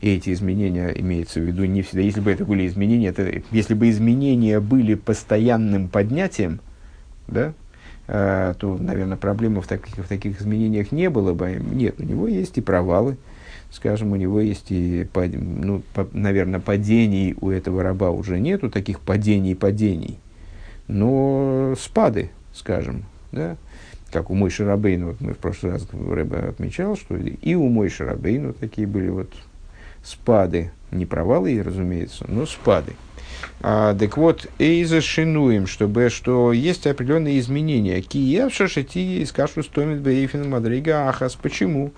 И 0.00 0.14
эти 0.14 0.32
изменения 0.32 0.88
имеются 0.96 1.40
в 1.40 1.42
виду 1.42 1.66
не 1.66 1.82
всегда. 1.82 2.00
Если 2.00 2.20
бы 2.20 2.30
это 2.30 2.46
были 2.46 2.66
изменения, 2.66 3.08
это, 3.08 3.42
если 3.50 3.74
бы 3.74 3.90
изменения 3.90 4.60
были 4.60 4.94
постоянным 4.94 5.88
поднятием, 5.88 6.60
да, 7.28 7.52
то, 8.06 8.76
наверное, 8.78 9.16
проблемы 9.16 9.62
в 9.62 9.66
таких, 9.66 9.96
в 9.96 10.08
таких 10.08 10.40
изменениях 10.40 10.92
не 10.92 11.08
было 11.08 11.32
бы. 11.32 11.52
Нет, 11.52 11.94
у 11.98 12.02
него 12.02 12.28
есть 12.28 12.58
и 12.58 12.60
провалы, 12.60 13.16
скажем, 13.70 14.12
у 14.12 14.16
него 14.16 14.40
есть 14.40 14.66
и, 14.70 15.06
ну, 15.14 15.82
по, 15.94 16.06
наверное, 16.12 16.60
падений 16.60 17.34
у 17.40 17.50
этого 17.50 17.82
раба 17.82 18.10
уже 18.10 18.38
нету, 18.38 18.70
таких 18.70 19.00
падений-падений, 19.00 20.18
но 20.86 21.74
спады, 21.78 22.30
скажем, 22.52 23.04
да, 23.32 23.56
как 24.12 24.30
у 24.30 24.34
Мой 24.34 24.50
Шарабейну, 24.50 25.08
вот 25.08 25.20
мы 25.20 25.34
в 25.34 25.38
прошлый 25.38 25.72
раз 25.72 25.88
Рэба 25.92 26.50
отмечал, 26.50 26.96
что 26.96 27.16
и 27.16 27.54
у 27.54 27.68
Мой 27.68 27.88
Шарабейну 27.88 28.52
такие 28.52 28.86
были 28.86 29.08
вот 29.08 29.32
спады, 30.04 30.70
не 30.92 31.06
провалы, 31.06 31.60
разумеется, 31.62 32.26
но 32.28 32.46
спады. 32.46 32.92
А, 33.60 33.94
так 33.94 34.16
вот, 34.16 34.46
эйза 34.58 35.00
шинуем, 35.00 35.66
чтобы, 35.66 36.10
что 36.10 36.52
есть 36.52 36.86
определенные 36.86 37.38
изменения. 37.38 38.00
Киев 38.02 38.52
шашити 38.52 39.24
скашу 39.24 39.62
стомит 39.62 40.00
бейфин 40.00 40.48
мадрига 40.50 41.08
ахас. 41.08 41.34
Почему? 41.34 41.92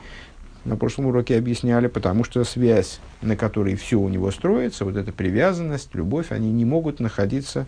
На 0.64 0.76
прошлом 0.76 1.06
уроке 1.06 1.36
объясняли, 1.36 1.86
потому 1.86 2.24
что 2.24 2.42
связь, 2.42 3.00
на 3.22 3.36
которой 3.36 3.76
все 3.76 4.00
у 4.00 4.08
него 4.08 4.30
строится, 4.32 4.84
вот 4.84 4.96
эта 4.96 5.12
привязанность, 5.12 5.94
любовь, 5.94 6.26
они 6.30 6.50
не 6.50 6.64
могут 6.64 6.98
находиться 6.98 7.66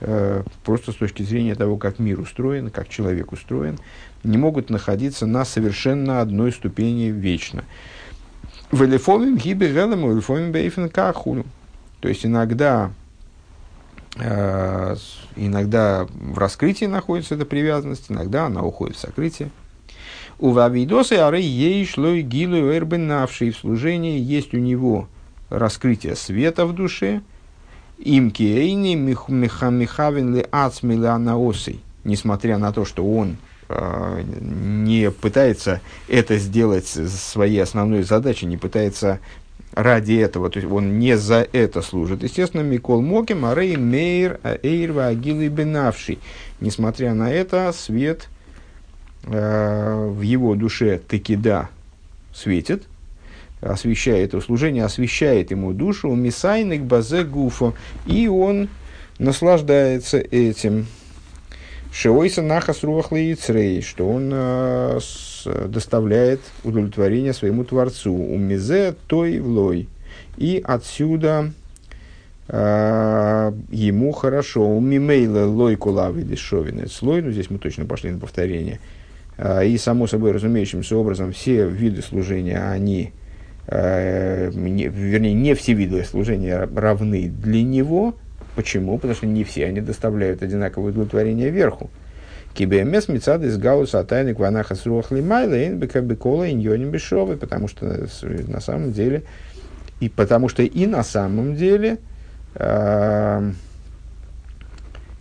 э, 0.00 0.44
просто 0.64 0.92
с 0.92 0.94
точки 0.94 1.22
зрения 1.22 1.54
того, 1.54 1.76
как 1.76 1.98
мир 1.98 2.18
устроен, 2.20 2.70
как 2.70 2.88
человек 2.88 3.32
устроен, 3.32 3.78
не 4.24 4.38
могут 4.38 4.70
находиться 4.70 5.26
на 5.26 5.44
совершенно 5.44 6.22
одной 6.22 6.52
ступени 6.52 7.10
вечно. 7.10 7.64
В 8.70 8.82
элефомим 8.82 9.36
гибе 9.36 9.68
велем, 9.68 10.10
элефомим 10.10 10.50
бейфен 10.50 10.88
кахуну. 10.88 11.44
То 12.00 12.08
есть 12.08 12.24
иногда 12.24 12.92
иногда 14.20 16.06
в 16.10 16.38
раскрытии 16.38 16.86
находится 16.86 17.34
эта 17.34 17.44
привязанность, 17.44 18.10
иногда 18.10 18.46
она 18.46 18.62
уходит 18.62 18.96
в 18.96 19.00
сокрытие. 19.00 19.50
У 20.38 20.50
Вавидосы 20.50 21.14
ары 21.14 21.40
ей 21.40 21.84
шло 21.84 22.10
и 22.10 22.22
гилу 22.22 22.72
эрбенавший 22.72 23.50
в 23.50 23.58
служении 23.58 24.20
есть 24.20 24.54
у 24.54 24.58
него 24.58 25.08
раскрытие 25.50 26.14
света 26.14 26.66
в 26.66 26.74
душе, 26.74 27.22
им 27.98 28.30
кейни 28.30 28.94
михавин 28.94 30.36
ли 30.36 30.46
ацмили 30.50 31.06
анаосой, 31.06 31.80
несмотря 32.04 32.58
на 32.58 32.72
то, 32.72 32.84
что 32.84 33.04
он 33.04 33.38
э, 33.68 34.22
не 34.40 35.10
пытается 35.10 35.80
это 36.06 36.38
сделать 36.38 36.86
своей 36.86 37.60
основной 37.60 38.04
задачей, 38.04 38.46
не 38.46 38.56
пытается 38.56 39.18
ради 39.72 40.14
этого, 40.14 40.50
то 40.50 40.58
есть 40.58 40.70
он 40.70 40.98
не 40.98 41.16
за 41.16 41.46
это 41.52 41.82
служит. 41.82 42.22
Естественно, 42.22 42.62
Микол 42.62 43.02
Моким, 43.02 43.44
Арей 43.44 43.76
Мейр, 43.76 44.40
Эйрва, 44.62 45.06
Агилы 45.06 45.48
Бенавший. 45.48 46.18
Несмотря 46.60 47.14
на 47.14 47.30
это, 47.30 47.72
свет 47.72 48.28
э, 49.24 50.08
в 50.10 50.20
его 50.22 50.54
душе 50.54 51.00
таки 51.06 51.36
да 51.36 51.68
светит, 52.34 52.84
освещает 53.60 54.32
его 54.32 54.42
служение, 54.42 54.84
освещает 54.84 55.50
ему 55.50 55.72
душу, 55.72 56.08
мисайник 56.14 56.82
базе 56.82 57.24
гуфо, 57.24 57.74
и 58.06 58.28
он 58.28 58.68
наслаждается 59.18 60.18
этим. 60.18 60.86
Шеойса 61.92 62.42
нахас 62.42 62.82
руах 62.82 63.06
что 63.10 64.08
он 64.08 64.30
э, 64.32 65.00
доставляет 65.44 66.40
удовлетворение 66.64 67.32
своему 67.32 67.64
Творцу. 67.64 68.14
У 68.14 68.36
мизе 68.36 68.94
той 69.06 69.38
влой. 69.38 69.88
И 70.36 70.62
отсюда 70.64 71.52
э, 72.48 73.52
ему 73.70 74.12
хорошо. 74.12 74.68
У 74.68 74.80
мимейла 74.80 75.46
лой 75.46 75.76
кулавы 75.76 76.22
дешовины. 76.22 76.86
Слой, 76.88 77.22
ну 77.22 77.30
здесь 77.30 77.50
мы 77.50 77.58
точно 77.58 77.86
пошли 77.86 78.10
на 78.10 78.18
повторение. 78.18 78.80
Э, 79.36 79.66
и 79.66 79.76
само 79.78 80.06
собой 80.06 80.32
разумеющимся 80.32 80.96
образом 80.96 81.32
все 81.32 81.68
виды 81.68 82.02
служения, 82.02 82.58
они, 82.70 83.12
э, 83.66 84.50
не, 84.52 84.88
вернее, 84.88 85.34
не 85.34 85.54
все 85.54 85.72
виды 85.72 86.04
служения 86.04 86.68
равны 86.74 87.28
для 87.28 87.62
него. 87.62 88.14
Почему? 88.56 88.96
Потому 88.96 89.14
что 89.14 89.26
не 89.26 89.44
все 89.44 89.66
они 89.66 89.80
доставляют 89.80 90.42
одинаковое 90.42 90.90
удовлетворение 90.90 91.50
верху. 91.50 91.90
Кибемес 92.58 93.06
мецад 93.08 93.44
из 93.44 93.56
гауса 93.56 94.02
тайник 94.02 94.40
ванаха 94.40 94.74
сруах 94.74 95.12
лимайла 95.12 95.64
ин 95.64 95.78
бекабекола 95.78 96.50
иньоним 96.50 96.90
бешовы, 96.90 97.36
потому 97.36 97.68
что 97.68 98.08
на 98.48 98.60
самом 98.60 98.90
деле 98.90 99.22
и 100.00 100.08
потому 100.08 100.48
что 100.48 100.64
и 100.64 100.86
на 100.86 101.04
самом 101.04 101.54
деле 101.54 101.98
э, 102.56 103.52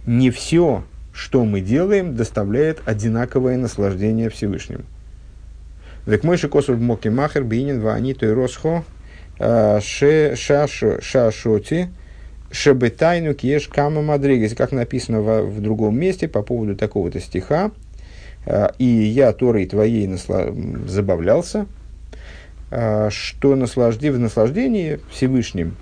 не 0.07 0.31
все, 0.31 0.83
что 1.13 1.45
мы 1.45 1.61
делаем, 1.61 2.15
доставляет 2.15 2.81
одинаковое 2.85 3.57
наслаждение 3.57 4.31
Всевышнему. 4.31 4.85
Век 6.07 6.23
мой 6.23 6.37
шикосу 6.37 6.75
моки 6.75 7.09
махер 7.09 7.43
бинин 7.43 7.81
вани 7.81 8.15
той 8.15 8.33
росхо 8.33 8.83
шашоти 11.03 11.89
Шебетайну 12.51 13.33
кеш 13.33 13.67
кама 13.67 14.01
мадригас, 14.01 14.53
как 14.53 14.71
написано 14.71 15.21
в, 15.21 15.41
в 15.43 15.61
другом 15.61 15.97
месте 15.99 16.27
по 16.27 16.41
поводу 16.41 16.75
такого-то 16.75 17.19
стиха. 17.19 17.71
«А, 18.45 18.73
и 18.77 18.85
я 18.85 19.33
Торой 19.33 19.65
твоей 19.65 20.07
насла... 20.07 20.47
забавлялся, 20.85 21.65
а, 22.71 23.09
что 23.09 23.55
наслажди... 23.55 24.09
в 24.09 24.19
наслаждении 24.19 24.99
Всевышним 25.11 25.75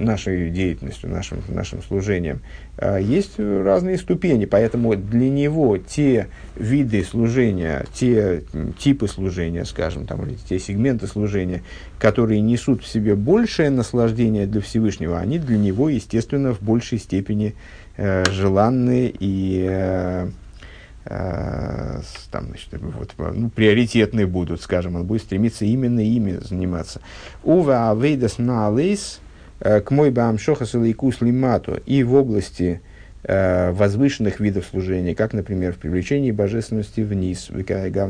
нашей 0.00 0.50
деятельностью, 0.50 1.10
нашим, 1.10 1.38
нашим 1.48 1.82
служением, 1.82 2.40
а, 2.76 2.98
есть 2.98 3.38
разные 3.38 3.98
ступени. 3.98 4.46
Поэтому 4.46 4.96
для 4.96 5.28
него 5.28 5.76
те 5.78 6.28
виды 6.56 7.04
служения, 7.04 7.84
те 7.94 8.42
типы 8.78 9.06
служения, 9.06 9.64
скажем, 9.64 10.06
там, 10.06 10.26
или 10.26 10.34
те 10.48 10.58
сегменты 10.58 11.06
служения, 11.06 11.62
которые 11.98 12.40
несут 12.40 12.82
в 12.82 12.88
себе 12.88 13.14
большее 13.14 13.70
наслаждение 13.70 14.46
для 14.46 14.60
Всевышнего, 14.60 15.18
они 15.18 15.38
для 15.38 15.58
него, 15.58 15.88
естественно, 15.88 16.54
в 16.54 16.62
большей 16.62 16.98
степени 16.98 17.54
э, 17.96 18.24
желанны 18.30 19.12
и 19.18 19.66
э, 19.68 20.30
э, 21.04 22.00
там, 22.30 22.46
значит, 22.46 22.68
вот, 22.72 23.14
ну, 23.34 23.50
приоритетные 23.50 24.26
будут, 24.26 24.62
скажем, 24.62 24.96
он 24.96 25.04
будет 25.04 25.22
стремиться 25.22 25.64
именно 25.64 26.00
ими 26.00 26.38
заниматься. 26.40 27.00
Ува 27.44 27.90
авейдас 27.90 28.38
на 28.38 28.68
к 29.80 29.90
мой 29.90 30.10
бамшохас 30.10 30.74
или 30.74 30.94
лимату 31.20 31.78
и 31.86 32.02
в 32.02 32.14
области 32.14 32.80
э, 33.22 33.70
возвышенных 33.72 34.40
видов 34.40 34.66
служения, 34.70 35.14
как, 35.14 35.32
например, 35.32 35.72
в 35.72 35.76
привлечении 35.76 36.30
божественности 36.30 37.02
вниз, 37.02 37.50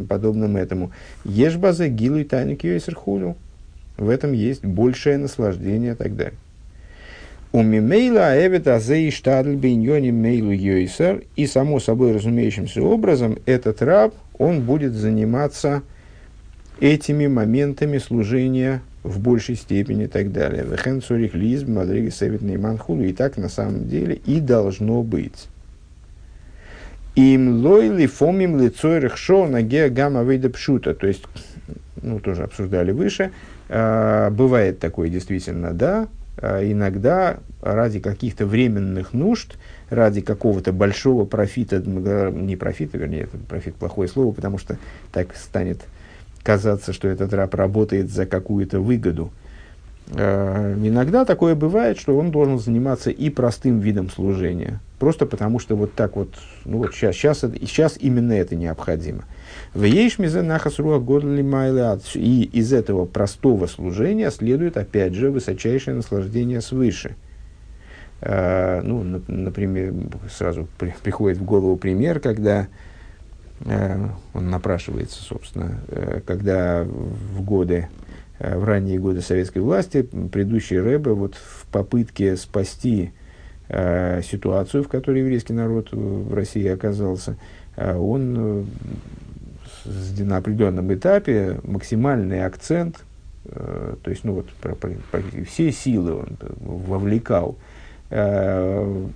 подобным 0.07 0.57
этому. 0.57 0.93
Ешь 1.25 1.57
база 1.57 1.89
гилу 1.89 2.19
и 2.19 2.25
тайник 2.25 2.65
хулю. 2.95 3.37
В 3.97 4.09
этом 4.09 4.33
есть 4.33 4.65
большее 4.65 5.19
наслаждение 5.19 5.93
и 5.93 5.97
так 5.97 6.17
далее. 6.17 6.39
У 7.53 7.63
мимейла 7.63 8.47
эвет 8.47 8.69
азей 8.69 9.11
штадль 9.11 9.57
биньони 9.57 10.13
мейлу 10.13 10.53
йойсер. 10.53 11.25
И 11.35 11.47
само 11.47 11.81
собой 11.81 12.13
разумеющимся 12.13 12.81
образом 12.81 13.39
этот 13.45 13.83
раб, 13.83 14.15
он 14.39 14.63
будет 14.63 14.93
заниматься 14.93 15.83
этими 16.79 17.27
моментами 17.27 17.99
служения 17.99 18.83
в 19.03 19.19
большей 19.21 19.57
степени 19.57 20.05
и 20.05 20.09
так 20.09 20.33
далее. 20.33 20.65
Вехен 20.65 21.01
цурих 21.01 21.35
лиз 21.35 21.67
мадриги 21.67 22.11
севит 22.11 22.43
нейманхулу. 22.43 23.03
И 23.03 23.13
так 23.13 23.37
на 23.37 23.49
самом 23.49 23.89
деле 23.89 24.17
и 24.27 24.41
должно 24.41 25.03
быть. 25.03 25.49
Им 27.17 27.65
лойли 27.65 28.07
фомим 28.07 28.61
лицойрых 28.61 29.17
шоу 29.17 29.49
на 29.49 29.63
гамма 29.63 30.23
выйда 30.23 30.51
пшута. 30.51 30.95
То 30.95 31.07
есть, 31.07 31.25
ну, 32.03 32.21
тоже 32.21 32.45
обсуждали 32.45 32.93
выше. 32.93 33.33
А, 33.69 34.31
бывает 34.31 34.79
такое 34.79 35.09
действительно, 35.09 35.73
да. 35.73 36.09
А, 36.37 36.63
иногда 36.63 37.39
ради 37.63 38.01
каких-то 38.01 38.47
временных 38.47 39.13
нужд, 39.13 39.57
ради 39.91 40.21
какого-то 40.21 40.73
большого 40.73 41.25
профита, 41.25 41.79
не 41.81 42.57
профита, 42.57 42.97
вернее, 42.97 43.23
это 43.25 43.37
профит 43.39 43.75
плохое 43.75 44.09
слово, 44.09 44.33
потому 44.33 44.59
что 44.59 44.77
так 45.13 45.35
станет 45.37 45.81
казаться, 46.43 46.93
что 46.93 47.09
этот 47.09 47.33
раб 47.33 47.55
работает 47.55 48.11
за 48.11 48.27
какую-то 48.27 48.81
выгоду. 48.81 49.31
Э, 50.13 50.75
иногда 50.83 51.25
такое 51.25 51.55
бывает, 51.55 51.99
что 51.99 52.17
он 52.17 52.31
должен 52.31 52.59
заниматься 52.59 53.11
и 53.11 53.31
простым 53.31 53.79
видом 53.79 54.11
служения, 54.11 54.81
просто 54.99 55.27
потому 55.27 55.59
что 55.59 55.77
вот 55.77 55.95
так 55.95 56.17
вот, 56.17 56.35
ну 56.65 56.79
вот 56.79 56.95
сейчас, 56.95 57.15
сейчас, 57.15 57.41
сейчас 57.41 57.97
именно 58.01 58.33
это 58.33 58.57
необходимо. 58.57 59.25
В 59.73 59.85
И 62.17 62.43
из 62.43 62.73
этого 62.73 63.05
простого 63.07 63.67
служения 63.67 64.31
следует, 64.31 64.77
опять 64.77 65.15
же, 65.15 65.31
высочайшее 65.31 65.95
наслаждение 65.95 66.61
свыше. 66.61 67.15
Э, 68.21 68.81
ну, 68.83 69.23
например, 69.29 69.95
сразу 70.31 70.67
при, 70.79 70.95
приходит 71.03 71.39
в 71.39 71.45
голову 71.45 71.77
пример, 71.77 72.19
когда 72.19 72.67
он 73.67 74.51
напрашивается, 74.51 75.23
собственно, 75.23 75.81
э, 75.89 76.21
когда 76.27 76.85
в 76.85 77.43
годы, 77.43 77.89
э, 78.39 78.57
в 78.57 78.65
ранние 78.65 78.99
годы 78.99 79.21
советской 79.21 79.59
власти 79.59 80.03
предыдущий 80.03 80.79
Рэбе 80.79 81.13
вот 81.13 81.35
в 81.35 81.67
попытке 81.67 82.37
спасти 82.37 83.13
э, 83.69 84.23
ситуацию, 84.23 84.83
в 84.83 84.89
которой 84.89 85.21
еврейский 85.21 85.53
народ 85.53 85.93
в 85.93 86.33
России 86.33 86.67
оказался, 86.67 87.37
э, 87.77 87.95
он 87.95 88.67
на 90.19 90.37
определенном 90.39 90.93
этапе 90.95 91.61
максимальный 91.63 92.45
акцент, 92.45 93.05
э, 93.45 93.95
то 94.03 94.11
есть 94.11 94.25
ну 94.25 94.35
вот, 94.35 94.47
все 95.47 95.71
силы 95.71 96.15
он 96.15 96.39
вовлекал 96.61 97.57
э, 98.09 99.07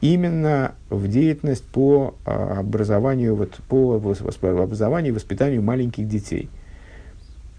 именно 0.00 0.74
в 0.90 1.08
деятельность 1.08 1.64
по 1.64 2.14
а, 2.24 2.58
образованию, 2.60 3.36
вот, 3.36 3.60
по 3.68 3.94
образованию 3.94 5.12
и 5.12 5.14
воспитанию 5.14 5.62
маленьких 5.62 6.08
детей– 6.08 6.48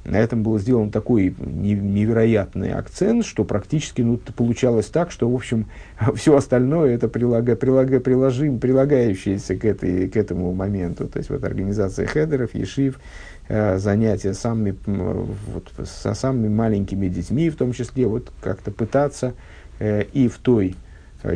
на 0.05 0.17
этом 0.17 0.43
был 0.43 0.59
сделан 0.59 0.91
такой 0.91 1.33
невероятный 1.39 2.73
акцент, 2.73 3.25
что 3.25 3.45
практически 3.45 4.01
ну, 4.01 4.17
получалось 4.17 4.87
так, 4.87 5.11
что, 5.11 5.29
в 5.29 5.35
общем, 5.35 5.67
все 6.15 6.35
остальное 6.35 6.95
это 6.95 7.07
прилага, 7.07 7.55
прилага, 7.55 7.99
приложим, 7.99 8.59
прилагающееся 8.59 9.55
к, 9.55 9.63
этой, 9.63 10.09
к 10.09 10.17
этому 10.17 10.51
моменту. 10.53 11.07
То 11.07 11.19
есть 11.19 11.29
вот 11.29 11.43
организация 11.45 12.05
хедеров, 12.05 12.53
ешив, 12.53 12.99
э, 13.47 13.77
занятия 13.77 14.33
самыми, 14.33 14.75
вот, 14.85 15.71
со 15.87 16.13
самыми 16.13 16.49
маленькими 16.49 17.07
детьми, 17.07 17.49
в 17.49 17.55
том 17.55 17.71
числе 17.71 18.05
вот 18.05 18.29
как-то 18.41 18.71
пытаться 18.71 19.33
э, 19.79 20.03
и 20.11 20.27
в 20.27 20.37
той 20.37 20.75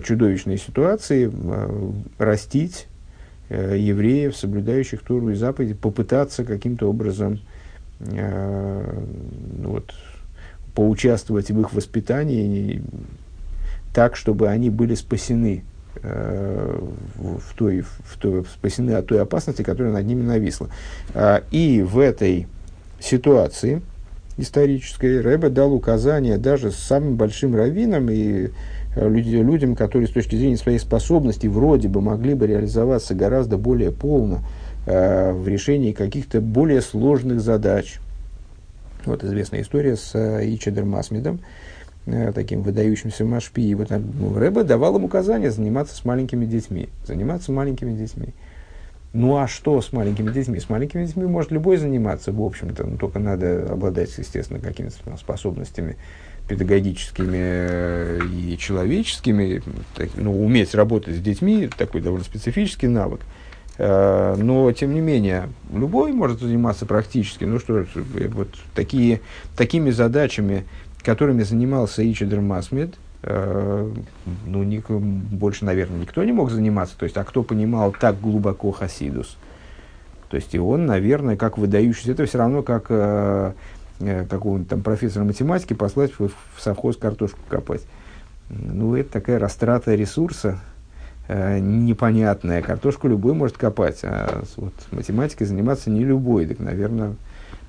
чудовищной 0.04 0.58
ситуации 0.58 1.32
э, 1.32 1.92
растить 2.18 2.88
э, 3.50 3.78
евреев, 3.78 4.36
соблюдающих 4.36 5.02
Туру 5.02 5.30
и 5.30 5.36
заповеди, 5.36 5.74
попытаться 5.74 6.44
каким-то 6.44 6.90
образом 6.90 7.40
Э, 8.00 9.04
ну 9.58 9.70
вот, 9.72 9.94
поучаствовать 10.76 11.50
в 11.50 11.60
их 11.60 11.74
воспитании 11.74 12.84
так, 13.94 14.16
чтобы 14.16 14.50
они 14.50 14.70
были 14.70 14.94
спасены 14.94 15.64
э, 16.04 16.80
в 17.16 17.56
той, 17.56 17.82
в 17.82 18.18
той, 18.20 18.46
спасены 18.46 18.92
от 18.92 19.08
той 19.08 19.22
опасности, 19.22 19.64
которая 19.64 19.94
над 19.94 20.06
ними 20.06 20.22
нависла. 20.22 20.70
А, 21.16 21.44
и 21.50 21.82
в 21.82 21.98
этой 21.98 22.46
ситуации 23.00 23.82
исторической 24.38 25.22
Рэбе 25.22 25.50
дал 25.50 25.74
указание 25.74 26.38
даже 26.38 26.72
самым 26.72 27.16
большим 27.16 27.56
раввином 27.56 28.10
и 28.12 28.50
э, 28.98 29.10
людям, 29.10 29.76
которые 29.76 30.08
с 30.08 30.12
точки 30.12 30.36
зрения 30.36 30.58
своей 30.58 30.80
способности 30.80 31.48
вроде 31.48 31.88
бы 31.88 32.02
могли 32.02 32.34
бы 32.34 32.48
реализоваться 32.48 33.16
гораздо 33.16 33.58
более 33.58 33.92
полно, 33.92 34.40
Э, 34.88 35.34
в 35.34 35.46
решении 35.50 35.92
каких-то 35.92 36.40
более 36.40 36.82
сложных 36.82 37.42
задач. 37.42 38.00
Вот 39.06 39.22
известная 39.22 39.62
история 39.62 39.98
с 39.98 40.16
э, 40.16 40.48
Ичедер 40.48 40.86
Масмидом, 40.86 41.42
э, 42.06 42.32
таким 42.32 42.62
выдающимся 42.62 43.26
Машпи. 43.26 43.62
И 43.62 43.76
вот 43.76 43.90
ну, 43.90 44.34
Рэбе 44.34 44.64
давал 44.64 44.96
им 44.96 45.04
указания 45.04 45.52
заниматься 45.52 45.94
с 45.94 46.06
маленькими 46.06 46.46
детьми. 46.46 46.88
Заниматься 47.06 47.52
маленькими 47.52 47.98
детьми. 47.98 48.34
Ну 49.12 49.36
а 49.36 49.50
что 49.50 49.82
с 49.82 49.92
маленькими 49.92 50.32
детьми? 50.32 50.58
С 50.58 50.70
маленькими 50.70 51.06
детьми 51.06 51.26
может 51.26 51.52
любой 51.52 51.76
заниматься, 51.76 52.32
в 52.32 52.42
общем-то, 52.42 52.88
но 52.88 52.96
только 52.96 53.20
надо 53.20 53.70
обладать, 53.70 54.18
естественно, 54.18 54.62
какими-то 54.62 55.18
способностями 55.18 55.98
педагогическими 56.48 58.20
и 58.52 58.58
человеческими, 58.58 59.62
так, 59.96 60.10
ну, 60.16 60.44
уметь 60.46 60.74
работать 60.76 61.16
с 61.16 61.20
детьми, 61.20 61.70
такой 61.78 62.02
довольно 62.02 62.26
специфический 62.26 62.88
навык. 62.88 63.22
Э, 63.78 64.36
но, 64.38 64.72
тем 64.72 64.94
не 64.94 65.02
менее, 65.02 65.50
любой 65.72 66.12
может 66.12 66.40
заниматься 66.40 66.86
практически. 66.86 67.44
Ну 67.44 67.60
что, 67.60 67.86
вот 68.30 68.50
такие, 68.74 69.22
такими 69.56 69.92
задачами, 69.92 70.66
которыми 71.04 71.44
занимался 71.44 72.10
Ичидр 72.10 72.40
Масмед, 72.40 72.96
э, 73.24 73.92
ну, 74.46 74.64
ник, 74.64 74.90
больше, 74.90 75.66
наверное, 75.66 76.00
никто 76.00 76.24
не 76.24 76.32
мог 76.32 76.50
заниматься. 76.50 76.98
То 76.98 77.04
есть, 77.04 77.18
а 77.18 77.24
кто 77.24 77.44
понимал 77.44 77.92
так 77.92 78.20
глубоко 78.20 78.72
Хасидус? 78.72 79.38
То 80.30 80.36
есть, 80.36 80.54
и 80.54 80.60
он, 80.60 80.86
наверное, 80.86 81.38
как 81.38 81.58
выдающийся, 81.58 82.12
это 82.12 82.26
все 82.26 82.38
равно 82.38 82.62
как 82.62 82.88
э, 82.90 82.96
э, 82.96 83.54
какого-нибудь 84.00 84.70
там 84.70 84.82
профессора 84.82 85.24
математики 85.24 85.74
послать 85.74 86.12
в, 86.20 86.30
совхоз 86.58 86.98
картошку 86.98 87.40
копать. 87.48 87.82
Ну, 88.50 88.96
это 88.96 89.12
такая 89.12 89.40
растрата 89.40 89.96
ресурса, 89.96 90.60
э, 91.28 91.60
непонятная. 91.60 92.62
Картошку 92.62 93.08
любой 93.08 93.34
может 93.34 93.58
копать, 93.58 94.00
а 94.04 94.44
вот 94.56 94.74
математикой 94.92 95.48
заниматься 95.48 95.90
не 95.90 96.04
любой. 96.04 96.46
Так, 96.46 96.60
наверное, 96.60 97.16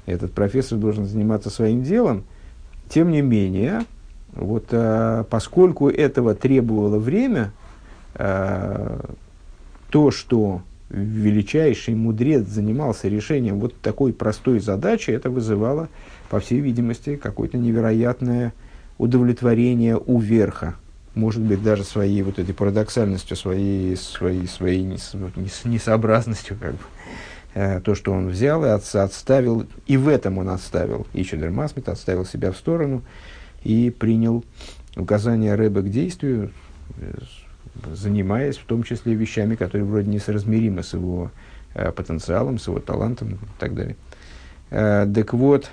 этот 0.07 0.33
профессор 0.33 0.79
должен 0.79 1.07
заниматься 1.07 1.51
своим 1.51 1.83
делом. 1.83 2.25
Тем 2.89 3.11
не 3.11 3.23
менее, 3.23 3.85
вот, 4.33 4.67
э, 4.71 5.25
поскольку 5.29 5.89
этого 5.89 6.35
требовало 6.35 6.99
время, 6.99 7.53
э, 8.15 9.01
то, 9.91 10.11
что 10.11 10.63
величайший 10.91 11.95
мудрец 11.95 12.47
занимался 12.47 13.09
решением 13.09 13.61
вот 13.61 13.75
такой 13.81 14.13
простой 14.13 14.61
задачи, 14.61 15.11
это 15.11 15.29
вызывало, 15.29 15.89
по 16.31 16.41
всей 16.41 16.61
видимости, 16.61 17.17
какое-то 17.17 17.59
невероятное 17.59 18.53
удовлетворение 18.99 19.97
у 19.97 20.19
верха 20.19 20.77
может 21.19 21.43
быть, 21.43 21.63
даже 21.63 21.85
своей 21.85 22.23
вот 22.23 22.39
этой 22.39 22.55
парадоксальностью, 22.55 23.37
своей, 23.37 23.97
своей, 23.97 24.47
своей 24.47 24.83
несообразностью, 24.83 26.57
как 26.59 26.73
бы, 26.73 26.79
э, 27.55 27.81
то, 27.81 27.95
что 27.95 28.13
он 28.13 28.29
взял 28.29 28.65
и 28.65 28.69
от, 28.69 28.95
отставил, 28.95 29.67
и 29.87 29.97
в 29.97 30.09
этом 30.09 30.39
он 30.39 30.49
отставил, 30.49 31.07
и 31.13 31.25
Чедер 31.25 31.51
Масмит 31.51 31.89
отставил 31.89 32.25
себя 32.25 32.53
в 32.53 32.57
сторону 32.57 33.03
и 33.65 33.91
принял 33.91 34.45
указания 34.97 35.55
Рэба 35.55 35.83
к 35.83 35.91
действию, 35.91 36.53
э, 36.99 37.15
занимаясь 37.93 38.57
в 38.57 38.65
том 38.65 38.85
числе 38.85 39.15
вещами, 39.15 39.57
которые 39.57 39.87
вроде 39.87 40.11
несоразмеримы 40.11 40.83
с 40.83 40.95
его 40.95 41.31
э, 41.75 41.91
потенциалом, 41.91 42.59
с 42.59 42.69
его 42.69 42.79
талантом 42.79 43.35
и 43.35 43.39
так 43.59 43.75
далее. 43.75 43.97
Э, 44.71 45.07
так 45.13 45.33
вот, 45.35 45.71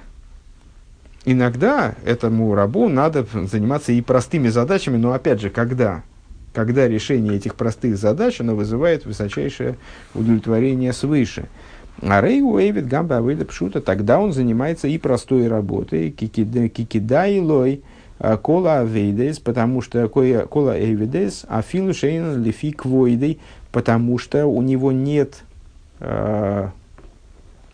иногда 1.26 1.96
этому 2.06 2.54
рабу 2.56 2.88
надо 2.88 3.26
заниматься 3.34 3.92
и 3.92 4.02
простыми 4.02 4.48
задачами, 4.50 4.98
но 4.98 5.14
опять 5.14 5.42
же, 5.42 5.50
когда? 5.50 6.04
Когда 6.54 6.88
решение 6.88 7.36
этих 7.36 7.56
простых 7.56 7.98
задач, 7.98 8.40
оно 8.40 8.56
вызывает 8.56 9.06
высочайшее 9.06 9.76
удовлетворение 10.14 10.94
свыше. 10.94 11.48
А 12.02 12.22
Рей 12.22 12.42
Уэйвит 12.42 12.88
Гамба 12.88 13.18
Авейда 13.18 13.46
Пшута, 13.46 13.82
тогда 13.82 14.20
он 14.20 14.34
занимается 14.34 14.88
и 14.88 14.98
простой 14.98 15.48
работой, 15.48 16.12
кикидай 16.12 17.40
лой, 17.40 17.84
а, 18.20 18.38
кола 18.38 18.80
авейдес, 18.80 19.40
потому 19.40 19.82
что 19.82 20.08
кола 20.08 20.74
авейдес, 20.74 21.46
а 21.48 21.62
филу 21.62 21.94
шейн 21.94 22.42
лифи 22.42 22.72
квойдей, 22.72 23.40
потому 23.72 24.18
что 24.18 24.46
у 24.46 24.62
него 24.62 24.92
нет 24.92 25.44
а, 26.00 26.72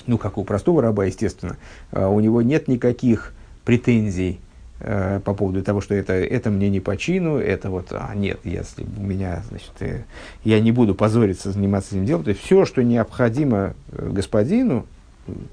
ну, 0.07 0.17
как 0.17 0.37
у 0.37 0.43
простого 0.43 0.81
раба, 0.81 1.05
естественно, 1.05 1.57
а, 1.91 2.09
у 2.09 2.19
него 2.19 2.41
нет 2.41 2.67
никаких 2.67 3.33
претензий 3.71 4.41
э, 4.81 5.21
по 5.23 5.33
поводу 5.33 5.63
того, 5.63 5.79
что 5.79 5.95
это, 5.95 6.11
это 6.11 6.49
мне 6.49 6.69
не 6.69 6.81
по 6.81 6.97
чину, 6.97 7.37
это 7.37 7.69
вот, 7.69 7.87
а 7.91 8.13
нет, 8.13 8.41
если 8.43 8.85
у 8.97 9.01
меня, 9.01 9.43
значит, 9.47 9.71
э, 9.79 10.03
я 10.43 10.59
не 10.59 10.73
буду 10.73 10.93
позориться 10.93 11.53
заниматься 11.53 11.95
этим 11.95 12.05
делом. 12.05 12.25
То 12.25 12.31
есть 12.31 12.43
все, 12.43 12.65
что 12.65 12.83
необходимо 12.83 13.73
э, 13.93 14.09
господину, 14.11 14.85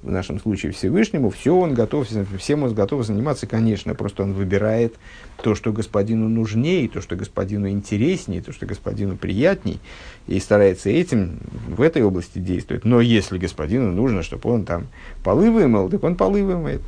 в 0.03 0.11
нашем 0.11 0.41
случае 0.41 0.73
Всевышнему, 0.73 1.31
все 1.31 1.55
он 1.55 1.75
готов, 1.75 2.09
всем 2.41 2.65
он 2.65 2.75
готов 2.75 3.07
заниматься, 3.07 3.47
конечно, 3.47 3.95
просто 3.95 4.25
он 4.25 4.33
выбирает 4.33 4.95
то, 5.41 5.55
что 5.55 5.73
господину 5.73 6.29
нужнее, 6.29 6.89
то, 6.89 7.01
что 7.01 7.15
господину 7.15 7.69
интереснее, 7.69 8.43
то, 8.43 8.51
что 8.51 8.67
господину 8.67 9.17
приятней, 9.17 9.79
и 10.27 10.41
старается 10.41 10.91
этим 10.91 11.39
в 11.69 11.83
этой 11.83 12.03
области 12.03 12.41
действовать. 12.41 12.85
Но 12.85 13.01
если 13.01 13.39
господину 13.39 13.93
нужно, 13.93 14.25
чтобы 14.25 14.51
он 14.51 14.65
там 14.65 14.89
полы 15.23 15.53
вымыл, 15.53 15.89
так 15.89 16.03
он 16.03 16.17
полы 16.17 16.43
вымоет. 16.43 16.81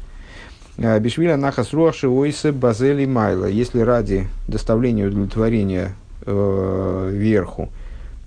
Э, 0.80 0.98
Бишвиля 0.98 1.36
нахас 1.36 1.74
руаши 1.74 2.08
ойсе 2.08 2.52
базели 2.52 3.04
майла. 3.04 3.44
Если 3.44 3.80
ради 3.80 4.26
доставления 4.48 5.06
удовлетворения 5.06 5.94
э, 6.24 7.10
верху 7.12 7.68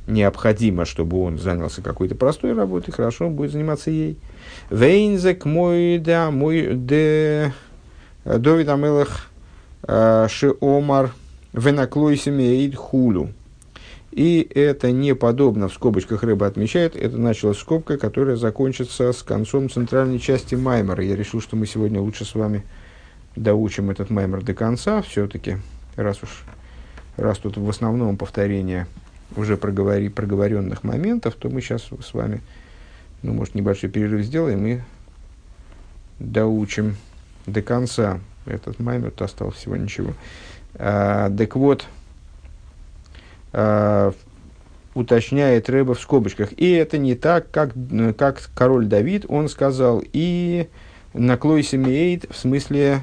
необходимо, 0.06 0.86
чтобы 0.86 1.22
он 1.24 1.40
занялся 1.40 1.82
какой-то 1.82 2.14
простой 2.14 2.54
работой, 2.54 2.92
хорошо, 2.92 3.28
он 3.28 3.34
будет 3.34 3.52
заниматься 3.52 3.90
ей. 3.90 4.18
Вейнзек 4.70 5.46
мой 5.46 5.98
да 5.98 6.30
мой 6.30 6.76
де 6.76 7.54
Довид 8.24 8.70
Амелах 8.70 9.30
Шиомар 9.88 11.12
Венаклойсимеид 11.54 12.76
Хулю. 12.76 13.30
И 14.16 14.48
это 14.54 14.92
не 14.92 15.16
подобно, 15.16 15.68
в 15.68 15.74
скобочках 15.74 16.22
рыба 16.22 16.46
отмечает, 16.46 16.96
это 16.96 17.18
началось 17.18 17.58
скобка, 17.58 17.98
которая 17.98 18.36
закончится 18.36 19.12
с 19.12 19.24
концом 19.24 19.72
центральной 19.72 20.20
части 20.20 20.54
Маймера. 20.54 21.04
Я 21.04 21.16
решил, 21.16 21.42
что 21.42 21.56
мы 21.56 21.66
сегодня 21.66 22.00
лучше 22.00 22.24
с 22.24 22.36
вами 22.36 22.64
доучим 23.36 23.90
этот 23.90 24.12
Маймер 24.12 24.44
до 24.44 24.54
конца, 24.54 25.02
все-таки, 25.02 25.58
раз 25.96 26.22
уж, 26.22 26.44
раз 27.18 27.40
тут 27.40 27.58
в 27.58 27.68
основном 27.68 28.16
повторение 28.18 28.86
уже 29.36 29.58
проговори, 29.58 30.10
проговоренных 30.10 30.84
моментов, 30.84 31.34
то 31.34 31.50
мы 31.50 31.62
сейчас 31.62 31.82
с 31.82 32.14
вами, 32.14 32.42
ну, 33.24 33.34
может, 33.34 33.56
небольшой 33.56 33.90
перерыв 33.90 34.24
сделаем 34.24 34.64
и 34.68 34.80
доучим 36.20 36.98
до 37.48 37.64
конца 37.64 38.20
этот 38.46 38.80
Маймер, 38.80 39.10
то 39.10 39.26
осталось 39.26 39.56
всего 39.56 39.76
ничего. 39.76 40.14
А, 40.76 41.36
так 41.36 41.56
вот, 41.56 41.88
уточняет 44.94 45.70
Рэба 45.70 45.94
в 45.96 46.00
скобочках. 46.00 46.54
И 46.58 46.72
это 46.72 46.98
не 46.98 47.16
так, 47.16 47.52
как, 47.52 47.74
как 48.18 48.50
король 48.56 48.86
Давид, 48.86 49.26
он 49.28 49.50
сказал, 49.50 50.04
и 50.14 50.68
наклойся 51.14 51.78
мейд, 51.78 52.26
в 52.30 52.38
смысле 52.38 53.02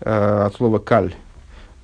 э, 0.00 0.42
от 0.46 0.54
слова 0.54 0.78
каль. 0.78 1.14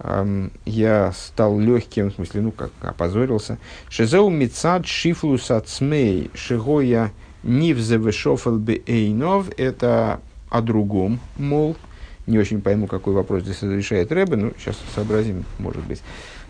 Эм, 0.00 0.50
я 0.64 1.12
стал 1.12 1.58
легким, 1.58 2.10
в 2.10 2.14
смысле, 2.14 2.40
ну, 2.42 2.52
как 2.52 2.70
опозорился. 2.82 3.58
Шезеу 3.88 4.30
мицад 4.30 4.86
шифлус 4.86 5.50
ацмей 5.50 6.30
шигоя 6.34 7.12
нивзе 7.42 7.96
вешофел 7.96 8.58
бы 8.58 8.82
эйнов. 8.86 9.50
Это 9.58 10.20
о 10.48 10.62
другом, 10.62 11.20
мол, 11.36 11.76
не 12.26 12.38
очень 12.38 12.60
пойму, 12.60 12.86
какой 12.86 13.14
вопрос 13.14 13.42
здесь 13.42 13.62
разрешает 13.62 14.10
Рэбе, 14.10 14.36
но 14.36 14.50
сейчас 14.58 14.78
сообразим, 14.94 15.44
может 15.58 15.84
быть. 15.84 16.02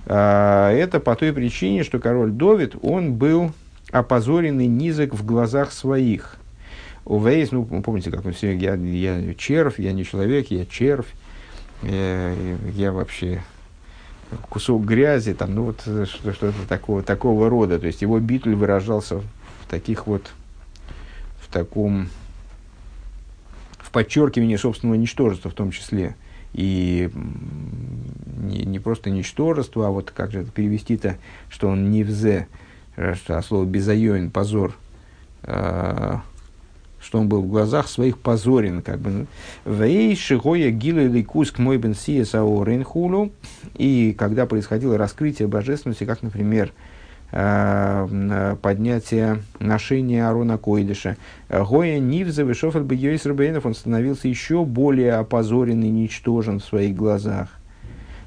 А, 0.07 0.71
это 0.73 1.01
по 1.01 1.15
той 1.15 1.33
причине, 1.33 1.85
что 1.85 1.99
король 1.99 2.31
Довид, 2.31 2.75
он 2.83 3.15
был 3.15 3.53
опозоренный 3.91 4.67
низок 4.67 5.15
в 5.15 5.25
глазах 5.25 5.73
своих. 5.73 6.37
Увейс, 7.05 7.51
ну, 7.51 7.65
помните, 7.65 8.11
как 8.11 8.25
он 8.25 8.33
все, 8.33 8.55
я, 8.55 8.75
я 8.75 9.35
червь, 9.35 9.79
я 9.79 9.93
не 9.93 10.05
человек, 10.05 10.51
я 10.51 10.67
червь, 10.67 11.09
я, 11.83 12.35
я 12.75 12.93
вообще 12.93 13.43
кусок 14.49 14.85
грязи, 14.85 15.35
там, 15.35 15.55
ну, 15.55 15.65
вот 15.65 15.81
что-то 15.81 16.53
такого, 16.69 17.03
такого 17.03 17.49
рода. 17.49 17.79
То 17.79 17.87
есть 17.87 18.03
его 18.03 18.19
битуль 18.21 18.55
выражался 18.55 19.19
в 19.19 19.25
таких 19.69 20.07
вот, 20.07 20.31
в 21.41 21.53
таком, 21.53 22.09
в 23.79 23.91
подчеркивании 23.91 24.57
собственного 24.57 24.97
ничтожества 24.97 25.51
в 25.51 25.55
том 25.55 25.73
числе 25.73 26.15
и 26.53 27.11
не, 28.39 28.65
не 28.65 28.79
просто 28.79 29.11
ничтожество, 29.11 29.87
а 29.87 29.91
вот 29.91 30.11
как 30.11 30.33
же 30.33 30.41
это 30.41 30.51
перевести-то, 30.51 31.17
что 31.49 31.69
он 31.69 31.91
не 31.91 32.03
взе, 32.03 32.49
что, 33.15 33.39
а 33.39 33.43
слово 33.43 33.65
безайоин, 33.65 34.31
позор, 34.31 34.77
э, 35.43 36.17
что 37.01 37.19
он 37.19 37.29
был 37.29 37.43
в 37.43 37.49
глазах 37.49 37.89
своих 37.89 38.19
позорен, 38.19 38.83
как 38.83 39.01
бы. 39.01 39.27
Вей 39.65 40.15
шигоя 40.17 40.71
гилы 40.71 41.05
ликуск 41.05 41.59
мой 41.59 41.79
бен 41.79 41.95
рейнхулу. 41.95 43.33
И 43.77 44.15
когда 44.19 44.47
происходило 44.47 44.99
раскрытие 44.99 45.49
божественности, 45.49 46.05
как, 46.05 46.23
например, 46.23 46.73
Э, 46.73 47.00
поднятия 47.31 49.39
ношения 49.59 50.29
Арона 50.29 50.59
Койдыша. 50.59 51.17
Гоя 51.49 51.99
Нивза 51.99 52.43
Вишофер 52.43 52.83
Бейойс 52.83 53.27
Рабейнов, 53.27 53.67
он 53.67 53.75
становился 53.75 54.29
еще 54.29 54.65
более 54.65 55.15
опозорен 55.15 55.83
и 55.83 55.89
ничтожен 55.89 56.61
в 56.61 56.65
своих 56.65 56.97
глазах. 56.97 57.49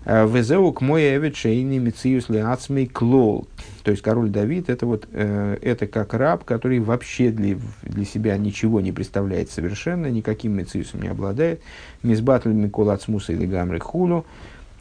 Э, 0.06 0.28
Везеу 0.28 0.72
к 0.74 0.82
мой 0.82 1.16
эвечейни 1.16 1.78
мициус 1.78 2.30
леацмей 2.30 2.88
клол. 2.88 3.48
То 3.84 3.92
есть 3.92 4.04
король 4.04 4.30
Давид 4.30 4.70
это 4.70 4.86
вот 4.86 5.08
э, 5.12 5.58
это 5.62 5.88
как 5.88 6.14
раб, 6.14 6.44
который 6.44 6.80
вообще 6.80 7.32
для, 7.32 7.58
для 7.84 8.06
себя 8.06 8.38
ничего 8.38 8.82
не 8.82 8.92
представляет 8.92 9.50
совершенно, 9.50 10.08
никаким 10.08 10.54
мициусом 10.54 11.02
не 11.02 11.08
обладает. 11.08 11.62
Мизбатль 12.02 12.50
Микол 12.50 12.90
Ацмуса 12.90 13.34
или 13.34 13.46
Гамры 13.46 13.80
Хулу 13.80 14.26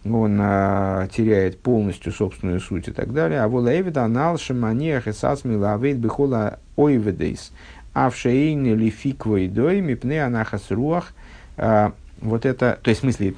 он 0.04 0.38
а, 0.40 1.06
теряет 1.08 1.60
полностью 1.60 2.12
собственную 2.12 2.60
суть 2.60 2.88
и 2.88 2.92
так 2.92 3.12
далее. 3.12 3.40
А 3.40 3.48
вот 3.48 3.68
Эвида 3.68 4.04
анал 4.04 4.36
шаманиях 4.36 5.06
и 5.06 5.12
сасми 5.12 5.56
бихола 5.94 6.58
ойведейс. 6.76 7.52
А 7.94 8.10
в 8.10 8.16
шейне 8.16 8.74
лификвой 8.74 9.48
дой 9.48 9.80
мипне 9.80 10.24
анахас 10.24 10.70
руах. 10.70 11.12
А, 11.56 11.92
вот 12.20 12.46
это, 12.46 12.78
то 12.82 12.88
есть 12.88 13.00
в 13.00 13.04
смысле, 13.04 13.34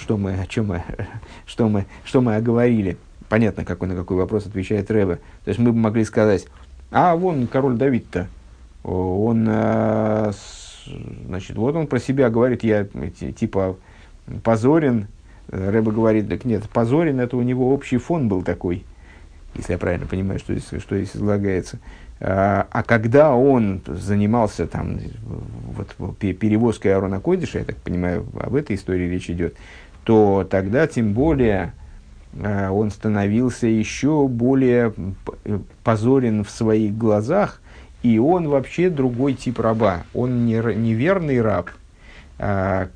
что 0.00 0.16
мы, 0.16 0.34
о 0.34 0.46
чем 0.46 0.66
мы, 0.66 0.82
что 1.46 1.68
мы, 1.68 1.86
что 2.04 2.20
мы 2.20 2.36
оговорили. 2.36 2.98
Понятно, 3.28 3.64
какой, 3.64 3.88
на 3.88 3.94
какой 3.94 4.18
вопрос 4.18 4.46
отвечает 4.46 4.90
Рэбе. 4.90 5.16
То 5.44 5.48
есть 5.48 5.58
мы 5.58 5.72
бы 5.72 5.78
могли 5.78 6.04
сказать, 6.04 6.46
а 6.90 7.16
вон 7.16 7.46
король 7.46 7.76
Давид-то, 7.76 8.28
он, 8.84 9.46
а, 9.48 10.32
значит, 11.26 11.56
вот 11.56 11.74
он 11.74 11.86
про 11.86 11.98
себя 11.98 12.28
говорит, 12.28 12.64
я 12.64 12.84
типа 12.84 13.76
позорен, 14.42 15.06
Рэба 15.48 15.92
говорит, 15.92 16.28
так 16.28 16.44
нет, 16.44 16.68
Позорин 16.72 17.20
это 17.20 17.36
у 17.36 17.42
него 17.42 17.72
общий 17.72 17.98
фон 17.98 18.28
был 18.28 18.42
такой, 18.42 18.84
если 19.54 19.72
я 19.72 19.78
правильно 19.78 20.06
понимаю, 20.06 20.38
что 20.38 20.54
здесь, 20.54 20.80
что 20.80 20.96
здесь 20.96 21.14
излагается. 21.14 21.78
А, 22.20 22.68
а 22.70 22.82
когда 22.84 23.34
он 23.34 23.82
занимался 23.86 24.66
там, 24.66 25.00
вот, 25.98 26.16
перевозкой 26.18 26.94
Арона 26.94 27.20
Койдыша, 27.20 27.58
я 27.58 27.64
так 27.64 27.76
понимаю, 27.76 28.26
об 28.40 28.54
этой 28.54 28.76
истории 28.76 29.08
речь 29.08 29.28
идет, 29.28 29.56
то 30.04 30.46
тогда 30.48 30.86
тем 30.86 31.12
более 31.12 31.72
а, 32.40 32.70
он 32.70 32.90
становился 32.90 33.66
еще 33.66 34.28
более 34.28 34.94
позорен 35.82 36.44
в 36.44 36.50
своих 36.50 36.96
глазах, 36.96 37.60
и 38.02 38.18
он 38.18 38.48
вообще 38.48 38.88
другой 38.88 39.34
тип 39.34 39.60
раба. 39.60 40.04
Он 40.14 40.46
не, 40.46 40.60
не 40.76 40.94
верный 40.94 41.40
раб, 41.40 41.70
а, 42.38 42.88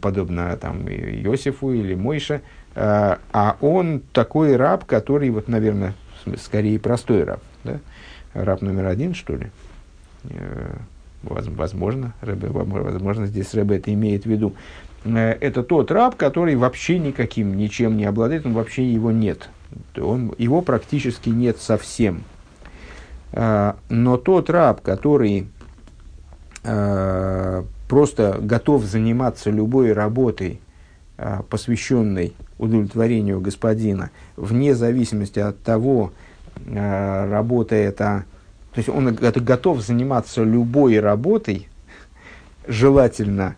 подобно 0.00 0.56
там, 0.56 0.88
Иосифу 0.88 1.72
или 1.72 1.94
Мойше, 1.94 2.42
а, 2.74 3.18
а 3.32 3.56
он 3.60 4.02
такой 4.12 4.56
раб, 4.56 4.84
который, 4.84 5.30
вот, 5.30 5.48
наверное, 5.48 5.94
скорее 6.36 6.78
простой 6.78 7.24
раб. 7.24 7.40
Да? 7.64 7.80
Раб 8.34 8.62
номер 8.62 8.86
один, 8.86 9.14
что 9.14 9.36
ли? 9.36 9.50
Э, 10.24 10.76
возможно, 11.22 12.12
Рэбе, 12.20 12.48
возможно, 12.48 13.26
здесь 13.26 13.54
Рэбе 13.54 13.76
это 13.76 13.92
имеет 13.92 14.24
в 14.24 14.26
виду. 14.26 14.54
Э, 15.04 15.36
это 15.40 15.62
тот 15.62 15.90
раб, 15.90 16.16
который 16.16 16.56
вообще 16.56 16.98
никаким, 16.98 17.56
ничем 17.56 17.96
не 17.96 18.04
обладает, 18.04 18.46
он 18.46 18.52
вообще 18.52 18.88
его 18.88 19.10
нет. 19.10 19.48
Он, 19.96 20.34
его 20.38 20.62
практически 20.62 21.28
нет 21.30 21.58
совсем. 21.58 22.22
А, 23.32 23.76
но 23.88 24.16
тот 24.16 24.48
раб, 24.50 24.80
который 24.80 25.48
а, 26.64 27.64
просто 27.88 28.38
готов 28.40 28.84
заниматься 28.84 29.50
любой 29.50 29.92
работой, 29.92 30.60
а, 31.16 31.42
посвященной 31.42 32.34
удовлетворению 32.58 33.40
господина, 33.40 34.10
вне 34.36 34.74
зависимости 34.74 35.40
от 35.40 35.58
того, 35.62 36.12
а, 36.66 37.28
работа 37.28 37.74
это... 37.74 38.24
То 38.72 38.78
есть 38.78 38.88
он 38.88 39.12
готов 39.14 39.80
заниматься 39.80 40.44
любой 40.44 41.00
работой, 41.00 41.68
желательно 42.68 43.56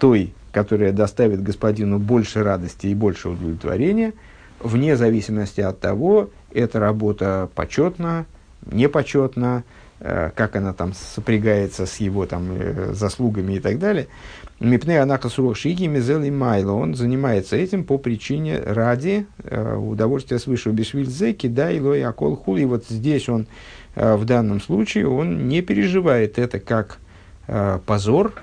той, 0.00 0.32
которая 0.50 0.92
доставит 0.92 1.42
господину 1.42 1.98
больше 1.98 2.42
радости 2.42 2.88
и 2.88 2.94
больше 2.94 3.28
удовлетворения, 3.28 4.14
вне 4.58 4.96
зависимости 4.96 5.60
от 5.60 5.78
того, 5.78 6.30
эта 6.52 6.80
работа 6.80 7.50
почетна, 7.54 8.24
непочетна, 8.64 9.62
как 9.98 10.56
она 10.56 10.74
там 10.74 10.92
сопрягается 10.92 11.86
с 11.86 11.96
его 11.96 12.26
там, 12.26 12.48
э, 12.52 12.92
заслугами 12.92 13.54
и 13.54 13.60
так 13.60 13.78
далее. 13.78 14.08
Мипне 14.60 15.00
анаха 15.00 15.30
шиги 15.54 15.86
мизел 15.86 16.22
и 16.22 16.30
майло. 16.30 16.72
Он 16.72 16.94
занимается 16.94 17.56
этим 17.56 17.84
по 17.84 17.96
причине 17.96 18.58
ради 18.58 19.26
э, 19.42 19.74
удовольствия 19.76 20.38
свыше. 20.38 20.70
Бешвильзе 20.70 21.32
кидай 21.32 21.80
лой 21.80 22.02
акол 22.02 22.36
хули. 22.36 22.64
Вот 22.64 22.84
здесь 22.88 23.28
он 23.28 23.46
в 23.94 24.26
данном 24.26 24.60
случае 24.60 25.08
он 25.08 25.48
не 25.48 25.62
переживает 25.62 26.38
это 26.38 26.60
как 26.60 26.98
позор 27.86 28.34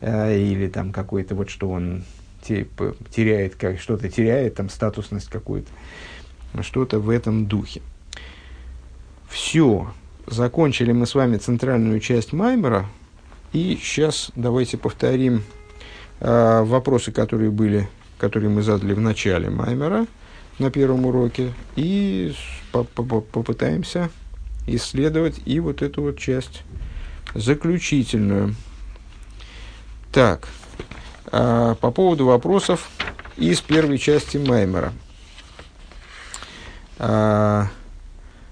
или 0.00 0.70
там 0.72 0.92
какой-то 0.92 1.34
вот 1.34 1.50
что 1.50 1.68
он 1.68 2.04
теряет 2.44 3.56
как 3.56 3.80
что-то 3.80 4.08
теряет 4.08 4.54
там 4.54 4.68
статусность 4.68 5.28
какую-то 5.28 5.68
что-то 6.62 7.00
в 7.00 7.10
этом 7.10 7.46
духе 7.46 7.82
все 9.28 9.92
закончили 10.30 10.92
мы 10.92 11.06
с 11.06 11.14
вами 11.14 11.36
центральную 11.36 12.00
часть 12.00 12.32
Маймера. 12.32 12.86
И 13.52 13.78
сейчас 13.82 14.30
давайте 14.36 14.78
повторим 14.78 15.42
э, 16.20 16.62
вопросы, 16.62 17.12
которые 17.12 17.50
были, 17.50 17.88
которые 18.18 18.50
мы 18.50 18.62
задали 18.62 18.94
в 18.94 19.00
начале 19.00 19.50
Маймера 19.50 20.06
на 20.58 20.70
первом 20.70 21.06
уроке. 21.06 21.52
И 21.74 22.34
по 22.72 22.80
-по 22.80 23.20
попытаемся 23.20 24.10
исследовать 24.66 25.40
и 25.46 25.58
вот 25.58 25.82
эту 25.82 26.02
вот 26.02 26.18
часть 26.18 26.62
заключительную. 27.34 28.54
Так, 30.12 30.48
по 31.30 31.92
поводу 31.94 32.26
вопросов 32.26 32.88
из 33.36 33.60
первой 33.60 33.98
части 33.98 34.36
Маймера. 34.36 34.92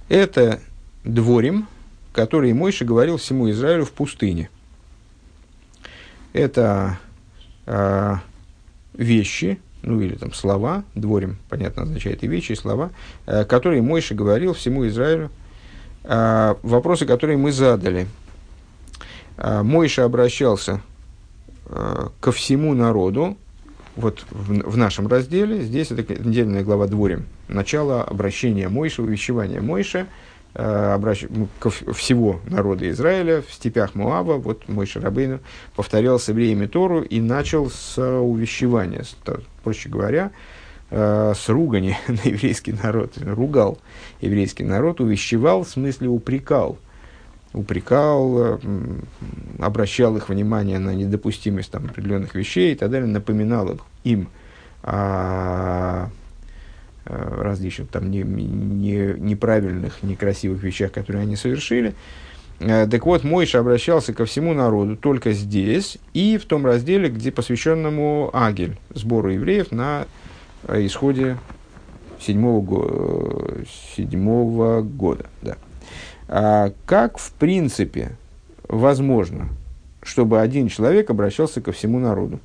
Это 0.08 0.60
дворим, 1.04 1.66
который 2.12 2.52
Мойша 2.52 2.84
говорил 2.84 3.16
всему 3.16 3.50
Израилю 3.50 3.84
в 3.84 3.92
пустыне. 3.92 4.50
Это 6.32 6.98
вещи, 8.98 9.60
ну 9.82 10.00
или 10.00 10.14
там 10.16 10.34
слова, 10.34 10.84
дворим, 10.94 11.38
понятно, 11.48 11.84
означает 11.84 12.22
и 12.24 12.26
вещи, 12.26 12.52
и 12.52 12.56
слова, 12.56 12.90
э, 13.26 13.44
которые 13.44 13.80
Мойша 13.80 14.14
говорил 14.14 14.52
всему 14.52 14.86
Израилю, 14.88 15.30
э, 16.04 16.54
вопросы, 16.62 17.06
которые 17.06 17.38
мы 17.38 17.52
задали. 17.52 18.06
Э, 19.36 19.62
Мойша 19.62 20.04
обращался 20.04 20.80
э, 21.66 22.08
ко 22.20 22.32
всему 22.32 22.74
народу, 22.74 23.38
вот 23.94 24.24
в, 24.30 24.70
в 24.70 24.76
нашем 24.76 25.06
разделе, 25.06 25.62
здесь 25.62 25.90
это 25.90 26.12
отдельная 26.12 26.64
глава 26.64 26.86
дворим, 26.86 27.26
начало 27.46 28.02
обращения 28.02 28.68
Мойша, 28.68 29.02
увещевания 29.02 29.60
Мойша– 29.60 30.06
Э, 30.16 30.27
обращ... 30.54 31.24
ко 31.60 31.70
всего 31.70 32.40
народа 32.46 32.88
Израиля 32.90 33.42
в 33.42 33.52
степях 33.52 33.94
Муава, 33.94 34.38
вот 34.38 34.68
мой 34.68 34.86
Шарабейну 34.86 35.40
повторял 35.76 36.18
с 36.18 36.28
евреями 36.28 36.66
Тору 36.66 37.02
и 37.02 37.20
начал 37.20 37.70
с 37.70 38.00
увещевания, 38.00 39.02
с, 39.02 39.16
проще 39.62 39.88
говоря, 39.88 40.30
э, 40.90 41.32
с 41.36 41.48
ругани 41.48 41.96
на 42.08 42.28
еврейский 42.28 42.72
народ, 42.72 43.12
ругал 43.18 43.78
еврейский 44.20 44.64
народ, 44.64 45.00
увещевал, 45.00 45.64
в 45.64 45.68
смысле 45.68 46.08
упрекал, 46.08 46.78
упрекал, 47.52 48.38
э, 48.38 48.58
обращал 49.60 50.16
их 50.16 50.28
внимание 50.28 50.78
на 50.78 50.94
недопустимость 50.94 51.70
там, 51.70 51.86
определенных 51.86 52.34
вещей 52.34 52.72
и 52.72 52.74
так 52.74 52.90
далее, 52.90 53.08
напоминал 53.08 53.80
им 54.04 54.28
о 54.82 56.08
Э, 56.08 56.17
различных 57.08 57.88
там 57.88 58.10
не, 58.10 58.22
не, 58.22 59.14
неправильных, 59.18 60.02
некрасивых 60.02 60.62
вещах, 60.62 60.92
которые 60.92 61.22
они 61.22 61.36
совершили. 61.36 61.94
Э, 62.60 62.86
так 62.86 63.06
вот, 63.06 63.24
Мойша 63.24 63.60
обращался 63.60 64.12
ко 64.12 64.24
всему 64.24 64.52
народу 64.54 64.96
только 64.96 65.32
здесь 65.32 65.98
и 66.12 66.38
в 66.38 66.44
том 66.44 66.66
разделе, 66.66 67.08
где 67.08 67.30
посвященному 67.30 68.30
Агель, 68.32 68.76
сбору 68.94 69.30
евреев 69.30 69.72
на 69.72 70.06
э, 70.64 70.84
исходе 70.86 71.38
седьмого, 72.20 72.60
го- 72.60 73.48
седьмого 73.96 74.82
года. 74.82 75.26
Да. 75.42 75.56
А 76.28 76.72
как, 76.84 77.18
в 77.18 77.32
принципе, 77.32 78.16
возможно, 78.68 79.48
чтобы 80.02 80.40
один 80.40 80.68
человек 80.68 81.10
обращался 81.10 81.60
ко 81.60 81.72
всему 81.72 81.98
народу? 81.98 82.40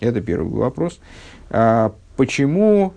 Это 0.00 0.20
первый 0.20 0.52
вопрос. 0.52 0.98
А 1.50 1.94
почему 2.16 2.94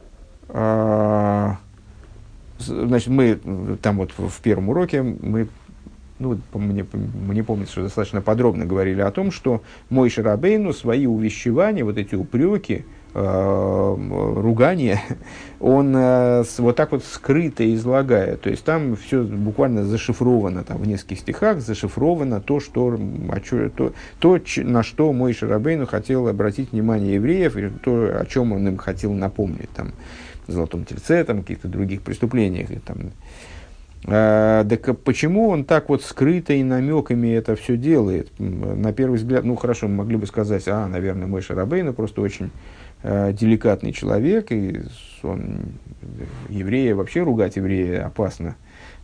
значит, 2.60 3.08
мы 3.08 3.39
там 3.82 3.98
вот 3.98 4.12
в 4.18 4.41
первом 4.41 4.70
уроке, 4.70 5.02
мы, 5.02 5.48
ну, 6.20 6.39
мне, 6.54 6.86
мне 6.93 7.43
помнится, 7.43 7.74
что 7.74 7.84
достаточно 7.84 8.22
подробно 8.22 8.66
говорили 8.66 9.02
о 9.02 9.12
том, 9.12 9.32
что 9.32 9.62
мой 9.89 10.10
Шарабейну 10.10 10.74
свои 10.74 11.06
увещевания, 11.06 11.84
вот 11.84 11.98
эти 11.98 12.16
упреки, 12.16 12.86
э, 13.14 13.95
ругания, 14.36 15.02
он 15.60 15.95
э, 15.95 16.43
вот 16.58 16.76
так 16.76 16.91
вот 16.91 17.04
скрыто 17.04 17.74
излагает. 17.76 18.41
То 18.41 18.50
есть 18.50 18.64
там 18.64 18.95
все 18.95 19.24
буквально 19.24 19.86
зашифровано, 19.86 20.64
там 20.64 20.78
в 20.78 20.88
нескольких 20.88 21.20
стихах 21.20 21.62
зашифровано 21.62 22.41
то, 22.41 22.60
что, 22.60 22.98
то, 23.76 23.93
то 24.20 24.39
на 24.58 24.84
что 24.84 25.14
мой 25.14 25.34
Шарабейну 25.34 25.86
хотел 25.86 26.28
обратить 26.28 26.72
внимание 26.72 27.16
евреев, 27.16 27.58
и 27.58 27.70
то, 27.70 28.18
о 28.20 28.26
чем 28.26 28.54
он 28.54 28.68
им 28.68 28.78
хотел 28.78 29.14
напомнить. 29.14 29.70
Там 29.76 29.91
золотом 30.48 30.86
тельце, 30.86 31.24
там, 31.24 31.41
каких-то 31.41 31.68
других 31.68 32.02
преступлениях. 32.02 32.72
И, 32.72 32.80
там. 32.80 33.12
А, 34.06 34.64
так 34.66 35.00
почему 35.00 35.50
он 35.50 35.66
так 35.66 35.89
вот 35.89 36.04
скрыто 36.04 36.54
и 36.54 36.64
намеками 36.64 37.30
это 37.30 37.56
все 37.56 37.78
делает? 37.78 38.30
На 38.39 38.93
первый 38.93 39.16
взгляд, 39.16 39.43
ну 39.43 39.56
хорошо, 39.56 39.88
мы 39.88 39.95
могли 39.95 40.18
бы 40.18 40.28
сказать, 40.28 40.68
а, 40.68 40.88
наверное, 40.88 41.28
мой 41.28 41.41
Шарабейна 41.41 41.93
просто 41.93 42.22
очень 42.22 42.52
э, 43.04 43.34
деликатный 43.34 43.91
человек, 43.91 44.52
и 44.52 44.82
он 45.24 45.60
еврея, 46.50 46.95
вообще 46.95 47.22
ругать 47.24 47.56
еврея 47.56 48.06
опасно. 48.06 48.56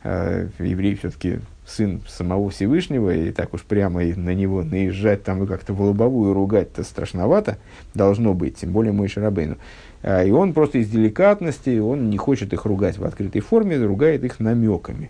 Э, 0.03 0.49
еврей 0.59 0.95
все-таки 0.95 1.39
сын 1.65 2.01
самого 2.07 2.49
Всевышнего, 2.49 3.13
и 3.13 3.31
так 3.31 3.53
уж 3.53 3.61
прямо 3.63 4.03
и 4.03 4.13
на 4.13 4.33
него 4.33 4.61
наезжать 4.63 5.23
там 5.23 5.43
и 5.43 5.47
как-то 5.47 5.73
в 5.73 5.81
лобовую 5.81 6.33
ругать-то 6.33 6.83
страшновато 6.83 7.57
должно 7.93 8.33
быть, 8.33 8.57
тем 8.57 8.71
более 8.71 8.91
мой 8.91 9.07
Шарабейну. 9.07 9.57
А, 10.03 10.23
и 10.23 10.31
он 10.31 10.53
просто 10.53 10.79
из 10.79 10.89
деликатности, 10.89 11.79
он 11.79 12.09
не 12.09 12.17
хочет 12.17 12.53
их 12.53 12.65
ругать 12.65 12.97
в 12.97 13.05
открытой 13.05 13.41
форме, 13.41 13.83
ругает 13.83 14.23
их 14.23 14.39
намеками. 14.39 15.09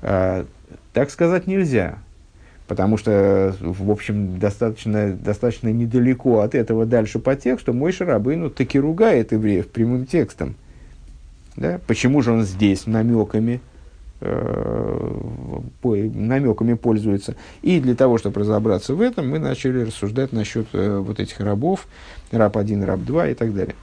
А, 0.00 0.46
так 0.94 1.10
сказать 1.10 1.46
нельзя, 1.46 1.98
потому 2.66 2.96
что, 2.96 3.54
в 3.60 3.90
общем, 3.90 4.38
достаточно, 4.38 5.12
достаточно 5.12 5.68
недалеко 5.68 6.40
от 6.40 6.54
этого 6.54 6.86
дальше 6.86 7.18
по 7.18 7.36
тексту 7.36 7.74
мой 7.74 7.92
Шарабейну 7.92 8.50
таки 8.50 8.80
ругает 8.80 9.32
евреев 9.32 9.68
прямым 9.68 10.06
текстом. 10.06 10.54
Да? 11.56 11.78
Почему 11.86 12.22
же 12.22 12.32
он 12.32 12.42
здесь 12.44 12.86
намеками? 12.86 13.60
Э, 14.24 15.60
намеками 15.82 16.74
пользуется. 16.74 17.34
И 17.60 17.80
для 17.80 17.94
того, 17.94 18.18
чтобы 18.18 18.40
разобраться 18.40 18.94
в 18.94 19.00
этом, 19.00 19.28
мы 19.28 19.38
начали 19.38 19.82
рассуждать 19.82 20.32
насчет 20.32 20.68
э, 20.72 20.98
вот 20.98 21.20
этих 21.20 21.40
рабов, 21.40 21.86
раб 22.30 22.56
1, 22.56 22.84
раб 22.84 23.00
2 23.00 23.28
и 23.28 23.34
так 23.34 23.52
далее. 23.52 23.74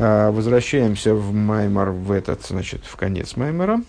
А, 0.00 0.30
возвращаемся 0.30 1.12
в 1.12 1.34
Маймар, 1.34 1.90
в 1.90 2.12
этот, 2.12 2.46
значит, 2.46 2.84
в 2.84 2.94
конец 2.94 3.34
Маймара. 3.34 3.82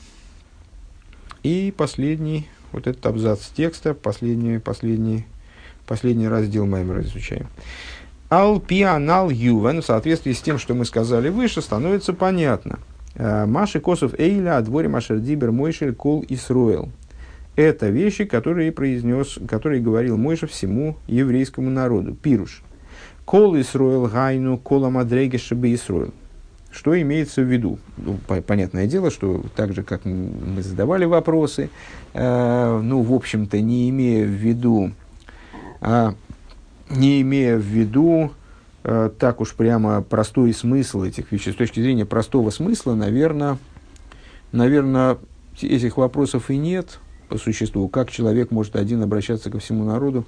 И 1.44 1.72
последний, 1.78 2.50
вот 2.72 2.88
этот 2.88 3.06
абзац 3.06 3.50
текста, 3.50 3.94
последний, 3.94 4.58
последний, 4.58 5.28
последний 5.86 6.28
раздел 6.28 6.66
Маймара 6.66 7.04
изучаем. 7.04 7.48
Ал 8.32 8.60
пианал 8.60 9.30
ювен, 9.30 9.84
в 9.84 9.86
соответствии 9.86 10.34
с 10.34 10.42
тем, 10.42 10.58
что 10.58 10.74
мы 10.74 10.86
сказали 10.86 11.30
выше, 11.30 11.62
становится 11.62 12.14
понятно. 12.14 12.80
А, 13.16 13.46
Маши 13.46 13.80
Косов 13.80 14.20
Эйля, 14.20 14.58
о 14.58 14.62
дворе 14.64 14.90
Машер 14.90 15.20
Дибер 15.20 15.52
Мойшель 15.52 15.94
Кол 15.94 16.26
Исруэл. 16.28 16.90
Это 17.56 17.90
вещи, 17.90 18.26
которые 18.26 18.72
произнес, 18.72 19.38
которые 19.48 19.80
говорил 19.80 20.18
Мойша 20.18 20.48
всему 20.48 20.98
еврейскому 21.06 21.70
народу. 21.70 22.16
Пируш. 22.16 22.64
Кол 23.30 23.62
Исруэл 23.62 24.08
Гайну, 24.08 24.58
Кола 24.58 24.90
Мадреге 24.90 25.38
Шибы 25.38 25.72
Исруэл. 25.76 26.16
Что 26.72 27.00
имеется 27.00 27.44
в 27.44 27.46
виду? 27.46 27.78
Ну, 27.98 28.18
понятное 28.42 28.88
дело, 28.88 29.12
что 29.12 29.46
так 29.56 29.76
же, 29.76 29.84
как 29.84 30.04
мы 30.04 30.64
задавали 30.64 31.06
вопросы, 31.06 31.70
э, 32.16 32.82
ну, 32.84 33.04
в 33.04 33.14
общем-то, 33.14 33.62
не 33.62 33.88
имея 33.92 34.26
в 34.26 34.30
виду, 34.32 34.94
э, 35.80 36.14
не 36.90 37.22
имея 37.22 37.58
в 37.58 37.62
виду 37.62 38.32
э, 38.84 39.12
так 39.20 39.42
уж 39.42 39.54
прямо 39.54 40.02
простой 40.02 40.52
смысл 40.52 41.04
этих 41.04 41.32
вещей, 41.32 41.54
с 41.54 41.56
точки 41.56 41.82
зрения 41.82 42.08
простого 42.08 42.50
смысла, 42.50 42.96
наверное, 42.96 43.60
наверное, 44.52 45.20
этих 45.62 45.98
вопросов 45.98 46.50
и 46.50 46.58
нет 46.58 46.98
по 47.28 47.38
существу. 47.38 47.90
Как 47.90 48.10
человек 48.10 48.50
может 48.50 48.76
один 48.76 49.04
обращаться 49.04 49.52
ко 49.52 49.60
всему 49.60 49.84
народу? 49.84 50.26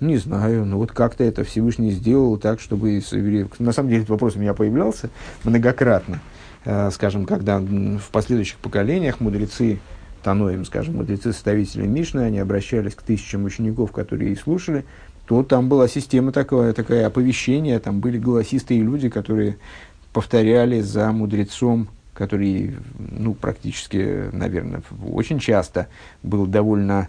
Не 0.00 0.16
знаю, 0.16 0.64
но 0.64 0.78
вот 0.78 0.92
как-то 0.92 1.24
это 1.24 1.42
Всевышний 1.42 1.90
сделал 1.90 2.36
так, 2.36 2.60
чтобы. 2.60 3.02
На 3.58 3.72
самом 3.72 3.88
деле 3.88 4.02
этот 4.02 4.10
вопрос 4.10 4.36
у 4.36 4.38
меня 4.38 4.54
появлялся 4.54 5.10
многократно. 5.42 6.20
Э, 6.64 6.90
скажем, 6.92 7.26
когда 7.26 7.58
в 7.58 8.10
последующих 8.12 8.58
поколениях 8.58 9.18
мудрецы 9.18 9.80
Таноим, 10.22 10.64
скажем, 10.64 10.96
мудрецы-составители 10.96 11.84
Мишны, 11.86 12.20
они 12.20 12.38
обращались 12.38 12.94
к 12.94 13.02
тысячам 13.02 13.44
учеников, 13.44 13.90
которые 13.90 14.32
их 14.32 14.40
слушали, 14.40 14.84
то 15.26 15.42
там 15.42 15.68
была 15.68 15.88
система 15.88 16.30
такая, 16.30 16.72
такая 16.74 17.06
оповещения, 17.06 17.80
там 17.80 17.98
были 17.98 18.18
голосистые 18.18 18.82
люди, 18.82 19.08
которые 19.08 19.58
повторяли 20.12 20.80
за 20.80 21.10
мудрецом, 21.10 21.88
который, 22.14 22.76
ну, 22.98 23.34
практически, 23.34 24.30
наверное, 24.32 24.82
очень 25.10 25.40
часто 25.40 25.88
был 26.22 26.46
довольно 26.46 27.08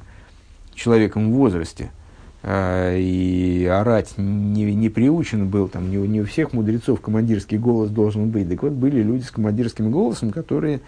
человеком 0.74 1.32
в 1.32 1.36
возрасте– 1.36 1.92
и 2.44 3.70
орать 3.70 4.14
не, 4.18 4.74
не 4.74 4.90
приучен 4.90 5.50
был, 5.50 5.68
там, 5.68 5.90
не, 5.90 5.98
не 5.98 6.22
у 6.22 6.26
всех 6.26 6.54
мудрецов 6.54 7.02
командирский 7.02 7.58
голос 7.58 7.90
должен 7.90 8.30
быть. 8.30 8.50
Так 8.50 8.64
вот, 8.64 8.72
были 8.72 9.02
люди 9.02 9.24
с 9.24 9.32
командирским 9.32 9.92
голосом, 9.92 10.32
которые 10.32 10.80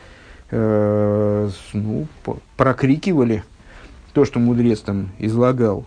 э, 0.50 1.50
ну, 1.74 2.08
прокрикивали 2.56 3.44
то, 4.14 4.24
что 4.24 4.40
мудрец 4.40 4.80
там 4.80 5.10
излагал. 5.20 5.86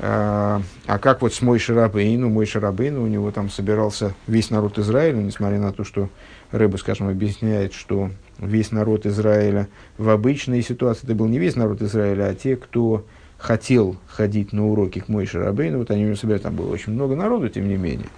А, 0.00 0.60
а 0.86 0.98
как 0.98 1.22
вот 1.22 1.34
с 1.34 1.42
Мой 1.42 1.58
Шарабейну, 1.58 2.28
Мой 2.28 2.46
Шарабейну, 2.46 3.02
у 3.02 3.06
него 3.06 3.30
там 3.30 3.48
собирался 3.48 4.14
весь 4.26 4.50
народ 4.50 4.78
Израиля, 4.78 5.18
несмотря 5.18 5.60
на 5.60 5.72
то, 5.72 5.84
что 5.84 6.08
Рэба, 6.50 6.76
скажем, 6.78 7.08
объясняет, 7.08 7.74
что 7.74 8.10
весь 8.38 8.72
народ 8.72 9.06
Израиля 9.06 9.68
в 9.98 10.08
обычной 10.08 10.62
ситуации, 10.62 11.04
это 11.04 11.14
был 11.14 11.26
не 11.26 11.38
весь 11.38 11.56
народ 11.56 11.82
Израиля, 11.82 12.28
а 12.28 12.34
те, 12.34 12.56
кто 12.56 13.04
хотел 13.38 13.96
ходить 14.08 14.52
на 14.52 14.66
уроки 14.68 15.00
к 15.00 15.08
Мойше 15.08 15.38
Рабейну, 15.38 15.78
вот 15.78 15.90
они 15.90 16.04
у 16.04 16.06
него 16.06 16.16
собирались, 16.16 16.42
там 16.42 16.56
было 16.56 16.72
очень 16.72 16.92
много 16.92 17.16
народу, 17.16 17.48
тем 17.48 17.68
не 17.68 17.76
менее. 17.76 18.08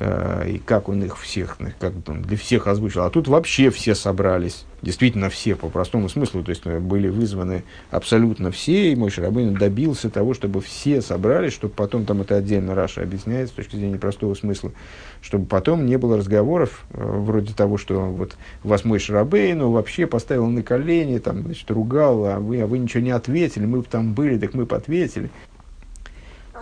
Э, 0.00 0.48
и 0.48 0.58
как 0.58 0.88
он 0.88 1.02
их 1.02 1.18
всех, 1.18 1.58
как 1.80 1.92
он 2.06 2.22
для 2.22 2.36
всех 2.36 2.68
озвучил. 2.68 3.02
А 3.02 3.10
тут 3.10 3.26
вообще 3.26 3.70
все 3.70 3.96
собрались, 3.96 4.64
действительно 4.80 5.28
все, 5.28 5.56
по 5.56 5.68
простому 5.68 6.08
смыслу, 6.08 6.44
то 6.44 6.50
есть 6.50 6.62
э, 6.66 6.78
были 6.78 7.08
вызваны 7.08 7.64
абсолютно 7.90 8.52
все, 8.52 8.92
и 8.92 8.96
мой 8.96 9.10
Шарабейн 9.10 9.54
добился 9.54 10.08
того, 10.08 10.34
чтобы 10.34 10.60
все 10.60 11.02
собрались, 11.02 11.52
чтобы 11.52 11.74
потом, 11.74 12.04
там 12.04 12.20
это 12.20 12.36
отдельно 12.36 12.76
Раша 12.76 13.02
объясняет 13.02 13.48
с 13.48 13.52
точки 13.52 13.74
зрения 13.74 13.98
простого 13.98 14.34
смысла, 14.34 14.70
чтобы 15.20 15.46
потом 15.46 15.84
не 15.84 15.98
было 15.98 16.16
разговоров 16.16 16.84
э, 16.90 17.02
вроде 17.02 17.52
того, 17.52 17.76
что 17.76 18.00
вот 18.02 18.36
вас 18.62 18.84
мой 18.84 19.00
Шарабейн 19.00 19.60
вообще 19.64 20.06
поставил 20.06 20.46
на 20.46 20.62
колени, 20.62 21.18
там, 21.18 21.42
значит, 21.42 21.68
ругал, 21.72 22.24
а 22.24 22.38
вы, 22.38 22.60
а 22.60 22.68
вы 22.68 22.78
ничего 22.78 23.02
не 23.02 23.10
ответили, 23.10 23.66
мы 23.66 23.82
там 23.82 24.14
были, 24.14 24.38
так 24.38 24.54
мы 24.54 24.62
ответили 24.62 25.28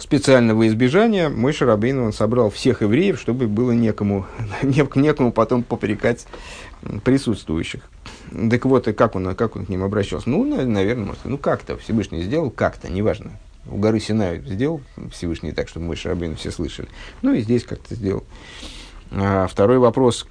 специального 0.00 0.66
избежания 0.68 1.28
мой 1.28 1.52
Шарабейн 1.52 1.98
он 1.98 2.12
собрал 2.12 2.50
всех 2.50 2.82
евреев, 2.82 3.20
чтобы 3.20 3.46
было 3.46 3.72
некому, 3.72 4.26
некому 4.62 5.32
потом 5.32 5.62
попрекать 5.62 6.26
присутствующих. 7.04 7.82
Так 8.50 8.64
вот, 8.64 8.88
и 8.88 8.92
как 8.92 9.14
он, 9.14 9.34
как 9.34 9.56
он 9.56 9.66
к 9.66 9.68
ним 9.68 9.82
обращался? 9.82 10.28
Ну, 10.28 10.44
наверное, 10.44 11.06
может, 11.06 11.24
ну 11.24 11.38
как-то 11.38 11.76
Всевышний 11.76 12.22
сделал, 12.22 12.50
как-то, 12.50 12.90
неважно. 12.90 13.32
У 13.68 13.78
горы 13.78 13.98
Синай 13.98 14.40
сделал 14.40 14.80
Всевышний 15.10 15.52
так, 15.52 15.68
чтобы 15.68 15.86
мой 15.86 15.96
Шарабейн 15.96 16.36
все 16.36 16.50
слышали. 16.50 16.88
Ну 17.22 17.32
и 17.32 17.40
здесь 17.40 17.64
как-то 17.64 17.94
сделал. 17.94 18.24
А, 19.10 19.46
второй 19.46 19.78
вопрос, 19.78 20.26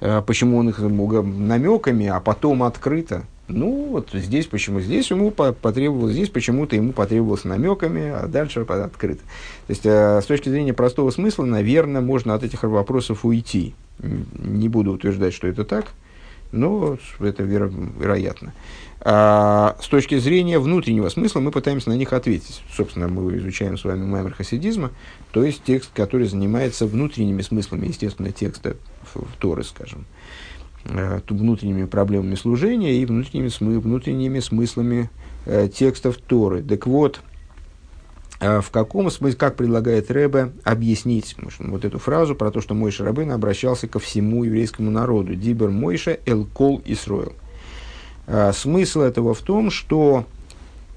а, 0.00 0.22
почему 0.22 0.58
он 0.58 0.68
их 0.68 0.78
намеками, 0.78 2.06
а 2.06 2.20
потом 2.20 2.62
открыто? 2.62 3.24
Ну, 3.52 3.88
вот 3.90 4.10
здесь 4.12 4.46
почему? 4.46 4.80
Здесь 4.80 5.10
ему 5.10 5.30
потребовалось, 5.30 6.12
здесь 6.12 6.28
почему-то 6.28 6.76
ему 6.76 6.92
потребовалось 6.92 7.44
намеками, 7.44 8.08
а 8.08 8.26
дальше 8.28 8.60
открыто. 8.60 9.20
То 9.66 9.70
есть, 9.70 9.84
э, 9.84 10.20
с 10.22 10.26
точки 10.26 10.48
зрения 10.48 10.72
простого 10.72 11.10
смысла, 11.10 11.44
наверное, 11.44 12.00
можно 12.00 12.34
от 12.34 12.44
этих 12.44 12.62
вопросов 12.62 13.24
уйти. 13.24 13.74
Не 13.98 14.68
буду 14.68 14.92
утверждать, 14.92 15.34
что 15.34 15.48
это 15.48 15.64
так, 15.64 15.86
но 16.52 16.96
это 17.18 17.42
веро- 17.42 17.72
вероятно. 17.98 18.52
А 19.02 19.76
с 19.82 19.88
точки 19.88 20.18
зрения 20.18 20.58
внутреннего 20.58 21.08
смысла 21.08 21.40
мы 21.40 21.50
пытаемся 21.50 21.88
на 21.88 21.94
них 21.94 22.12
ответить. 22.12 22.62
Собственно, 22.76 23.08
мы 23.08 23.36
изучаем 23.38 23.78
с 23.78 23.84
вами 23.84 24.04
маймер 24.04 24.34
хасидизма, 24.34 24.90
то 25.32 25.42
есть 25.42 25.62
текст, 25.64 25.90
который 25.94 26.26
занимается 26.26 26.86
внутренними 26.86 27.42
смыслами, 27.42 27.88
естественно, 27.88 28.30
текста 28.30 28.76
в, 29.02 29.22
в 29.22 29.36
Торы, 29.38 29.64
скажем. 29.64 30.04
Внутренними 30.84 31.84
проблемами 31.84 32.34
служения 32.34 32.94
и 32.94 33.04
внутренними, 33.04 33.48
смы, 33.48 33.80
внутренними 33.80 34.40
смыслами 34.40 35.10
э, 35.46 35.68
текстов 35.68 36.16
Торы. 36.16 36.62
Так 36.62 36.86
вот, 36.86 37.20
э, 38.40 38.60
в 38.60 38.70
каком 38.70 39.10
смысле, 39.10 39.38
как 39.38 39.56
предлагает 39.56 40.10
Рэбе 40.10 40.52
объяснить 40.64 41.36
вот 41.58 41.84
эту 41.84 41.98
фразу 41.98 42.34
про 42.34 42.50
то, 42.50 42.60
что 42.60 42.74
Мойша 42.74 43.04
Рабын 43.04 43.32
обращался 43.32 43.88
ко 43.88 43.98
всему 43.98 44.44
еврейскому 44.44 44.90
народу. 44.90 45.34
Дибер 45.34 45.70
Мойша 45.70 46.18
эл 46.26 46.46
кол 46.46 46.82
Исроил. 46.84 47.34
Э, 48.26 48.52
смысл 48.54 49.00
этого 49.00 49.34
в 49.34 49.40
том, 49.40 49.70
что 49.70 50.24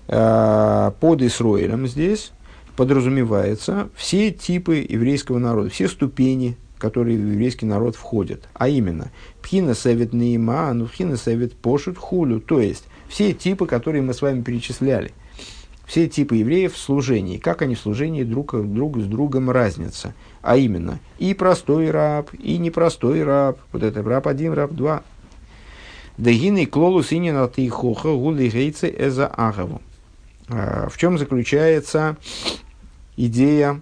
э, 0.07 0.91
под 0.99 1.21
Исроилем 1.21 1.87
здесь 1.87 2.31
подразумевается 2.75 3.89
все 3.95 4.31
типы 4.31 4.85
еврейского 4.87 5.37
народа, 5.37 5.69
все 5.69 5.87
ступени 5.87 6.57
которые 6.83 7.17
в 7.17 7.31
еврейский 7.31 7.65
народ 7.65 7.95
входят. 7.95 8.49
А 8.53 8.67
именно, 8.67 9.09
пхина 9.43 9.75
нейма, 10.11 10.73
ну 10.73 10.87
пхина 10.87 11.17
совет 11.17 11.53
пошут 11.53 11.97
хулю. 11.97 12.39
То 12.39 12.59
есть, 12.59 12.85
все 13.07 13.33
типы, 13.33 13.67
которые 13.67 14.01
мы 14.01 14.13
с 14.13 14.21
вами 14.21 14.41
перечисляли. 14.41 15.11
Все 15.85 16.07
типы 16.07 16.37
евреев 16.37 16.73
в 16.73 16.77
служении. 16.77 17.37
Как 17.37 17.61
они 17.61 17.75
в 17.75 17.79
служении 17.79 18.23
друг, 18.23 18.55
друг 18.55 18.97
с 18.97 19.05
другом 19.05 19.51
разница. 19.51 20.15
А 20.41 20.57
именно, 20.57 20.99
и 21.19 21.33
простой 21.33 21.91
раб, 21.91 22.29
и 22.33 22.57
непростой 22.57 23.23
раб. 23.23 23.59
Вот 23.71 23.83
это 23.83 24.01
раб 24.01 24.27
один, 24.27 24.53
раб 24.53 24.71
два. 24.71 25.03
Дагины 26.17 26.65
клолус 26.65 27.11
инина 27.11 27.49
тихоха 27.53 28.13
гули 28.13 28.49
гейцы 28.49 28.93
эза 28.97 29.27
агаву. 29.27 29.81
А, 30.47 30.87
в 30.89 30.97
чем 30.97 31.17
заключается 31.17 32.17
идея 33.17 33.81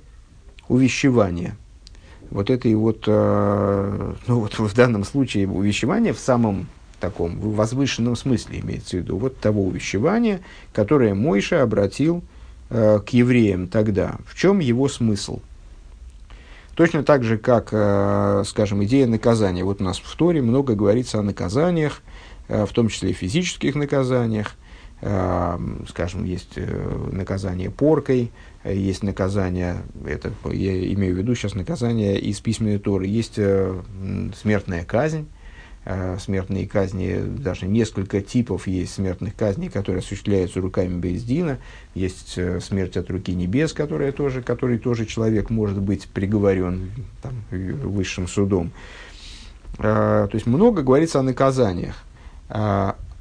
увещевания? 0.67 1.55
Вот 2.31 2.49
это 2.49 2.67
и 2.69 2.75
вот, 2.75 3.03
э, 3.07 4.13
ну 4.27 4.39
вот 4.39 4.57
в 4.57 4.73
данном 4.73 5.03
случае 5.03 5.47
увещевание 5.47 6.13
в 6.13 6.19
самом 6.19 6.67
таком 6.99 7.39
возвышенном 7.39 8.15
смысле 8.15 8.61
имеется 8.61 8.97
в 8.97 8.99
виду, 9.01 9.17
вот 9.17 9.37
того 9.37 9.63
увещевания, 9.65 10.41
которое 10.73 11.13
Мойша 11.13 11.61
обратил 11.61 12.23
э, 12.69 12.99
к 13.05 13.09
евреям 13.09 13.67
тогда. 13.67 14.15
В 14.25 14.35
чем 14.35 14.59
его 14.59 14.87
смысл? 14.87 15.41
Точно 16.75 17.03
так 17.03 17.23
же, 17.23 17.37
как, 17.37 17.69
э, 17.71 18.43
скажем, 18.47 18.83
идея 18.85 19.07
наказания. 19.07 19.65
Вот 19.65 19.81
у 19.81 19.83
нас 19.83 19.99
в 19.99 20.15
Торе 20.15 20.41
много 20.41 20.73
говорится 20.73 21.19
о 21.19 21.23
наказаниях, 21.23 22.01
в 22.47 22.73
том 22.73 22.89
числе 22.89 23.11
и 23.11 23.13
физических 23.13 23.75
наказаниях. 23.75 24.55
Э, 25.03 25.57
скажем, 25.89 26.25
есть 26.25 26.53
э, 26.57 27.09
наказание 27.11 27.71
поркой, 27.71 28.31
есть 28.63 29.01
наказание, 29.01 29.77
это 30.05 30.31
я 30.51 30.93
имею 30.93 31.15
в 31.15 31.17
виду 31.17 31.33
сейчас 31.33 31.55
наказание 31.55 32.19
из 32.19 32.39
письменной 32.39 32.77
Торы, 32.77 33.07
есть 33.07 33.33
э, 33.37 33.81
смертная 34.39 34.85
казнь, 34.85 35.27
э, 35.85 36.19
смертные 36.19 36.67
казни, 36.67 37.19
даже 37.19 37.65
несколько 37.65 38.21
типов 38.21 38.67
есть 38.67 38.93
смертных 38.93 39.35
казней, 39.35 39.69
которые 39.69 40.01
осуществляются 40.01 40.61
руками 40.61 40.99
Бейздина, 40.99 41.57
есть 41.95 42.37
смерть 42.61 42.95
от 42.95 43.09
руки 43.09 43.33
небес, 43.33 43.73
которая 43.73 44.11
тоже, 44.11 44.43
который 44.43 44.77
тоже 44.77 45.07
человек 45.07 45.49
может 45.49 45.79
быть 45.79 46.07
приговорен 46.09 46.91
там, 47.23 47.33
высшим 47.49 48.27
судом. 48.27 48.71
То 49.77 50.29
есть 50.31 50.45
много 50.45 50.83
говорится 50.83 51.21
о 51.21 51.23
наказаниях. 51.23 52.03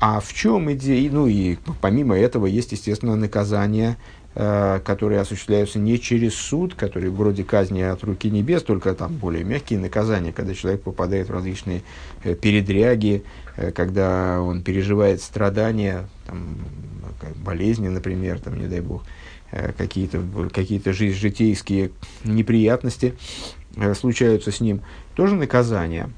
А 0.00 0.20
в 0.20 0.32
чем 0.32 0.72
идея? 0.72 1.10
Ну 1.10 1.26
и 1.26 1.58
помимо 1.80 2.16
этого 2.16 2.46
есть, 2.46 2.72
естественно, 2.72 3.16
наказание 3.16 3.96
Э, 4.36 4.78
которые 4.84 5.20
осуществляются 5.20 5.80
не 5.80 5.98
через 5.98 6.36
суд, 6.36 6.76
которые 6.76 7.10
вроде 7.10 7.42
казни 7.42 7.80
от 7.82 8.04
руки 8.04 8.30
небес, 8.30 8.62
только 8.62 8.94
там 8.94 9.16
более 9.16 9.42
мягкие 9.42 9.80
наказания, 9.80 10.32
когда 10.32 10.54
человек 10.54 10.82
попадает 10.82 11.28
в 11.28 11.32
различные 11.32 11.82
э, 12.22 12.36
передряги, 12.36 13.24
э, 13.56 13.72
когда 13.72 14.40
он 14.40 14.62
переживает 14.62 15.20
страдания, 15.20 16.08
там, 16.26 16.58
болезни, 17.44 17.88
например, 17.88 18.38
там, 18.38 18.56
не 18.56 18.68
дай 18.68 18.80
бог, 18.80 19.02
какие-то 19.76 20.22
какие 20.54 20.80
жизнь, 20.92 21.18
житейские 21.18 21.90
неприятности 22.22 23.14
случаются 23.94 24.52
с 24.52 24.60
ним, 24.60 24.82
тоже 25.16 25.34
наказание. 25.34 26.08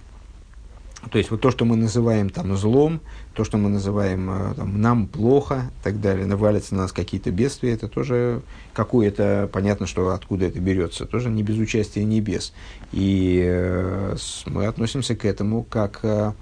То 1.11 1.17
есть 1.17 1.31
вот 1.31 1.41
то, 1.41 1.51
что 1.51 1.65
мы 1.65 1.77
называем 1.77 2.29
там 2.29 2.57
злом, 2.57 3.01
то, 3.35 3.45
что 3.45 3.57
мы 3.57 3.69
называем 3.69 4.31
э, 4.31 4.55
там, 4.55 4.81
нам 4.81 5.07
плохо 5.07 5.71
и 5.81 5.85
так 5.85 6.01
далее, 6.01 6.27
навалятся 6.27 6.75
на 6.75 6.83
нас 6.83 6.93
какие-то 6.93 7.31
бедствия, 7.31 7.73
это 7.73 7.89
тоже 7.89 8.43
какое-то, 8.75 9.49
понятно, 9.53 9.87
что 9.87 10.11
откуда 10.11 10.47
это 10.47 10.61
берется, 10.61 11.07
тоже 11.07 11.31
не 11.31 11.43
без 11.43 11.59
участия 11.59 12.05
небес. 12.05 12.53
И 12.93 13.43
э, 13.45 14.17
мы 14.47 14.67
относимся 14.67 15.17
к 15.17 15.25
этому 15.25 15.63
как, 15.63 16.01
э, 16.03 16.33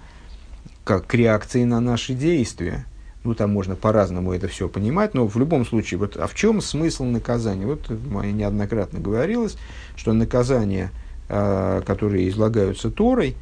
как 0.84 1.07
к 1.07 1.14
реакции 1.14 1.64
на 1.64 1.80
наши 1.80 2.14
действия. 2.14 2.86
Ну, 3.22 3.34
там 3.34 3.53
можно 3.53 3.76
по-разному 3.76 4.32
это 4.32 4.49
все 4.49 4.68
понимать, 4.68 5.12
но 5.14 5.26
в 5.26 5.36
любом 5.36 5.66
случае, 5.66 5.99
вот, 5.99 6.16
а 6.16 6.26
в 6.26 6.34
чем 6.34 6.61
смысл 6.61 7.05
наказания? 7.05 7.66
Вот 7.66 7.91
неоднократно 7.91 8.99
говорилось, 8.99 9.57
что 9.95 10.12
наказания, 10.12 10.91
э, 11.28 11.82
которые 11.86 12.28
излагаются 12.28 12.91
Торой, 12.91 13.36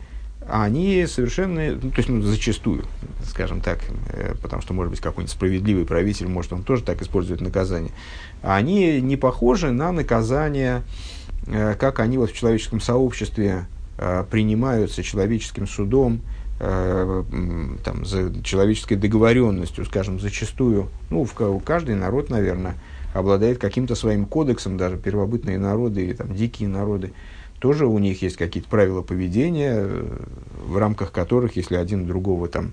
они 0.49 1.07
совершенно, 1.07 1.73
ну, 1.73 1.91
то 1.91 1.99
есть 1.99 2.09
ну, 2.09 2.23
зачастую, 2.23 2.85
скажем 3.25 3.61
так, 3.61 3.81
э, 4.13 4.35
потому 4.43 4.63
что, 4.63 4.73
может 4.73 4.91
быть, 4.91 5.01
какой-нибудь 5.01 5.33
справедливый 5.33 5.85
правитель, 5.85 6.29
может, 6.29 6.53
он 6.53 6.63
тоже 6.63 6.83
так 6.83 7.03
использует 7.03 7.41
наказание, 7.41 7.93
они 8.43 9.01
не 9.01 9.17
похожи 9.17 9.71
на 9.71 9.93
наказания, 9.93 10.83
э, 11.47 11.75
как 11.79 12.01
они 12.01 12.19
вот 12.19 12.31
в 12.31 12.37
человеческом 12.37 12.81
сообществе 12.81 13.67
э, 13.99 14.25
принимаются 14.31 15.03
человеческим 15.03 15.67
судом, 15.67 16.21
там, 16.61 18.05
за 18.05 18.43
человеческой 18.43 18.97
договоренностью, 18.97 19.85
скажем, 19.85 20.19
зачастую, 20.19 20.89
ну, 21.09 21.25
в, 21.25 21.61
каждый 21.61 21.95
народ, 21.95 22.31
наверное, 22.31 22.75
обладает 23.15 23.59
каким-то 23.59 23.95
своим 23.95 24.27
кодексом, 24.27 24.77
даже 24.77 24.97
первобытные 24.97 25.57
народы 25.57 26.03
или 26.03 26.15
там, 26.15 26.35
дикие 26.35 26.69
народы, 26.69 27.13
тоже 27.59 27.87
у 27.87 27.99
них 27.99 28.23
есть 28.23 28.37
какие-то 28.37 28.69
правила 28.69 29.03
поведения, 29.03 29.75
э, 29.77 30.19
в 30.67 30.77
рамках 30.77 31.13
которых, 31.13 31.57
если 31.57 31.77
один 31.77 32.07
другого 32.07 32.49
там 32.49 32.73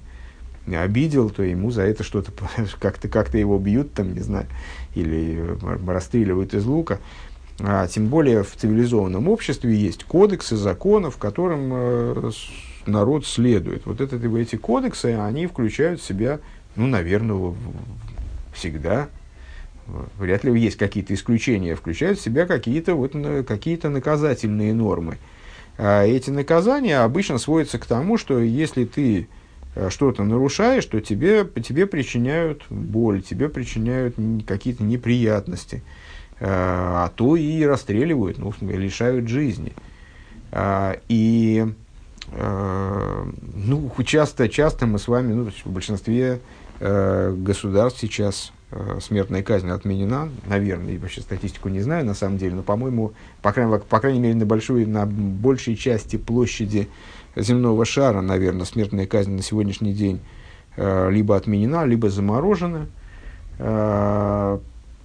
обидел, 0.67 1.29
то 1.29 1.43
ему 1.43 1.71
за 1.71 1.83
это 1.83 2.03
что-то 2.03 2.31
как-то 2.79 3.07
как 3.07 3.33
его 3.33 3.57
бьют, 3.57 3.93
там, 3.93 4.13
не 4.13 4.21
знаю, 4.21 4.47
или 4.93 5.37
э, 5.39 5.77
расстреливают 5.87 6.53
из 6.53 6.65
лука. 6.65 6.99
А 7.59 7.87
тем 7.87 8.07
более 8.07 8.43
в 8.43 8.53
цивилизованном 8.55 9.29
обществе 9.29 9.73
есть 9.73 10.03
кодексы 10.03 10.57
законов, 10.57 11.17
которым 11.17 11.71
э, 11.73 12.31
народ 12.85 13.25
следует. 13.25 13.85
Вот 13.85 14.01
это, 14.01 14.17
эти 14.17 14.55
кодексы, 14.57 15.17
они 15.17 15.47
включают 15.47 16.01
в 16.01 16.05
себя, 16.05 16.39
ну, 16.75 16.87
наверное, 16.87 17.53
всегда. 18.53 19.07
Вряд 20.17 20.43
ли 20.43 20.59
есть 20.59 20.77
какие-то 20.77 21.13
исключения, 21.13 21.75
включают 21.75 22.17
в 22.17 22.21
себя 22.21 22.47
какие-то 22.47 22.95
вот, 22.95 23.13
какие 23.47 23.85
наказательные 23.85 24.73
нормы. 24.73 25.17
А 25.77 26.03
эти 26.03 26.31
наказания 26.31 26.99
обычно 26.99 27.37
сводятся 27.37 27.77
к 27.77 27.85
тому, 27.85 28.17
что 28.17 28.39
если 28.39 28.85
ты 28.85 29.27
э, 29.75 29.89
что-то 29.91 30.23
нарушаешь, 30.23 30.85
то 30.85 31.01
тебе, 31.01 31.45
тебе 31.63 31.85
причиняют 31.85 32.63
боль, 32.69 33.21
тебе 33.21 33.49
причиняют 33.49 34.15
какие-то 34.47 34.83
неприятности, 34.83 35.83
э, 36.39 36.45
а 36.47 37.11
то 37.15 37.35
и 37.35 37.63
расстреливают, 37.63 38.37
ну, 38.39 38.53
лишают 38.61 39.27
жизни. 39.27 39.73
А, 40.51 40.97
и 41.09 41.65
э, 42.31 43.25
ну, 43.53 43.91
часто, 44.05 44.47
часто 44.49 44.87
мы 44.87 44.97
с 44.97 45.07
вами, 45.07 45.33
ну, 45.33 45.51
в 45.63 45.69
большинстве 45.69 46.39
государств 46.79 48.01
сейчас 48.01 48.51
Э, 48.64 48.64
смертная 48.99 49.43
казнь 49.43 49.69
отменена, 49.69 50.29
наверное, 50.47 50.93
я 50.93 50.99
вообще 50.99 51.21
статистику 51.21 51.69
не 51.69 51.81
знаю 51.81 52.05
на 52.05 52.13
самом 52.13 52.37
деле, 52.37 52.55
но, 52.55 52.63
по-моему, 52.63 53.13
по 53.41 53.51
крайней, 53.51 53.79
по 53.79 53.99
крайней 53.99 54.19
мере, 54.19 54.35
на, 54.35 54.45
большой, 54.45 54.85
на 54.85 55.05
большей 55.05 55.75
части 55.75 56.17
площади 56.17 56.89
земного 57.35 57.85
шара, 57.85 58.21
наверное, 58.21 58.65
смертная 58.65 59.05
казнь 59.05 59.31
на 59.31 59.43
сегодняшний 59.43 59.93
день 59.93 60.19
э, 60.77 61.09
либо 61.11 61.35
отменена, 61.35 61.85
либо 61.85 62.09
заморожена. 62.09 62.87
Э, 63.59 64.57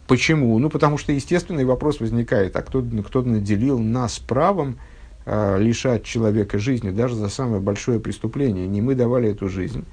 почему? 0.07 0.59
Ну, 0.59 0.71
потому 0.71 0.97
что 0.97 1.13
естественный 1.13 1.65
вопрос 1.65 2.01
возникает, 2.01 2.57
а 2.57 2.63
кто, 2.63 2.83
кто 3.07 3.23
наделил 3.23 3.79
нас 3.79 4.19
правом 4.19 4.79
лишать 5.27 6.03
человека 6.03 6.59
жизни 6.59 6.91
даже 6.91 7.15
за 7.15 7.29
самое 7.29 7.61
большое 7.61 8.01
преступление? 8.01 8.67
Не 8.67 8.81
мы 8.81 8.95
давали 8.95 9.31
эту 9.31 9.49
жизнь, 9.49 9.85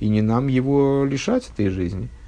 и 0.00 0.08
не 0.08 0.20
нам 0.20 0.48
его 0.48 1.04
лишать 1.04 1.48
этой 1.48 1.68
жизни– 1.68 2.08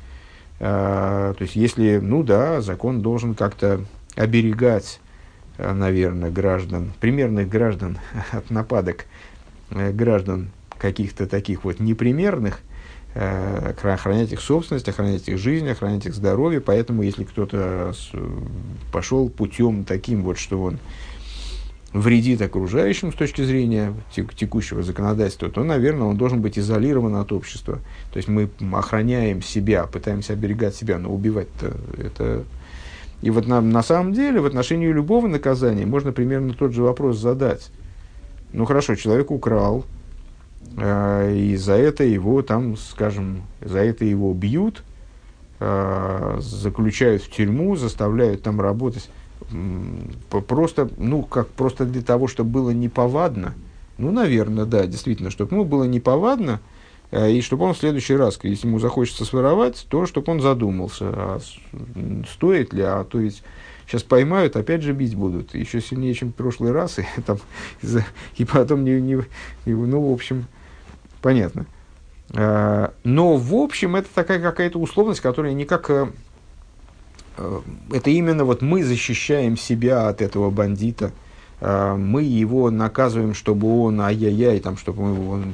то 0.65 1.37
есть, 1.41 1.57
если, 1.57 1.99
ну 1.99 2.23
да, 2.23 2.63
закон 2.63 3.03
должен 3.03 3.35
как-то 3.35 3.85
оберегать, 4.17 5.01
а, 5.59 5.75
наверное, 5.75 6.31
граждан, 6.31 6.93
примерных 7.01 7.49
граждан 7.49 7.99
от 8.33 8.51
нападок 8.51 9.05
э, 9.71 9.93
граждан 9.93 10.51
каких-то 10.79 11.27
таких 11.27 11.65
вот 11.65 11.81
непримерных, 11.81 12.61
э, 13.15 13.75
охранять 13.83 14.33
их 14.33 14.41
собственность, 14.41 14.89
охранять 14.89 15.29
их 15.29 15.39
жизнь, 15.39 15.69
охранять 15.69 16.07
их 16.07 16.15
здоровье. 16.15 16.61
Поэтому, 16.61 17.03
если 17.03 17.25
кто-то 17.25 17.93
пошел 18.91 19.29
путем 19.29 19.85
таким 19.85 20.23
вот, 20.23 20.39
что 20.39 20.63
он 20.63 20.79
вредит 21.95 22.43
окружающим 22.43 23.13
с 23.13 23.15
точки 23.15 23.43
зрения 23.43 23.95
текущего 24.13 24.83
законодательства, 24.83 25.49
то, 25.49 25.63
наверное, 25.63 26.09
он 26.09 26.17
должен 26.17 26.43
быть 26.43 26.59
изолирован 26.59 27.15
от 27.15 27.33
общества. 27.33 27.79
То 28.13 28.17
есть 28.17 28.29
мы 28.29 28.51
охраняем 28.73 29.41
себя, 29.41 29.85
пытаемся 29.85 30.33
оберегать 30.33 30.75
себя, 30.75 30.99
но 30.99 31.15
убивать-то 31.15 31.73
это... 31.97 32.45
И 33.23 33.31
вот 33.31 33.47
на, 33.47 33.61
на 33.61 33.83
самом 33.83 34.13
деле 34.13 34.41
в 34.41 34.45
отношении 34.45 34.89
любого 34.89 35.29
наказания 35.29 35.87
можно 35.87 36.13
примерно 36.13 36.53
тот 36.53 36.73
же 36.73 36.83
вопрос 36.83 37.17
задать. 37.17 37.71
Ну 38.53 38.65
хорошо, 38.67 38.97
человек 38.97 39.31
украл, 39.31 39.87
э, 40.77 41.35
и 41.35 41.57
за 41.57 41.75
это 41.75 42.03
его 42.03 42.43
там, 42.43 42.77
скажем, 42.77 43.43
за 43.61 43.79
это 43.79 44.05
его 44.05 44.35
бьют, 44.35 44.83
э, 45.61 46.39
заключают 46.41 47.23
в 47.23 47.31
тюрьму, 47.31 47.77
заставляют 47.77 48.43
там 48.43 48.61
работать 48.61 49.09
просто, 50.47 50.89
ну, 50.97 51.23
как 51.23 51.49
просто 51.49 51.85
для 51.85 52.03
того, 52.03 52.29
чтобы 52.29 52.51
было 52.51 52.71
неповадно, 52.71 53.55
ну, 53.99 54.11
наверное, 54.11 54.65
да, 54.65 54.87
действительно, 54.87 55.31
чтобы 55.31 55.55
ему 55.55 55.65
было 55.65 55.85
неповадно, 55.85 56.61
э, 57.11 57.33
и 57.33 57.41
чтобы 57.41 57.65
он 57.65 57.75
в 57.75 57.79
следующий 57.79 58.17
раз, 58.17 58.39
если 58.43 58.67
ему 58.67 58.79
захочется 58.79 59.25
своровать, 59.25 59.87
то 59.89 60.07
чтобы 60.07 60.33
он 60.33 60.41
задумался, 60.41 61.05
а 61.09 61.41
стоит 62.33 62.73
ли, 62.73 62.83
а 62.83 63.05
то 63.05 63.21
есть 63.21 63.43
сейчас 63.87 64.03
поймают, 64.03 64.57
опять 64.57 64.83
же 64.83 64.93
бить 64.93 65.15
будут, 65.15 65.55
еще 65.55 65.81
сильнее, 65.81 66.15
чем 66.15 66.31
в 66.31 66.35
прошлый 66.35 66.73
раз, 66.73 66.99
и, 66.99 67.05
там, 67.25 67.39
и 68.37 68.45
потом 68.45 68.85
не, 68.85 69.01
не, 69.01 69.23
ну, 69.67 70.11
в 70.11 70.13
общем, 70.13 70.47
понятно. 71.23 71.67
Э, 72.31 72.89
но, 73.05 73.37
в 73.37 73.55
общем, 73.55 73.97
это 73.97 74.09
такая 74.13 74.41
какая-то 74.41 74.79
условность, 74.79 75.21
которая 75.21 75.53
никак 75.53 75.91
Э, 75.91 76.11
это 77.93 78.11
именно 78.11 78.45
вот 78.45 78.63
мы 78.63 78.85
защищаем 78.85 79.57
себя 79.57 80.09
от 80.09 80.23
этого 80.23 80.51
бандита, 80.51 81.13
э, 81.61 81.95
мы 81.97 82.23
его 82.23 82.71
наказываем, 82.71 83.35
чтобы 83.35 83.83
он 83.83 84.01
ай-яй-яй, 84.01 84.61
там, 84.61 84.77
чтобы, 84.77 85.31
он, 85.31 85.53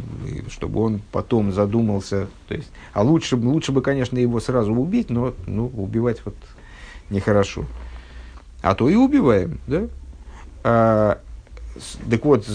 чтобы 0.51 0.81
он 0.81 1.01
потом 1.11 1.53
задумался. 1.53 2.29
То 2.49 2.55
есть, 2.55 2.71
а 2.93 3.03
лучше, 3.03 3.37
лучше 3.37 3.73
бы, 3.73 3.83
конечно, 3.83 4.19
его 4.19 4.41
сразу 4.41 4.73
убить, 4.75 5.11
но 5.11 5.35
ну, 5.47 5.67
убивать 5.75 6.21
вот 6.25 6.35
нехорошо. 7.09 7.65
А 8.63 8.75
то 8.75 8.89
и 8.89 8.95
убиваем, 8.95 9.59
да? 9.67 9.87
А, 10.63 11.21
так 12.11 12.25
вот, 12.27 12.47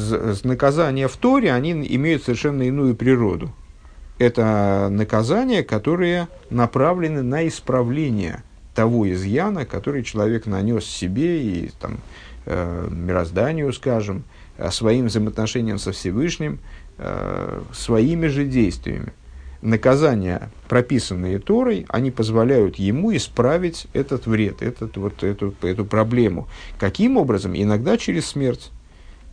наказания 0.44 1.08
в 1.08 1.18
Торе, 1.18 1.52
они 1.52 1.72
имеют 1.72 2.24
совершенно 2.24 2.62
иную 2.62 2.96
природу. 2.96 3.52
Это 4.20 4.88
наказания, 4.92 5.64
которые 5.64 6.28
направлены 6.52 7.24
на 7.24 7.48
исправление– 7.48 8.44
того 8.76 9.12
изъяна, 9.12 9.66
который 9.66 10.04
человек 10.04 10.46
нанес 10.46 10.86
себе 10.86 11.42
и 11.42 11.72
там, 11.80 11.98
э, 12.46 12.88
мирозданию, 12.92 13.74
скажем, 13.74 14.24
э, 14.58 14.70
своим 14.70 15.08
взаимоотношениям 15.08 15.80
со 15.80 15.92
Всевышним, 15.94 16.60
э, 16.98 17.62
своими 17.74 18.28
же 18.28 18.46
действиями. 18.46 19.14
Наказания, 19.62 20.52
прописанные 20.68 21.40
Торой, 21.40 21.86
они 21.90 22.12
позволяют 22.12 22.76
ему 22.76 23.16
исправить 23.16 23.88
этот 23.94 24.28
вред, 24.28 24.62
этот, 24.62 24.96
вот, 24.98 25.24
эту, 25.24 25.56
эту 25.62 25.86
проблему. 25.86 26.48
Каким 26.78 27.18
образом? 27.18 27.56
Иногда 27.56 27.98
через 27.98 28.28
смерть. 28.28 28.72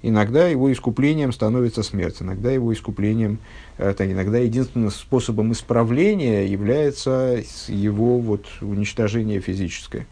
Иногда 0.03 0.49
его 0.49 0.73
искуплением 0.73 1.33
становится 1.33 1.85
смерть, 1.85 2.17
иногда 2.21 2.51
его 2.51 2.73
искуплением, 2.73 3.39
это 3.79 4.11
иногда 4.11 4.39
единственным 4.39 4.91
способом 4.91 5.53
исправления 5.53 6.45
является 6.45 7.43
его 7.69 8.19
вот, 8.19 8.47
уничтожение 8.61 9.41
физическое. 9.41 10.09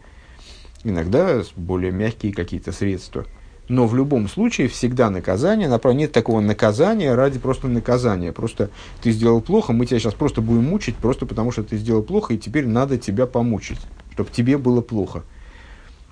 Иногда 0.85 1.43
более 1.57 1.91
мягкие 1.91 2.33
какие-то 2.33 2.71
средства. 2.71 3.25
Но 3.67 3.85
в 3.85 3.95
любом 3.95 4.27
случае 4.27 4.69
всегда 4.69 5.09
наказание, 5.09 5.69
нет 5.93 6.11
такого 6.11 6.39
наказания 6.39 7.13
ради 7.13 7.39
просто 7.39 7.67
наказания. 7.67 8.31
Просто 8.31 8.69
ты 9.01 9.11
сделал 9.11 9.41
плохо, 9.41 9.73
мы 9.73 9.85
тебя 9.85 9.99
сейчас 9.99 10.13
просто 10.13 10.41
будем 10.41 10.63
мучить, 10.63 10.95
просто 10.95 11.25
потому 11.25 11.51
что 11.51 11.63
ты 11.63 11.77
сделал 11.77 12.01
плохо, 12.01 12.33
и 12.33 12.37
теперь 12.37 12.65
надо 12.65 12.97
тебя 12.97 13.27
помучить, 13.27 13.79
чтобы 14.13 14.29
тебе 14.29 14.57
было 14.57 14.81
плохо. 14.81 15.23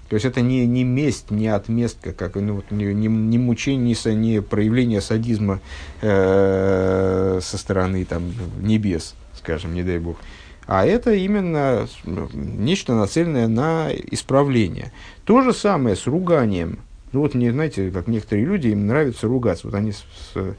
То 0.09 0.15
есть 0.15 0.25
это 0.25 0.41
не, 0.41 0.65
не 0.65 0.83
месть, 0.83 1.29
не 1.29 1.47
отместка, 1.47 2.13
как, 2.13 2.35
ну, 2.35 2.55
вот, 2.55 2.71
не, 2.71 2.93
не, 2.93 3.07
не 3.07 3.37
мучение, 3.37 3.95
не 4.15 4.41
проявление 4.41 5.01
садизма 5.01 5.59
э, 6.01 7.39
со 7.41 7.57
стороны 7.57 8.03
там, 8.05 8.33
небес, 8.59 9.13
скажем, 9.35 9.75
не 9.75 9.83
дай 9.83 9.99
бог. 9.99 10.17
А 10.65 10.85
это 10.85 11.13
именно 11.13 11.87
нечто 12.33 12.95
нацеленное 12.95 13.47
на 13.47 13.89
исправление. 13.91 14.91
То 15.25 15.41
же 15.41 15.53
самое 15.53 15.95
с 15.95 16.07
руганием. 16.07 16.79
Ну 17.11 17.21
вот, 17.21 17.35
не 17.35 17.51
знаете, 17.51 17.91
как 17.91 18.07
некоторые 18.07 18.45
люди, 18.45 18.67
им 18.67 18.87
нравится 18.87 19.27
ругаться. 19.27 19.67
Вот 19.67 19.75
они 19.75 19.91
с, 19.91 20.05
с, 20.33 20.55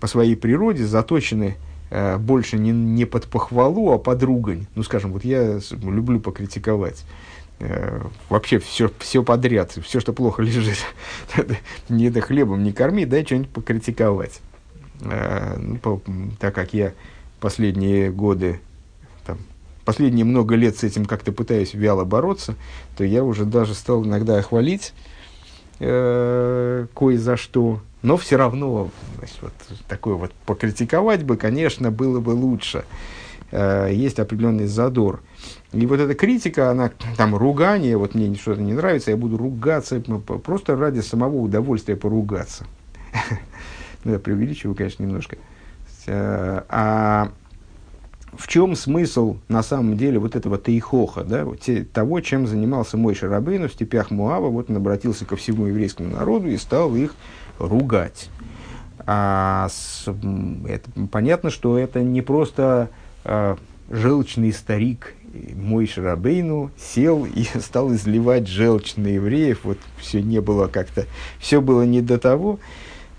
по 0.00 0.06
своей 0.06 0.36
природе 0.36 0.86
заточены 0.86 1.56
э, 1.90 2.16
больше 2.18 2.58
не, 2.58 2.72
не 2.72 3.04
под 3.06 3.26
похвалу, 3.26 3.92
а 3.92 3.98
под 3.98 4.22
ругань. 4.22 4.66
Ну, 4.74 4.82
скажем, 4.82 5.12
вот 5.12 5.24
я 5.24 5.60
люблю 5.82 6.20
покритиковать. 6.20 7.04
Э, 7.58 8.02
вообще 8.28 8.58
все, 8.58 8.90
все 8.98 9.22
подряд, 9.22 9.72
все, 9.82 10.00
что 10.00 10.12
плохо 10.12 10.42
лежит, 10.42 10.78
не 11.88 12.06
это 12.08 12.20
хлебом 12.20 12.62
не 12.62 12.72
корми, 12.72 13.06
дай 13.06 13.24
что-нибудь 13.24 13.50
покритиковать. 13.50 14.40
Э, 15.00 15.56
ну, 15.58 15.78
по, 15.78 16.02
так 16.38 16.54
как 16.54 16.74
я 16.74 16.92
последние 17.40 18.10
годы, 18.10 18.60
там, 19.26 19.38
последние 19.84 20.24
много 20.24 20.54
лет 20.54 20.76
с 20.76 20.84
этим 20.84 21.06
как-то 21.06 21.32
пытаюсь 21.32 21.72
вяло 21.72 22.04
бороться, 22.04 22.56
то 22.96 23.04
я 23.04 23.24
уже 23.24 23.44
даже 23.44 23.74
стал 23.74 24.04
иногда 24.04 24.40
хвалить 24.42 24.92
э, 25.78 26.86
кое 26.94 27.18
за 27.18 27.36
что, 27.36 27.80
но 28.02 28.18
все 28.18 28.36
равно 28.36 28.90
значит, 29.16 29.36
вот 29.40 29.52
такое 29.88 30.14
вот 30.14 30.32
покритиковать 30.44 31.24
бы, 31.24 31.36
конечно, 31.36 31.90
было 31.90 32.20
бы 32.20 32.30
лучше. 32.30 32.84
Э, 33.50 33.88
есть 33.90 34.18
определенный 34.18 34.66
задор. 34.66 35.22
И 35.76 35.84
вот 35.84 36.00
эта 36.00 36.14
критика, 36.14 36.70
она 36.70 36.90
там 37.16 37.36
ругание, 37.36 37.98
вот 37.98 38.14
мне 38.14 38.34
что-то 38.34 38.62
не 38.62 38.72
нравится, 38.72 39.10
я 39.10 39.16
буду 39.16 39.36
ругаться 39.36 40.00
просто 40.00 40.74
ради 40.74 41.00
самого 41.00 41.36
удовольствия 41.36 41.96
поругаться. 41.96 42.64
Ну, 44.04 44.12
я 44.12 44.20
преувеличиваю, 44.20 44.76
конечно, 44.76 45.02
немножко. 45.02 45.36
Э, 46.06 46.62
а 46.68 47.32
в 48.36 48.46
чем 48.46 48.76
смысл, 48.76 49.38
на 49.48 49.64
самом 49.64 49.96
деле, 49.96 50.20
вот 50.20 50.36
этого 50.36 50.58
тейхоха, 50.58 51.24
да, 51.24 51.44
вот 51.44 51.58
те, 51.58 51.82
того, 51.82 52.20
чем 52.20 52.46
занимался 52.46 52.96
мой 52.96 53.16
Шарабейну 53.16 53.66
в 53.66 53.72
степях 53.72 54.12
Муава, 54.12 54.48
вот 54.48 54.70
он 54.70 54.76
обратился 54.76 55.24
ко 55.24 55.34
всему 55.34 55.66
еврейскому 55.66 56.10
народу 56.10 56.46
и 56.46 56.56
стал 56.56 56.94
их 56.94 57.16
ругать. 57.58 58.30
А 59.06 59.68
с, 59.70 60.06
это, 60.68 60.88
понятно, 61.10 61.50
что 61.50 61.76
это 61.76 62.00
не 62.04 62.22
просто 62.22 62.90
а, 63.24 63.56
желчный 63.90 64.52
старик 64.52 65.14
мой 65.54 65.86
Шарабейну 65.86 66.70
сел 66.78 67.24
и 67.24 67.44
стал 67.60 67.92
изливать 67.94 68.48
желчь 68.48 68.96
на 68.96 69.08
евреев. 69.08 69.60
Вот 69.64 69.78
все 69.98 70.22
не 70.22 70.40
было 70.40 70.66
как-то, 70.66 71.06
все 71.38 71.60
было 71.60 71.82
не 71.82 72.00
до 72.00 72.18
того. 72.18 72.58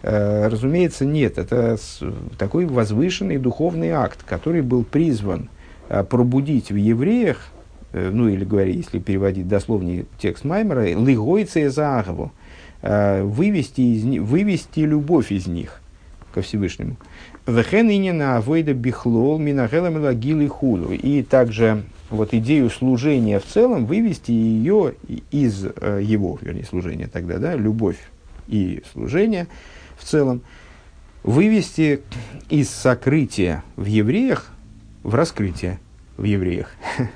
Э, 0.03 0.47
разумеется, 0.47 1.05
нет. 1.05 1.37
Это 1.37 1.77
такой 2.37 2.65
возвышенный 2.65 3.37
духовный 3.37 3.91
акт, 3.91 4.19
который 4.25 4.61
был 4.61 4.83
призван 4.83 5.49
э, 5.89 6.03
пробудить 6.03 6.71
в 6.71 6.75
евреях, 6.75 7.47
э, 7.93 8.09
ну 8.11 8.27
или 8.29 8.45
говоря, 8.45 8.71
если 8.71 8.99
переводить 8.99 9.47
дословный 9.47 10.05
текст 10.19 10.43
Маймера, 10.45 10.85
лигойце 10.85 11.69
заагову, 11.69 12.31
вывести, 12.79 13.81
из, 13.81 14.03
вывести 14.21 14.81
любовь 14.81 15.31
из 15.31 15.47
них 15.47 15.81
ко 16.31 16.43
Всевышнему. 16.43 16.95
Вехен 17.47 17.89
инина 17.89 18.37
авойда 18.37 18.73
бихлол 18.73 19.39
минагелам 19.39 20.01
лагил 20.03 20.47
худу. 20.47 20.91
И 20.91 21.23
также 21.23 21.83
вот 22.09 22.33
идею 22.33 22.69
служения 22.69 23.39
в 23.39 23.45
целом 23.45 23.85
вывести 23.85 24.31
ее 24.31 24.95
из 25.31 25.63
его, 25.63 26.37
вернее, 26.41 26.65
служения 26.65 27.07
тогда, 27.07 27.37
да, 27.37 27.55
любовь 27.55 27.99
и 28.47 28.83
служение– 28.93 29.47
в 29.97 30.03
целом, 30.03 30.41
вывести 31.23 32.01
из 32.49 32.69
сокрытия 32.69 33.63
в 33.75 33.85
евреях 33.85 34.51
в 35.03 35.15
раскрытие 35.15 35.79
в 36.15 36.23
евреях. 36.23 36.71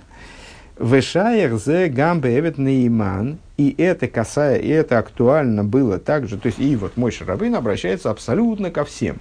Вешаях 0.80 1.59
зе 1.59 1.88
гамбе 1.88 2.39
эвет 2.39 2.57
нейман, 2.57 3.38
и 3.57 3.73
это 3.77 4.07
касая, 4.07 4.57
и 4.57 4.68
это 4.68 4.97
актуально 4.97 5.63
было 5.63 5.99
также, 5.99 6.38
то 6.38 6.47
есть 6.47 6.59
и 6.59 6.76
вот 6.76 6.97
мой 6.97 7.11
Шарабын 7.11 7.55
обращается 7.55 8.09
абсолютно 8.09 8.72
ко 8.72 8.84
всем, 8.84 9.19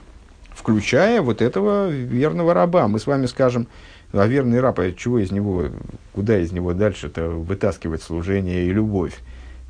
включая 0.55 1.21
вот 1.21 1.43
этого 1.43 1.89
верного 1.89 2.55
раба. 2.55 2.89
Мы 2.89 2.99
с 2.99 3.07
вами 3.07 3.27
скажем, 3.27 3.69
а 4.13 4.27
верный 4.27 4.61
раб, 4.61 4.81
а 4.81 4.93
чего 4.93 5.19
из 5.19 5.31
него, 5.31 5.67
куда 6.13 6.39
из 6.39 6.53
него 6.53 6.73
дальше-то 6.75 7.29
вытаскивать 7.29 8.03
служение 8.03 8.67
и 8.67 8.73
любовь? 8.73 9.19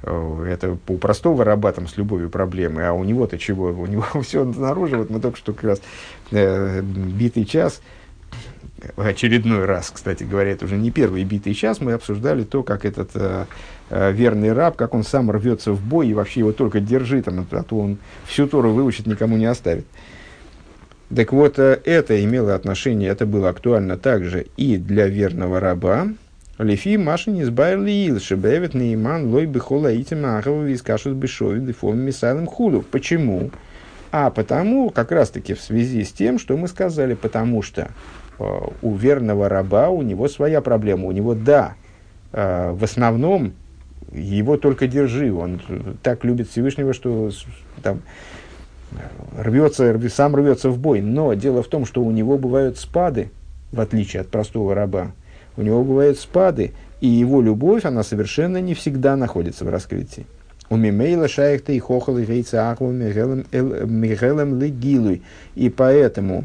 Э, 0.02 0.46
это 0.48 0.78
у 0.88 0.96
простого 0.96 1.44
раба 1.44 1.72
там 1.72 1.86
с 1.86 1.96
любовью 1.96 2.30
проблемы, 2.30 2.86
а 2.86 2.92
у 2.92 3.04
него-то 3.04 3.38
чего? 3.38 3.68
У 3.68 3.86
него 3.86 4.04
все 4.22 4.50
снаружи. 4.52 4.96
Вот 4.96 5.10
мы 5.10 5.20
только 5.20 5.36
что 5.36 5.52
как 5.52 5.64
раз 5.64 5.82
э, 6.30 6.80
битый 6.82 7.44
час, 7.44 7.80
очередной 8.96 9.64
раз, 9.64 9.90
кстати 9.90 10.24
говоря, 10.24 10.52
это 10.52 10.64
уже 10.64 10.76
не 10.76 10.90
первый 10.90 11.24
битый 11.24 11.54
час, 11.54 11.80
мы 11.80 11.92
обсуждали 11.92 12.44
то, 12.44 12.62
как 12.62 12.84
этот 12.84 13.10
э, 13.14 13.46
э, 13.90 14.12
верный 14.12 14.52
раб, 14.52 14.76
как 14.76 14.94
он 14.94 15.04
сам 15.04 15.30
рвется 15.30 15.72
в 15.72 15.82
бой 15.82 16.08
и 16.08 16.14
вообще 16.14 16.40
его 16.40 16.52
только 16.52 16.80
держи, 16.80 17.22
там, 17.22 17.46
а 17.50 17.62
то 17.62 17.78
он 17.78 17.98
всю 18.26 18.46
Тору 18.46 18.72
выучит, 18.72 19.06
никому 19.06 19.36
не 19.36 19.46
оставит. 19.46 19.86
Так 21.14 21.32
вот, 21.32 21.58
э, 21.58 21.80
это 21.84 22.22
имело 22.24 22.54
отношение, 22.54 23.10
это 23.10 23.26
было 23.26 23.48
актуально 23.48 23.96
также 23.96 24.46
и 24.56 24.76
для 24.76 25.08
верного 25.08 25.58
раба, 25.58 26.08
Лефи 26.58 26.98
Машин 26.98 27.40
избавил 27.40 27.86
Ил, 27.86 28.20
Шебевит 28.20 28.74
Нейман, 28.74 29.32
Лой 29.32 29.46
Бехола 29.46 29.96
Итим 29.98 30.26
Ахова 30.26 30.62
Вискашут 30.62 31.14
Бешови 31.14 31.58
Дефом 31.58 31.98
Мисайлем 31.98 32.46
Худу. 32.46 32.82
Почему? 32.82 33.50
А 34.12 34.30
потому, 34.30 34.90
как 34.90 35.10
раз 35.10 35.30
таки 35.30 35.54
в 35.54 35.60
связи 35.60 36.04
с 36.04 36.12
тем, 36.12 36.38
что 36.38 36.56
мы 36.58 36.68
сказали, 36.68 37.14
потому 37.14 37.62
что 37.62 37.88
э, 38.38 38.44
у 38.82 38.94
верного 38.94 39.48
раба 39.48 39.88
у 39.88 40.02
него 40.02 40.28
своя 40.28 40.60
проблема. 40.60 41.06
У 41.06 41.12
него, 41.12 41.34
да, 41.34 41.76
э, 42.32 42.72
в 42.72 42.84
основном 42.84 43.54
его 44.12 44.58
только 44.58 44.86
держи. 44.86 45.32
Он 45.32 45.62
так 46.02 46.24
любит 46.24 46.50
Всевышнего, 46.50 46.92
что 46.92 47.30
там, 47.82 48.02
рвется, 49.36 49.98
сам 50.08 50.36
рвется 50.36 50.70
в 50.70 50.78
бой. 50.78 51.00
Но 51.00 51.34
дело 51.34 51.62
в 51.62 51.68
том, 51.68 51.84
что 51.84 52.02
у 52.02 52.10
него 52.10 52.38
бывают 52.38 52.78
спады, 52.78 53.30
в 53.72 53.80
отличие 53.80 54.22
от 54.22 54.28
простого 54.28 54.74
раба 54.74 55.12
у 55.56 55.62
него 55.62 55.84
бывают 55.84 56.18
спады, 56.18 56.72
и 57.00 57.06
его 57.06 57.40
любовь, 57.42 57.84
она 57.84 58.02
совершенно 58.02 58.58
не 58.60 58.74
всегда 58.74 59.16
находится 59.16 59.64
в 59.64 59.68
раскрытии. 59.68 60.26
У 60.68 60.76
Мимейла 60.76 61.28
шайхта 61.28 61.72
и 61.72 61.78
хохал 61.78 62.18
и 62.18 62.24
рейца 62.24 62.70
ахву 62.70 62.90
мигелем 62.92 64.60
легилуй. 64.60 65.22
И 65.56 65.68
поэтому 65.68 66.44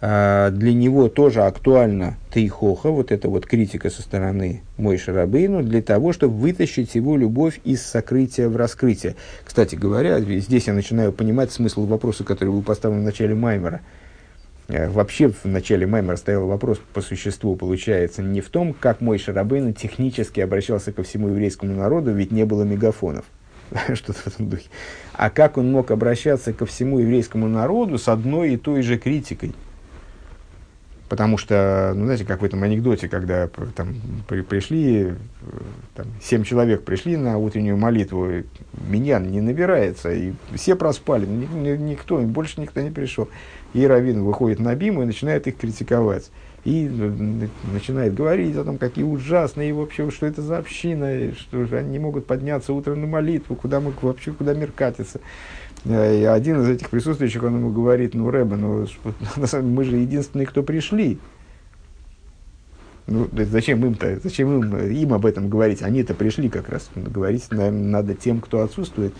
для 0.00 0.72
него 0.72 1.08
тоже 1.08 1.42
актуальна 1.42 2.16
тейхоха, 2.32 2.88
вот 2.88 3.12
эта 3.12 3.28
вот 3.28 3.44
критика 3.44 3.90
со 3.90 4.00
стороны 4.00 4.62
Мой 4.78 4.96
Шарабейну, 4.96 5.62
для 5.62 5.82
того, 5.82 6.14
чтобы 6.14 6.34
вытащить 6.38 6.94
его 6.94 7.18
любовь 7.18 7.60
из 7.64 7.82
сокрытия 7.82 8.48
в 8.48 8.56
раскрытие. 8.56 9.16
Кстати 9.44 9.74
говоря, 9.74 10.18
здесь 10.20 10.68
я 10.68 10.72
начинаю 10.72 11.12
понимать 11.12 11.52
смысл 11.52 11.84
вопроса, 11.84 12.24
который 12.24 12.48
был 12.48 12.62
поставлен 12.62 13.00
в 13.00 13.04
начале 13.04 13.34
Маймера– 13.34 13.82
Э, 14.70 14.88
вообще 14.88 15.28
в 15.28 15.44
начале 15.46 15.86
Маймера 15.86 16.16
стоял 16.16 16.46
вопрос 16.46 16.80
по 16.94 17.00
существу, 17.00 17.56
получается, 17.56 18.22
не 18.22 18.40
в 18.40 18.48
том, 18.50 18.72
как 18.72 19.00
мой 19.00 19.18
Шарабейн 19.18 19.74
технически 19.74 20.40
обращался 20.40 20.92
ко 20.92 21.02
всему 21.02 21.28
еврейскому 21.28 21.74
народу, 21.74 22.12
ведь 22.12 22.30
не 22.30 22.44
было 22.44 22.62
мегафонов, 22.62 23.24
что-то 23.94 24.20
в 24.20 24.26
этом 24.28 24.48
духе, 24.48 24.68
а 25.12 25.30
как 25.30 25.58
он 25.58 25.72
мог 25.72 25.90
обращаться 25.90 26.52
ко 26.52 26.66
всему 26.66 27.00
еврейскому 27.00 27.48
народу 27.48 27.98
с 27.98 28.06
одной 28.06 28.54
и 28.54 28.56
той 28.56 28.82
же 28.82 28.96
критикой. 28.96 29.54
Потому 31.10 31.38
что, 31.38 31.92
ну, 31.96 32.04
знаете, 32.04 32.24
как 32.24 32.40
в 32.40 32.44
этом 32.44 32.62
анекдоте, 32.62 33.08
когда 33.08 33.48
там 33.74 33.96
при, 34.28 34.42
пришли, 34.42 35.08
э, 35.08 35.14
там, 35.96 36.06
семь 36.22 36.44
человек 36.44 36.84
пришли 36.84 37.16
на 37.16 37.36
утреннюю 37.36 37.76
молитву, 37.76 38.28
меня 38.88 39.18
не 39.18 39.40
набирается, 39.40 40.12
и 40.12 40.34
все 40.54 40.76
проспали, 40.76 41.26
никто, 41.26 42.18
больше 42.18 42.60
никто 42.60 42.80
не 42.80 42.92
пришел. 42.92 43.28
И 43.74 43.84
Равин 43.84 44.22
выходит 44.22 44.60
на 44.60 44.72
Биму 44.76 45.02
и 45.02 45.04
начинает 45.04 45.48
их 45.48 45.56
критиковать. 45.56 46.30
И 46.64 46.88
ну, 46.88 47.48
начинает 47.72 48.14
говорить 48.14 48.54
о 48.54 48.62
том, 48.62 48.78
какие 48.78 49.04
ужасные, 49.04 49.70
и 49.70 49.72
вообще, 49.72 50.08
что 50.12 50.26
это 50.26 50.42
за 50.42 50.58
община, 50.58 51.34
что 51.34 51.64
же 51.64 51.76
они 51.76 51.90
не 51.90 51.98
могут 51.98 52.26
подняться 52.26 52.72
утром 52.72 53.00
на 53.00 53.08
молитву, 53.08 53.56
куда 53.56 53.80
мы 53.80 53.92
вообще, 54.00 54.30
куда 54.30 54.54
мир 54.54 54.70
катится. 54.70 55.20
Э, 55.84 56.20
и 56.20 56.24
один 56.24 56.62
из 56.62 56.68
этих 56.68 56.90
присутствующих, 56.90 57.42
он 57.42 57.56
ему 57.56 57.70
говорит, 57.70 58.14
ну, 58.14 58.30
Рэба, 58.30 58.56
ну, 58.56 58.86
на 59.36 59.46
самом 59.46 59.66
деле, 59.66 59.76
мы 59.76 59.84
же 59.84 59.96
единственные, 59.96 60.46
кто 60.46 60.62
пришли. 60.62 61.18
Ну, 63.06 63.28
зачем 63.32 63.84
им-то, 63.84 64.20
зачем 64.22 64.60
им, 64.60 64.76
им 64.76 65.12
об 65.12 65.26
этом 65.26 65.48
говорить? 65.48 65.82
Они-то 65.82 66.14
пришли 66.14 66.48
как 66.48 66.68
раз. 66.68 66.90
Говорить, 66.94 67.46
наверное, 67.50 67.82
надо 67.82 68.14
тем, 68.14 68.40
кто 68.40 68.60
отсутствует. 68.60 69.14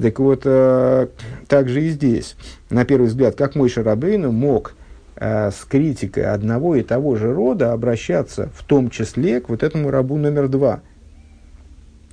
Так 0.00 0.18
вот, 0.18 0.42
э, 0.44 1.08
так 1.48 1.68
же 1.68 1.82
и 1.82 1.90
здесь. 1.90 2.36
На 2.70 2.84
первый 2.84 3.06
взгляд, 3.06 3.36
как 3.36 3.54
мой 3.54 3.68
Шарабейну 3.68 4.32
мог 4.32 4.74
э, 5.16 5.50
с 5.50 5.64
критикой 5.64 6.26
одного 6.26 6.76
и 6.76 6.82
того 6.82 7.16
же 7.16 7.32
рода 7.32 7.72
обращаться, 7.72 8.50
в 8.54 8.64
том 8.64 8.90
числе 8.90 9.40
к 9.40 9.48
вот 9.48 9.62
этому 9.62 9.90
рабу 9.90 10.16
номер 10.16 10.48
два. 10.48 10.80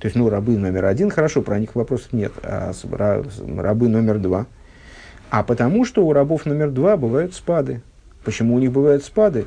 То 0.02 0.06
есть, 0.06 0.16
ну, 0.16 0.28
рабы 0.28 0.58
номер 0.58 0.86
один, 0.86 1.10
хорошо, 1.10 1.42
про 1.42 1.60
них 1.60 1.76
вопросов 1.76 2.12
нет, 2.12 2.32
а 2.42 2.72
рабы 3.56 3.88
номер 3.88 4.18
два. 4.18 4.46
А 5.30 5.44
потому 5.44 5.84
что 5.84 6.04
у 6.04 6.12
рабов 6.12 6.44
номер 6.44 6.72
два 6.72 6.96
бывают 6.96 7.34
спады. 7.34 7.82
Почему 8.24 8.56
у 8.56 8.58
них 8.58 8.72
бывают 8.72 9.04
спады? 9.04 9.46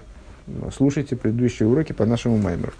Слушайте 0.73 1.17
предыдущие 1.17 1.67
уроки 1.67 1.91
по 1.91 2.05
нашему 2.05 2.37
маймеру. 2.37 2.71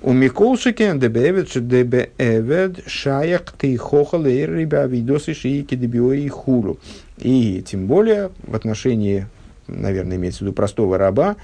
У 0.00 0.12
Миколшике 0.12 0.98
дебевет 0.98 1.52
дебевет 1.54 2.80
шаях 2.88 3.42
ты 3.56 3.76
хохал 3.76 4.26
и 4.26 4.42
рыба 4.42 4.86
видосы 4.86 5.32
шиики 5.32 5.76
дебио 5.76 6.12
и 6.14 6.26
хулу. 6.26 6.80
И 7.18 7.62
тем 7.64 7.86
более 7.86 8.32
в 8.42 8.56
отношении, 8.56 9.28
наверное, 9.68 10.16
имеется 10.16 10.40
в 10.40 10.42
виду 10.42 10.54
простого 10.54 10.98
раба, 10.98 11.36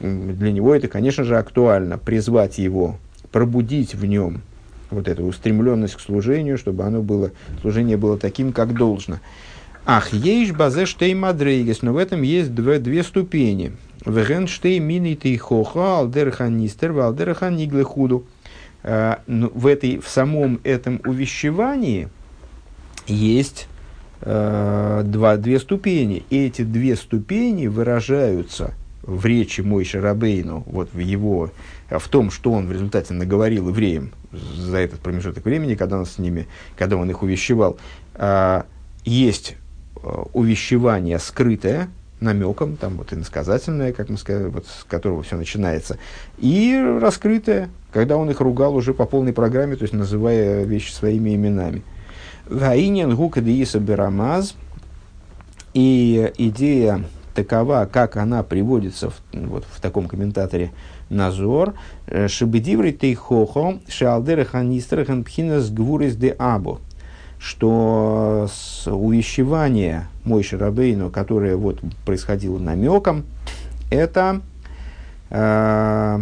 для 0.00 0.50
него 0.50 0.74
это, 0.74 0.88
конечно 0.88 1.24
же, 1.24 1.36
актуально 1.36 1.98
призвать 1.98 2.56
его, 2.56 2.96
пробудить 3.30 3.94
в 3.94 4.06
нем 4.06 4.40
вот 4.90 5.08
эту 5.08 5.24
устремленность 5.24 5.94
к 5.94 6.00
служению, 6.00 6.58
чтобы 6.58 6.84
оно 6.84 7.02
было, 7.02 7.30
служение 7.60 7.96
было 7.96 8.18
таким, 8.18 8.52
как 8.52 8.74
должно. 8.74 9.20
Ах, 9.86 10.12
есть 10.12 10.52
базе 10.52 10.86
штей 10.86 11.14
мадрейгес, 11.14 11.82
но 11.82 11.92
в 11.92 11.96
этом 11.96 12.22
есть 12.22 12.54
две, 12.54 12.78
две 12.78 13.02
ступени. 13.02 13.72
Вегенштей 14.04 14.78
мини 14.78 15.14
ты 15.14 15.36
хоха, 15.38 15.98
алдерхан 15.98 16.56
ниглехуду. 16.58 18.24
А, 18.82 19.20
ну, 19.26 19.50
в, 19.54 19.66
этой, 19.66 19.98
в 19.98 20.08
самом 20.08 20.60
этом 20.64 21.00
увещевании 21.04 22.08
есть 23.06 23.68
э, 24.20 25.02
два, 25.04 25.36
две 25.36 25.58
ступени. 25.58 26.24
И 26.30 26.46
эти 26.46 26.62
две 26.62 26.96
ступени 26.96 27.66
выражаются 27.66 28.74
в 29.02 29.24
речи 29.26 29.62
Мой 29.62 29.84
Шарабейну, 29.84 30.62
вот 30.66 30.90
в 30.92 30.98
его, 30.98 31.50
в 31.90 32.08
том, 32.08 32.30
что 32.30 32.52
он 32.52 32.66
в 32.66 32.72
результате 32.72 33.14
наговорил 33.14 33.68
евреям 33.68 34.12
за 34.32 34.78
этот 34.78 35.00
промежуток 35.00 35.44
времени, 35.44 35.74
когда 35.74 35.98
он 35.98 36.06
с 36.06 36.18
ними, 36.18 36.46
когда 36.76 36.96
он 36.96 37.10
их 37.10 37.22
увещевал, 37.22 37.78
э, 38.14 38.62
есть 39.04 39.56
увещевание 40.32 41.18
скрытое, 41.18 41.88
намеком, 42.20 42.76
там 42.76 42.96
вот 42.96 43.12
иносказательное, 43.12 43.92
как 43.92 44.08
мы 44.08 44.18
сказали, 44.18 44.48
вот 44.48 44.66
с 44.66 44.84
которого 44.84 45.22
все 45.22 45.36
начинается, 45.36 45.98
и 46.38 46.78
раскрытое, 47.00 47.70
когда 47.92 48.16
он 48.16 48.30
их 48.30 48.40
ругал 48.40 48.76
уже 48.76 48.94
по 48.94 49.06
полной 49.06 49.32
программе, 49.32 49.76
то 49.76 49.82
есть 49.82 49.94
называя 49.94 50.64
вещи 50.64 50.92
своими 50.92 51.34
именами. 51.34 51.82
Гаинин 52.48 53.14
гука 53.14 53.40
дииса 53.40 53.78
берамаз, 53.78 54.54
и 55.72 56.32
идея 56.36 57.04
такова, 57.34 57.88
как 57.90 58.16
она 58.16 58.42
приводится 58.42 59.10
в, 59.10 59.20
вот, 59.32 59.64
в 59.70 59.80
таком 59.80 60.08
комментаторе 60.08 60.72
Назор, 61.10 61.74
Шибедиврей 62.28 62.92
Тейхохо, 62.92 63.80
Шалдера 63.88 64.44
Ханистрахен 64.44 65.24
Пхинас 65.24 65.70
Гвурис 65.70 66.16
де 66.16 66.30
Або, 66.30 66.80
что 67.38 68.48
с 68.50 68.90
увещевания 68.90 70.08
Мойши 70.24 70.56
Рабейну, 70.56 71.10
которое 71.10 71.56
вот 71.56 71.80
происходило 72.04 72.58
намеком, 72.58 73.24
это 73.90 74.40
э, 75.30 76.20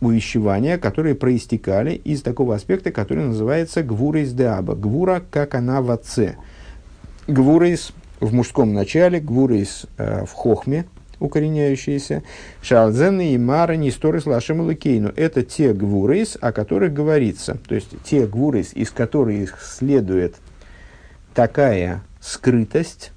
увещевания, 0.00 0.78
которые 0.78 1.14
проистекали 1.14 1.92
из 1.94 2.22
такого 2.22 2.54
аспекта, 2.54 2.92
который 2.92 3.24
называется 3.24 3.82
гвурейс 3.82 4.32
де 4.32 4.46
аба. 4.46 4.74
Гвура, 4.74 5.22
как 5.30 5.54
она 5.54 5.82
в 5.82 5.90
отце. 5.90 6.36
Гвурейс 7.26 7.92
в 8.20 8.32
мужском 8.32 8.72
начале, 8.72 9.20
гвурейс 9.20 9.86
э, 9.96 10.24
в 10.24 10.32
хохме, 10.32 10.86
укореняющиеся. 11.20 12.22
Шалзены 12.62 13.34
и 13.34 13.38
Мара 13.38 13.76
Нисторис 13.76 14.26
Лашем 14.26 14.60
Лакейну. 14.60 15.12
Это 15.16 15.42
те 15.42 15.72
гвурейс, 15.72 16.36
о 16.40 16.52
которых 16.52 16.92
говорится. 16.92 17.58
То 17.66 17.74
есть 17.74 17.90
те 18.04 18.26
гвурейс, 18.26 18.72
из 18.74 18.90
которых 18.90 19.60
следует 19.62 20.36
такая 21.34 22.02
скрытость, 22.20 23.12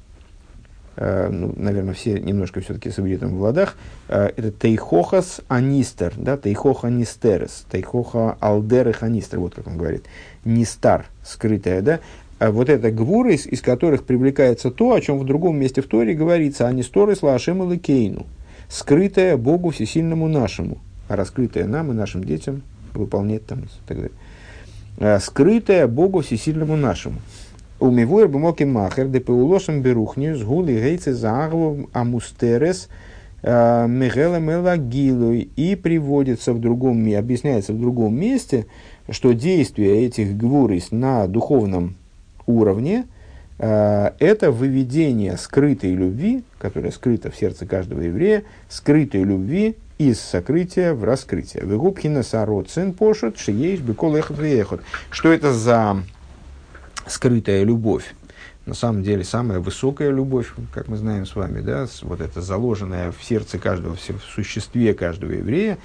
э, 0.95 1.29
ну, 1.31 1.53
наверное, 1.55 1.93
все 1.93 2.19
немножко 2.19 2.61
все-таки 2.61 2.91
с 2.91 2.99
ивритом 2.99 3.35
в 3.35 3.41
ладах, 3.41 3.75
э, 4.09 4.29
это 4.35 4.51
Тейхохас 4.51 5.41
Анистер, 5.47 6.13
да, 6.17 6.37
Тейхоха 6.37 6.89
Нистерес, 6.89 7.65
Тейхоха 7.71 8.37
Алдерых 8.39 9.03
Анистер, 9.03 9.39
вот 9.39 9.55
как 9.55 9.67
он 9.67 9.77
говорит, 9.77 10.05
Нистар, 10.45 11.07
скрытая, 11.23 11.81
да, 11.81 11.99
вот 12.49 12.69
это 12.69 12.89
гвуры, 12.89 13.35
из, 13.35 13.45
из 13.45 13.61
которых 13.61 14.03
привлекается 14.03 14.71
то, 14.71 14.93
о 14.93 15.01
чем 15.01 15.19
в 15.19 15.25
другом 15.25 15.59
месте 15.59 15.81
в 15.81 15.87
Торе 15.87 16.15
говорится, 16.15 16.67
а 16.67 16.71
не 16.71 16.81
сторы 16.81 17.15
с 17.15 17.21
Лашем 17.21 17.71
и 17.71 17.77
Кейну, 17.77 18.25
скрытое 18.67 19.37
Богу 19.37 19.69
всесильному 19.69 20.27
нашему, 20.27 20.79
а 21.07 21.15
раскрытое 21.15 21.67
нам 21.67 21.91
и 21.91 21.93
нашим 21.93 22.23
детям 22.23 22.63
выполнять 22.93 23.45
там 23.45 23.59
и 23.59 23.67
так 23.87 23.97
далее. 23.97 24.17
А, 24.97 25.19
скрытое 25.19 25.87
Богу 25.87 26.21
всесильному 26.21 26.75
нашему. 26.75 27.19
Умивуэр 27.79 28.27
бумоки 28.27 28.63
махер, 28.63 29.07
де 29.07 29.19
пеулошем 29.19 29.81
берухню, 29.81 30.35
сгули 30.35 30.73
гейцы 30.73 31.13
заагву 31.13 31.89
амустерес, 31.93 32.89
а, 33.43 33.87
мегела 33.87 34.37
мелагилуй, 34.37 35.49
и 35.55 35.75
приводится 35.75 36.53
в 36.53 36.59
другом, 36.59 37.07
объясняется 37.15 37.73
в 37.73 37.79
другом 37.79 38.19
месте, 38.19 38.67
что 39.09 39.33
действие 39.33 40.05
этих 40.05 40.37
гвурис 40.37 40.91
на 40.91 41.27
духовном 41.27 41.95
уровне 42.45 43.07
э, 43.59 44.11
это 44.19 44.51
выведение 44.51 45.37
скрытой 45.37 45.93
любви, 45.93 46.43
которая 46.59 46.91
скрыта 46.91 47.31
в 47.31 47.35
сердце 47.35 47.65
каждого 47.65 48.01
еврея, 48.01 48.43
скрытой 48.69 49.23
любви 49.23 49.77
из 49.97 50.19
сокрытия 50.19 50.93
в 50.93 51.03
раскрытие. 51.03 51.63
Вегубхина 51.63 52.23
сарот 52.23 52.69
сын 52.69 52.93
пошут, 52.93 53.37
шиеиш 53.37 53.79
бекол 53.79 54.15
эхот 54.15 54.39
веехот. 54.39 54.81
Что 55.11 55.31
это 55.31 55.53
за 55.53 55.97
скрытая 57.07 57.63
любовь? 57.63 58.15
На 58.65 58.75
самом 58.75 59.03
деле, 59.03 59.23
самая 59.23 59.59
высокая 59.59 60.11
любовь, 60.11 60.53
как 60.73 60.87
мы 60.87 60.95
знаем 60.95 61.25
с 61.25 61.35
вами, 61.35 61.61
да, 61.61 61.87
вот 62.03 62.21
это 62.21 62.41
заложенная 62.41 63.11
в 63.11 63.23
сердце 63.23 63.57
каждого, 63.57 63.95
в 63.95 64.23
существе 64.35 64.93
каждого 64.93 65.31
еврея, 65.31 65.79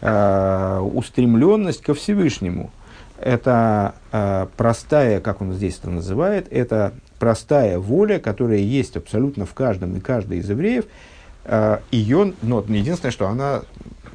э, 0.00 0.78
устремленность 0.78 1.82
ко 1.82 1.94
Всевышнему– 1.94 2.70
это 3.22 3.94
э, 4.12 4.46
простая, 4.56 5.20
как 5.20 5.40
он 5.40 5.52
здесь 5.52 5.78
это 5.78 5.90
называет, 5.90 6.46
это 6.50 6.94
простая 7.18 7.78
воля, 7.78 8.18
которая 8.18 8.58
есть 8.58 8.96
абсолютно 8.96 9.46
в 9.46 9.54
каждом 9.54 9.96
и 9.96 10.00
каждой 10.00 10.38
из 10.38 10.48
евреев. 10.48 10.86
Э, 11.44 11.78
ее, 11.90 12.34
но 12.42 12.64
единственное, 12.66 13.12
что 13.12 13.28
она 13.28 13.62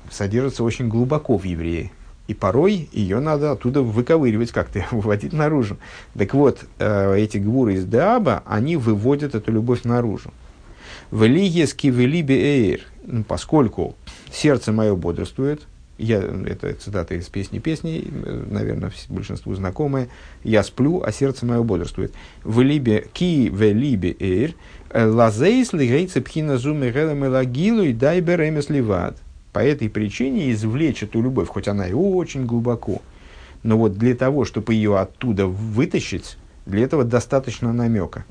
содержится 0.09 0.63
очень 0.63 0.87
глубоко 0.87 1.37
в 1.37 1.43
еврее. 1.43 1.91
И 2.27 2.33
порой 2.33 2.89
ее 2.91 3.19
надо 3.19 3.51
оттуда 3.51 3.81
выковыривать 3.81 4.51
как-то, 4.51 4.83
выводить 4.91 5.33
наружу. 5.33 5.77
Так 6.17 6.33
вот, 6.33 6.65
э, 6.79 7.17
эти 7.17 7.37
гвуры 7.37 7.75
из 7.75 7.85
Деаба, 7.85 8.43
они 8.45 8.77
выводят 8.77 9.35
эту 9.35 9.51
любовь 9.51 9.83
наружу. 9.83 10.31
Велигески 11.11 11.87
велибе 11.87 12.35
эйр, 12.35 12.79
поскольку 13.27 13.95
сердце 14.31 14.71
мое 14.71 14.95
бодрствует, 14.95 15.67
я, 15.97 16.17
это 16.19 16.73
цитата 16.73 17.15
из 17.15 17.27
песни 17.29 17.59
песни, 17.59 18.05
наверное, 18.49 18.91
большинству 19.09 19.53
знакомая. 19.55 20.09
Я 20.43 20.63
сплю, 20.63 21.01
а 21.01 21.11
сердце 21.11 21.45
мое 21.45 21.63
бодрствует. 21.63 22.13
В 22.43 22.61
либе 22.61 23.07
ки 23.13 23.49
в 23.49 23.61
либе 23.61 24.15
эйр, 24.19 24.53
лазейс 24.93 25.73
лигейца 25.73 26.21
пхина 26.21 26.57
зуме 26.57 26.91
лагилу 27.27 27.83
и 27.83 27.93
дай 27.93 28.19
беремес 28.21 28.69
ливад. 28.69 29.17
По 29.53 29.59
этой 29.59 29.89
причине 29.89 30.51
извлечь 30.51 31.03
эту 31.03 31.21
любовь, 31.21 31.47
хоть 31.47 31.69
она 31.69 31.87
и 31.87 31.93
очень 31.93 32.45
глубоко, 32.45 33.01
но 33.63 33.77
вот 33.77 33.97
для 33.97 34.13
того, 34.13 34.43
чтобы 34.43 34.73
ее 34.73 34.99
оттуда 34.99 35.47
вытащить, 35.47 36.37
для 36.65 36.83
этого 36.83 37.05
достаточно 37.05 37.71
намека 37.71 38.25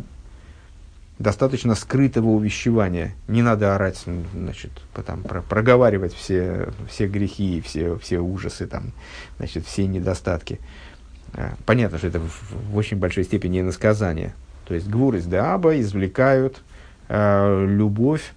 достаточно 1.19 1.75
скрытого 1.75 2.29
увещевания. 2.29 3.15
Не 3.29 3.43
надо 3.43 3.75
орать, 3.75 4.05
значит, 4.35 4.73
потом 4.93 5.23
про, 5.23 5.43
проговаривать 5.43 6.15
все, 6.15 6.69
все 6.89 7.07
грехи, 7.07 7.63
все, 7.65 7.97
все 7.99 8.19
ужасы, 8.19 8.67
там, 8.67 8.93
значит, 9.39 9.65
все 9.67 9.87
недостатки. 9.87 10.61
А, 11.33 11.55
понятно, 11.67 11.99
что 11.99 12.09
это 12.09 12.21
в, 12.21 12.71
в 12.71 12.77
очень 12.77 12.99
большой 12.99 13.25
степени 13.25 13.61
иносказание. 13.61 14.35
То 14.67 14.75
есть 14.75 14.89
гвур 14.89 15.15
из 15.17 15.27
Деаба 15.27 15.79
извлекают 15.81 16.63
э, 17.09 17.67
любовь 17.69 18.33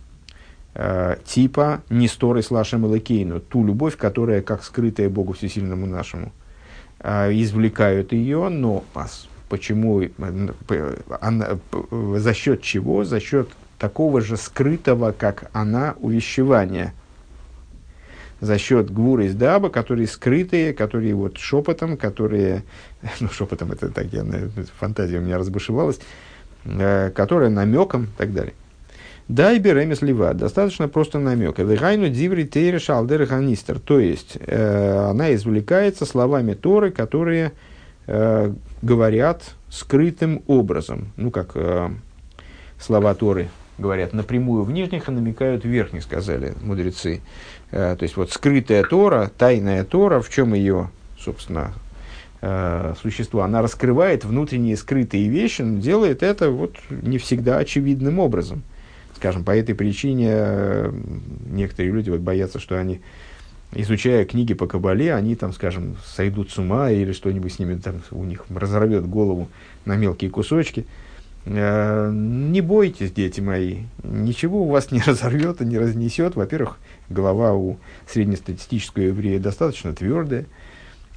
э, 0.76 1.18
типа 1.26 1.82
Несторы 1.90 2.44
с 2.44 2.52
Лашем 2.52 2.86
Элакейну, 2.86 3.40
ту 3.40 3.66
любовь, 3.66 3.98
которая 3.98 4.42
как 4.42 4.64
скрытая 4.64 5.10
Богу 5.10 5.34
Всесильному 5.34 5.86
нашему. 5.86 6.32
Э, 7.00 7.32
извлекают 7.32 8.12
ее, 8.12 8.50
но 8.50 8.84
Почему? 9.50 10.04
За 12.18 12.34
счет 12.34 12.62
чего? 12.62 13.04
За 13.04 13.20
счет 13.20 13.50
такого 13.80 14.22
же 14.22 14.38
скрытого, 14.38 15.14
как 15.18 15.50
она, 15.54 15.96
увещевания. 16.00 16.94
За 18.40 18.58
счет 18.60 18.92
гвур 18.92 19.22
из 19.22 19.34
даба, 19.34 19.70
которые 19.70 20.08
скрытые, 20.08 20.74
которые 20.74 21.16
вот 21.16 21.38
шепотом, 21.38 21.98
которые, 21.98 22.64
ну 23.20 23.30
шепотом 23.30 23.72
это 23.72 23.90
так, 23.90 24.08
я, 24.14 24.24
фантазия 24.80 25.18
у 25.18 25.22
меня 25.22 25.40
разбушевалась, 25.40 26.00
э, 26.66 27.10
которые 27.16 27.50
намеком 27.50 28.04
и 28.06 28.18
так 28.18 28.34
далее. 28.34 28.54
Дай 29.28 29.60
беремес 29.60 30.02
лива, 30.02 30.34
достаточно 30.34 30.88
просто 30.88 31.20
намек. 31.20 31.60
Вегайну 31.60 32.10
диври 32.10 32.46
тейре 32.46 32.80
шалдер 32.80 33.26
ханистер. 33.26 33.80
То 33.80 34.00
есть, 34.00 34.38
э, 34.40 35.10
она 35.10 35.34
извлекается 35.34 36.06
словами 36.06 36.54
Торы, 36.54 36.92
которые 36.92 37.52
э, 38.08 38.54
говорят 38.82 39.56
скрытым 39.70 40.42
образом. 40.48 41.12
Ну, 41.18 41.32
как 41.32 41.52
э, 41.56 41.90
слова 42.80 43.14
Торы 43.14 43.50
говорят 43.78 44.14
напрямую 44.14 44.64
в 44.64 44.72
нижних, 44.72 45.08
а 45.08 45.12
намекают 45.12 45.64
в 45.64 45.68
верхних, 45.68 46.04
сказали 46.04 46.54
мудрецы. 46.62 47.22
Э, 47.72 47.96
то 47.98 48.04
есть, 48.04 48.18
вот 48.18 48.32
скрытая 48.32 48.84
Тора, 48.84 49.32
тайная 49.38 49.84
Тора, 49.84 50.22
в 50.22 50.30
чем 50.30 50.54
ее, 50.54 50.90
собственно, 51.20 51.74
э, 52.42 52.94
существо? 53.02 53.42
Она 53.42 53.62
раскрывает 53.62 54.26
внутренние 54.26 54.78
скрытые 54.78 55.28
вещи, 55.28 55.62
но 55.62 55.80
делает 55.80 56.24
это 56.24 56.50
вот 56.50 56.76
не 56.90 57.18
всегда 57.18 57.58
очевидным 57.58 58.20
образом. 58.20 58.64
Скажем, 59.16 59.44
по 59.44 59.56
этой 59.56 59.74
причине 59.74 60.30
э, 60.30 60.92
некоторые 61.50 61.92
люди 61.92 62.10
вот 62.10 62.22
боятся, 62.22 62.60
что 62.60 62.80
они 62.80 63.02
изучая 63.74 64.26
книги 64.26 64.54
по 64.54 64.68
Кабале, 64.68 65.14
они 65.14 65.36
там, 65.36 65.54
скажем, 65.54 65.98
сойдут 66.06 66.52
с 66.52 66.58
ума 66.58 66.92
или 66.92 67.12
что-нибудь 67.12 67.54
с 67.54 67.60
ними 67.60 67.76
там 67.76 68.02
у 68.12 68.24
них 68.24 68.46
разорвет 68.50 69.08
голову 69.08 69.50
на 69.86 69.96
мелкие 69.96 70.30
кусочки. 70.30 70.86
Э, 71.46 72.12
не 72.12 72.62
бойтесь, 72.62 73.12
дети 73.12 73.40
мои, 73.40 73.84
ничего 74.04 74.64
у 74.64 74.70
вас 74.70 74.92
не 74.92 75.02
разорвет 75.06 75.62
и 75.62 75.66
не 75.66 75.78
разнесет. 75.78 76.36
Во-первых, 76.36 76.78
голова 77.10 77.54
у 77.54 77.78
среднестатистического 78.08 79.04
еврея 79.04 79.40
достаточно 79.40 79.94
твердая. 79.94 80.46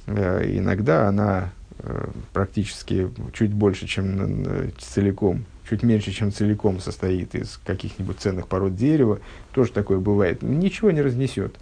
Э, 0.07 0.43
иногда 0.45 1.07
она 1.07 1.51
э, 1.79 2.09
практически 2.33 3.09
чуть 3.33 3.53
больше, 3.53 3.87
чем 3.87 4.71
целиком, 4.77 5.45
чуть 5.69 5.83
меньше, 5.83 6.11
чем 6.11 6.31
целиком 6.31 6.79
состоит 6.79 7.35
из 7.35 7.59
каких-нибудь 7.65 8.19
ценных 8.19 8.47
пород 8.47 8.75
дерева. 8.75 9.19
Тоже 9.53 9.71
такое 9.71 9.99
бывает. 9.99 10.41
Ничего 10.41 10.91
не 10.91 11.01
разнесет. 11.01 11.55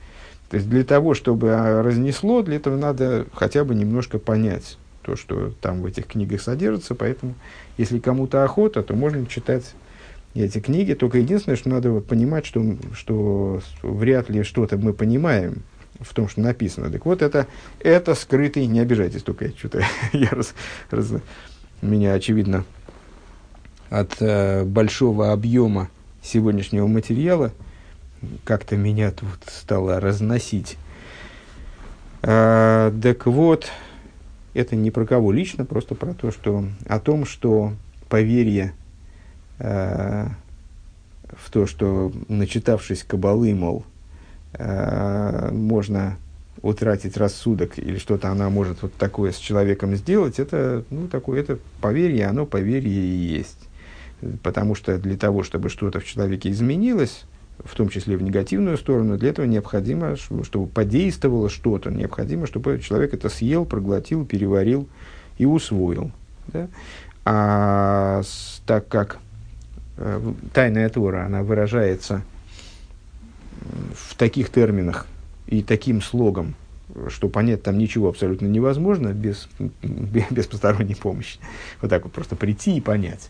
То 0.50 0.58
есть 0.58 0.68
для 0.68 0.84
того, 0.84 1.14
чтобы 1.14 1.52
а, 1.54 1.84
разнесло, 1.84 2.42
для 2.42 2.56
этого 2.56 2.76
надо 2.76 3.28
хотя 3.34 3.64
бы 3.64 3.76
немножко 3.76 4.18
понять 4.18 4.78
то, 5.04 5.16
что 5.16 5.54
там 5.62 5.82
в 5.82 5.86
этих 5.86 6.08
книгах 6.08 6.42
содержится. 6.42 6.96
Поэтому, 6.96 7.36
если 7.78 8.00
кому-то 8.00 8.44
охота, 8.44 8.82
то 8.82 8.96
можно 8.96 9.26
читать 9.28 9.76
эти 10.34 10.60
книги. 10.60 10.94
Только 10.94 11.20
единственное, 11.20 11.56
что 11.56 11.70
надо 11.70 12.00
понимать, 12.00 12.48
что, 12.48 12.64
что 12.94 13.62
вряд 13.84 14.30
ли 14.30 14.42
что-то 14.42 14.78
мы 14.78 14.94
понимаем 14.94 15.62
в 16.00 16.14
том, 16.16 16.28
что 16.28 16.42
написано. 16.42 16.90
Так 16.90 17.06
вот, 17.06 17.22
это, 17.22 17.46
это 17.80 18.16
скрытый, 18.16 18.66
не 18.66 18.80
обижайтесь, 18.80 19.22
только 19.22 19.46
я 19.46 19.52
что-то, 19.52 19.84
я 20.14 20.30
раз, 20.32 20.56
раз, 20.90 21.12
меня, 21.82 22.14
очевидно, 22.14 22.66
от 23.90 24.16
э, 24.20 24.64
большого 24.64 25.32
объема 25.32 25.90
сегодняшнего 26.24 26.88
материала– 26.88 27.52
как-то 28.44 28.76
меня 28.76 29.12
тут 29.12 29.40
стало 29.48 30.00
разносить. 30.00 30.78
А, 32.22 32.94
так 33.02 33.26
вот, 33.26 33.72
это 34.54 34.76
не 34.76 34.92
про 34.92 35.06
кого 35.06 35.32
лично, 35.32 35.66
просто 35.66 35.96
про 35.96 36.14
то, 36.14 36.32
что 36.32 36.66
о 36.88 37.00
том, 37.00 37.26
что 37.26 37.74
поверье 38.10 38.74
а, 39.60 40.30
в 41.30 41.50
то, 41.52 41.66
что 41.66 42.12
начитавшись 42.28 43.04
кабалы, 43.04 43.54
мол, 43.54 43.86
а, 44.54 45.52
можно 45.52 46.18
утратить 46.62 47.16
рассудок 47.16 47.78
или 47.80 47.98
что-то 47.98 48.30
она 48.30 48.50
может 48.50 48.82
вот 48.82 48.94
такое 48.96 49.32
с 49.32 49.38
человеком 49.38 49.96
сделать, 49.96 50.40
это, 50.40 50.84
ну, 50.90 51.08
такое, 51.08 51.40
это 51.40 51.58
поверье, 51.80 52.28
оно 52.28 52.46
поверье 52.46 53.02
и 53.02 53.38
есть. 53.38 53.70
Потому 54.44 54.76
что 54.76 54.98
для 54.98 55.16
того, 55.16 55.44
чтобы 55.44 55.70
что-то 55.70 56.02
в 56.02 56.06
человеке 56.06 56.50
изменилось, 56.50 57.24
в 57.64 57.76
том 57.76 57.90
числе 57.90 58.18
в 58.18 58.22
негативную 58.22 58.78
сторону, 58.78 59.18
для 59.18 59.30
этого 59.30 59.46
необходимо, 59.46 60.16
чтобы 60.16 60.68
подействовало 60.68 61.50
что-то, 61.50 61.92
необходимо, 61.92 62.48
чтобы 62.48 62.80
человек 62.80 63.14
это 63.14 63.30
съел, 63.30 63.66
проглотил, 63.66 64.26
переварил 64.26 64.88
и 65.38 65.46
усвоил. 65.46 66.12
Да? 66.48 66.68
А 67.26 68.22
так 68.66 68.88
как 68.88 69.20
э, 69.98 70.22
тайная 70.54 70.90
Тора, 70.90 71.26
она 71.26 71.44
выражается 71.44 72.24
в 73.94 74.16
таких 74.16 74.50
терминах 74.50 75.06
и 75.48 75.62
таким 75.62 76.02
слогом, 76.02 76.56
что 77.08 77.30
понять 77.30 77.64
там 77.64 77.78
ничего 77.78 78.10
абсолютно 78.10 78.48
невозможно 78.48 79.10
без, 79.10 79.50
без 79.82 80.48
посторонней 80.48 80.96
помощи. 80.96 81.40
Вот 81.82 81.90
так 81.90 82.04
вот 82.04 82.14
просто 82.14 82.36
прийти 82.36 82.78
и 82.78 82.82
понять. 82.82 83.30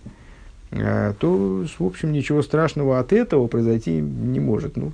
А, 0.72 1.14
то, 1.14 1.66
в 1.78 1.86
общем, 1.86 2.12
ничего 2.12 2.41
страшного 2.41 3.00
от 3.00 3.14
этого 3.14 3.48
произойти 3.48 4.00
не 4.00 4.40
может. 4.40 4.78
Ну, 4.78 4.91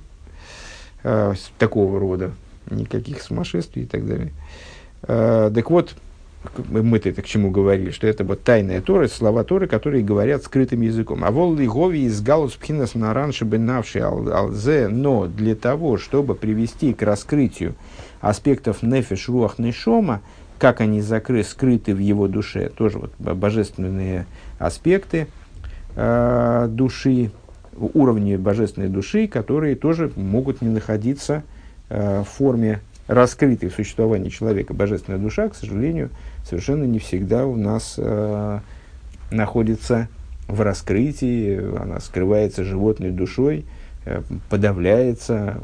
а, 1.04 1.34
такого 1.58 2.00
рода. 2.00 2.32
Никаких 2.70 3.22
сумасшествий 3.22 3.84
и 3.84 3.86
так 3.86 4.06
далее. 4.06 4.32
А, 5.02 5.50
так 5.50 5.70
вот, 5.70 5.94
мы-то 6.68 7.08
это 7.08 7.22
к 7.22 7.26
чему 7.26 7.50
говорили, 7.50 7.90
что 7.90 8.06
это 8.06 8.24
вот 8.24 8.42
тайная 8.42 8.80
Тора, 8.80 9.08
слова 9.08 9.44
Торы, 9.44 9.66
которые 9.66 10.04
говорят 10.04 10.44
скрытым 10.44 10.80
языком. 10.80 11.24
А 11.24 11.30
вол 11.30 11.56
гови 11.56 12.04
из 12.04 12.20
галус 12.20 12.52
пхинас 12.54 12.94
на 12.94 13.12
раньше 13.12 13.44
бы 13.44 13.58
навши 13.58 14.00
алзе, 14.00 14.88
но 14.88 15.26
для 15.26 15.54
того, 15.54 15.98
чтобы 15.98 16.34
привести 16.34 16.94
к 16.94 17.02
раскрытию 17.02 17.74
аспектов 18.20 18.82
нефиш 18.82 19.28
руах 19.28 19.58
нешома, 19.58 20.22
как 20.58 20.80
они 20.80 21.00
закры, 21.02 21.44
скрыты 21.44 21.94
в 21.94 21.98
его 21.98 22.28
душе, 22.28 22.70
тоже 22.70 22.98
вот 22.98 23.12
божественные 23.18 24.26
аспекты, 24.58 25.26
э, 25.96 26.68
души, 26.70 27.30
уровни 27.76 28.36
божественной 28.36 28.88
души, 28.88 29.26
которые 29.26 29.74
тоже 29.74 30.12
могут 30.14 30.62
не 30.62 30.68
находиться 30.68 31.42
э, 31.88 32.20
в 32.20 32.28
форме 32.28 32.80
раскрытой 33.08 33.68
в 33.70 33.74
существовании 33.74 34.28
человека. 34.28 34.74
Божественная 34.74 35.18
душа, 35.18 35.48
к 35.48 35.54
сожалению, 35.54 36.10
совершенно 36.44 36.84
не 36.84 36.98
всегда 36.98 37.46
у 37.46 37.56
нас 37.56 37.94
э, 37.98 38.60
находится 39.30 40.08
в 40.48 40.60
раскрытии, 40.60 41.76
она 41.80 41.98
скрывается 41.98 42.62
животной 42.62 43.10
душой, 43.10 43.64
подавляется, 44.48 45.60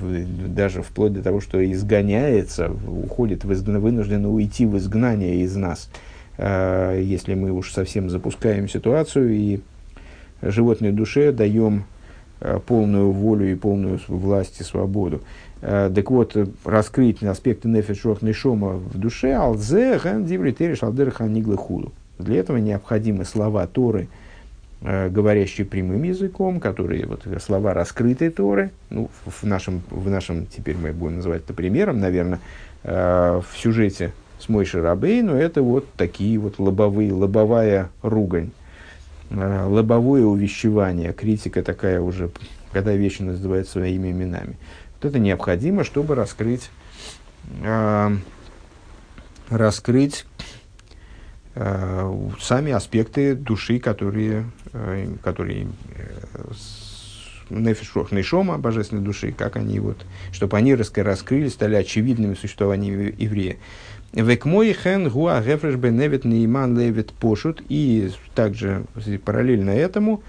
даже 0.00 0.80
вплоть 0.80 1.12
до 1.12 1.22
того, 1.22 1.42
что 1.42 1.62
изгоняется, 1.70 2.70
уходит, 2.70 3.44
вынуждена 3.44 4.30
уйти 4.30 4.64
в 4.64 4.78
изгнание 4.78 5.42
из 5.42 5.54
нас, 5.54 5.90
если 6.38 7.34
мы 7.34 7.50
уж 7.50 7.70
совсем 7.70 8.08
запускаем 8.08 8.66
ситуацию 8.70 9.34
и 9.34 9.60
животной 10.42 10.90
душе 10.90 11.32
даем 11.32 11.84
э, 12.40 12.58
полную 12.66 13.10
волю 13.10 13.50
и 13.50 13.54
полную 13.54 14.00
власть 14.08 14.60
и 14.60 14.64
свободу. 14.64 15.22
Э, 15.60 15.90
так 15.94 16.10
вот, 16.10 16.36
раскрыть 16.64 17.22
аспекты 17.22 17.68
нефиш 17.68 18.02
шома 18.36 18.74
в 18.74 18.98
душе, 18.98 19.32
алзе 19.32 20.00
ген 20.02 20.24
диври 20.26 20.52
тереш 20.52 20.82
алдер 20.82 21.12
худу. 21.12 21.92
Для 22.18 22.40
этого 22.40 22.58
необходимы 22.58 23.24
слова 23.24 23.66
Торы, 23.66 24.08
э, 24.82 25.08
говорящие 25.08 25.66
прямым 25.66 26.02
языком, 26.02 26.60
которые 26.60 27.06
вот 27.06 27.22
слова 27.40 27.72
раскрытой 27.72 28.30
Торы, 28.30 28.70
ну, 28.90 29.08
в 29.24 29.44
нашем, 29.44 29.82
в 29.90 30.10
нашем, 30.10 30.46
теперь 30.46 30.76
мы 30.76 30.92
будем 30.92 31.16
называть 31.16 31.44
это 31.44 31.54
примером, 31.54 32.00
наверное, 32.00 32.40
в 32.84 33.44
сюжете 33.56 34.12
с 34.40 34.48
Мойшей 34.48 34.80
Рабей, 34.80 35.22
но 35.22 35.36
это 35.36 35.62
вот 35.62 35.86
такие 35.96 36.36
вот 36.36 36.58
лобовые, 36.58 37.12
лобовая 37.12 37.90
ругань 38.02 38.50
Э, 38.50 38.61
лобовое 39.32 40.24
увещевание, 40.24 41.12
критика 41.12 41.62
такая 41.62 42.00
уже, 42.00 42.30
когда 42.72 42.94
вещи 42.94 43.22
называют 43.22 43.68
своими 43.68 44.10
именами. 44.10 44.56
Вот 45.00 45.08
это 45.08 45.18
необходимо, 45.18 45.84
чтобы 45.84 46.14
раскрыть, 46.14 46.70
э, 47.62 48.16
раскрыть 49.48 50.26
э, 51.54 52.30
сами 52.40 52.72
аспекты 52.72 53.34
души, 53.34 53.78
которые, 53.78 54.44
э, 54.72 55.14
которые 55.22 55.68
э, 55.96 56.52
нефишох 57.50 58.12
нейшома, 58.12 58.58
божественной 58.58 59.02
души, 59.02 59.32
как 59.32 59.56
они 59.56 59.78
вот, 59.80 60.04
чтобы 60.32 60.56
они 60.56 60.74
раскрыли, 60.74 61.48
стали 61.48 61.74
очевидными 61.74 62.34
в 62.34 62.38
существовании 62.38 63.14
еврея. 63.18 63.56
Век 64.12 64.44
мой 64.44 64.74
хен 64.74 65.08
гуа 65.08 65.40
гефреш 65.40 65.76
беневит 65.76 66.26
нейман 66.26 66.78
левит 66.78 67.12
пошут. 67.12 67.62
И 67.70 68.10
также 68.34 68.84
параллельно 69.24 69.70
этому 69.70 70.22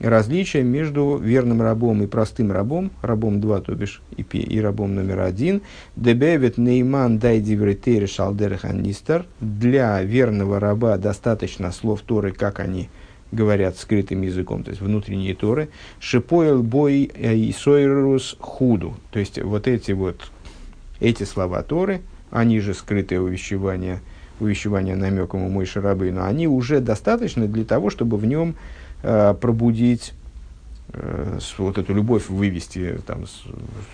различие 0.00 0.62
между 0.62 1.18
верным 1.18 1.60
рабом 1.60 2.02
и 2.02 2.06
простым 2.06 2.50
рабом, 2.52 2.90
рабом 3.02 3.40
2, 3.40 3.60
то 3.60 3.74
бишь, 3.74 4.00
и, 4.16 4.22
и 4.22 4.60
рабом 4.60 4.94
номер 4.94 5.20
1, 5.20 5.62
дебевит 5.96 6.58
нейман 6.58 7.18
дай 7.18 7.40
дивритери 7.40 8.06
шалдерханистер, 8.06 9.26
для 9.40 10.02
верного 10.02 10.60
раба 10.60 10.96
достаточно 10.96 11.72
слов 11.72 12.02
Торы, 12.02 12.32
как 12.32 12.60
они 12.60 12.88
говорят 13.32 13.76
скрытым 13.76 14.22
языком, 14.22 14.64
то 14.64 14.70
есть 14.70 14.80
внутренние 14.82 15.34
Торы, 15.34 15.68
шипоил 15.98 16.62
бой 16.62 17.02
и 17.04 17.54
сойрус 17.56 18.36
худу, 18.38 18.96
то 19.10 19.18
есть 19.18 19.42
вот 19.42 19.66
эти 19.66 19.92
вот, 19.92 20.30
эти 21.00 21.24
слова 21.24 21.62
Торы– 21.62 22.00
они 22.36 22.60
же 22.60 22.74
скрытое 22.74 23.18
увещевание, 23.18 24.00
увещевание 24.40 24.94
намеком 24.94 25.42
у 25.42 25.48
Мой 25.48 25.64
Шарабы, 25.64 26.12
но 26.12 26.26
они 26.26 26.46
уже 26.46 26.80
достаточны 26.80 27.48
для 27.48 27.64
того, 27.64 27.88
чтобы 27.88 28.18
в 28.18 28.26
нем 28.26 28.56
э, 29.02 29.34
пробудить 29.40 30.12
э, 30.92 31.38
вот 31.56 31.78
эту 31.78 31.94
любовь 31.94 32.28
вывести, 32.28 33.00
там, 33.06 33.26
с, 33.26 33.42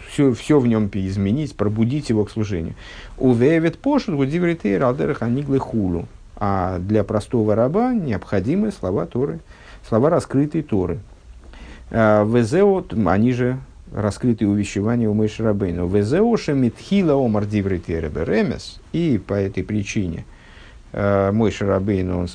все, 0.08 0.34
все 0.34 0.58
в 0.58 0.66
нем 0.66 0.90
изменить, 0.92 1.54
пробудить 1.54 2.10
его 2.10 2.24
к 2.24 2.32
служению. 2.32 2.74
Увевет 3.16 3.78
пошут, 3.78 4.16
гудивритейр, 4.16 4.82
алдерах 4.82 5.22
аниглы 5.22 5.60
хулу. 5.60 6.08
А 6.34 6.80
для 6.80 7.04
простого 7.04 7.54
раба 7.54 7.94
необходимы 7.94 8.72
слова 8.72 9.06
Торы, 9.06 9.38
слова 9.88 10.10
раскрытой 10.10 10.62
Торы. 10.62 10.98
Э, 11.90 12.26
Везеот, 12.26 12.92
они 13.06 13.32
же 13.34 13.60
раскрытые 13.94 14.48
увещевания 14.48 15.08
у 15.08 15.14
Мойши 15.14 15.42
Рабейну. 15.42 15.86
Везеуша 15.86 16.52
митхила 16.52 17.14
омар 17.14 17.44
ремес. 17.44 18.80
И 18.92 19.20
по 19.24 19.34
этой 19.34 19.62
причине 19.62 20.24
э, 20.92 21.30
Мойши 21.32 21.66
Рабейну 21.66 22.18
он 22.18 22.28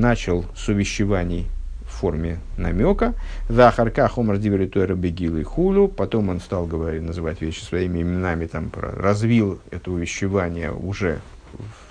начал 0.00 0.44
с 0.56 0.68
увещеваний 0.68 1.46
в 1.82 1.92
форме 1.92 2.38
намека. 2.56 3.14
Захарка 3.48 4.08
хомар 4.08 4.38
дивритера 4.38 4.94
бегил 4.94 5.36
и 5.36 5.42
хулю. 5.42 5.88
Потом 5.88 6.28
он 6.28 6.40
стал 6.40 6.66
говорить, 6.66 7.02
называть 7.02 7.40
вещи 7.40 7.62
своими 7.62 8.02
именами, 8.02 8.46
там, 8.46 8.70
развил 8.74 9.60
это 9.70 9.90
увещевание 9.90 10.72
уже 10.72 11.20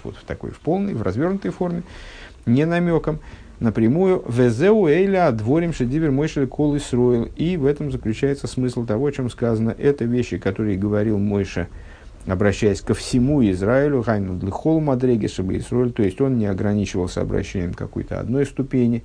вот 0.03 0.15
в 0.18 0.23
такой, 0.26 0.52
в 0.52 0.60
полной, 0.60 0.94
в 0.94 1.02
развернутой 1.02 1.52
форме, 1.52 1.84
не 2.45 2.65
намеком 2.65 3.19
напрямую 3.64 4.23
«Везеу 4.27 4.88
эйля 4.88 5.31
дворим 5.31 5.73
шедивер 5.73 6.11
мойшель 6.11 6.48
кол 6.48 6.76
Исроил». 6.77 7.30
И 7.38 7.57
в 7.57 7.65
этом 7.65 7.91
заключается 7.91 8.45
смысл 8.45 8.85
того, 8.85 9.07
о 9.07 9.11
чем 9.11 9.30
сказано. 9.30 9.73
Это 9.77 10.03
вещи, 10.06 10.38
которые 10.38 10.77
говорил 10.77 11.18
Мойша, 11.18 11.68
обращаясь 12.27 12.81
ко 12.81 12.94
всему 12.94 13.41
Израилю, 13.49 14.03
хайну 14.03 14.38
длихол 14.38 14.81
мадреги 14.81 15.27
чтобы 15.27 15.57
Исроиль, 15.57 15.94
то 15.94 16.03
есть 16.03 16.19
он 16.22 16.38
не 16.38 16.45
ограничивался 16.45 17.22
обращением 17.22 17.73
какой-то 17.73 18.19
одной 18.19 18.45
ступени, 18.45 19.03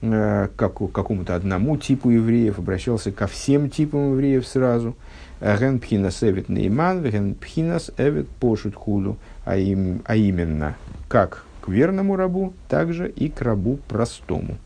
э, 0.00 0.48
к 0.56 0.68
какому-то 0.68 1.36
одному 1.36 1.76
типу 1.76 2.10
евреев, 2.10 2.58
обращался 2.58 3.12
ко 3.12 3.26
всем 3.26 3.68
типам 3.68 4.12
евреев 4.12 4.46
сразу. 4.46 4.96
Ген 5.40 5.80
пхинас 5.80 6.22
эвит 6.22 6.48
нейман, 6.48 7.02
ген 7.02 7.34
пхинас 7.34 7.90
эвит 7.98 8.28
пошут 8.28 8.74
худу, 8.74 9.16
а, 9.44 9.56
им, 9.56 10.00
а 10.06 10.16
именно, 10.16 10.76
как 11.08 11.44
к 11.62 11.68
верному 11.68 12.16
рабу, 12.16 12.52
также 12.68 13.08
и 13.08 13.28
к 13.28 13.40
рабу 13.40 13.78
простому. 13.88 14.58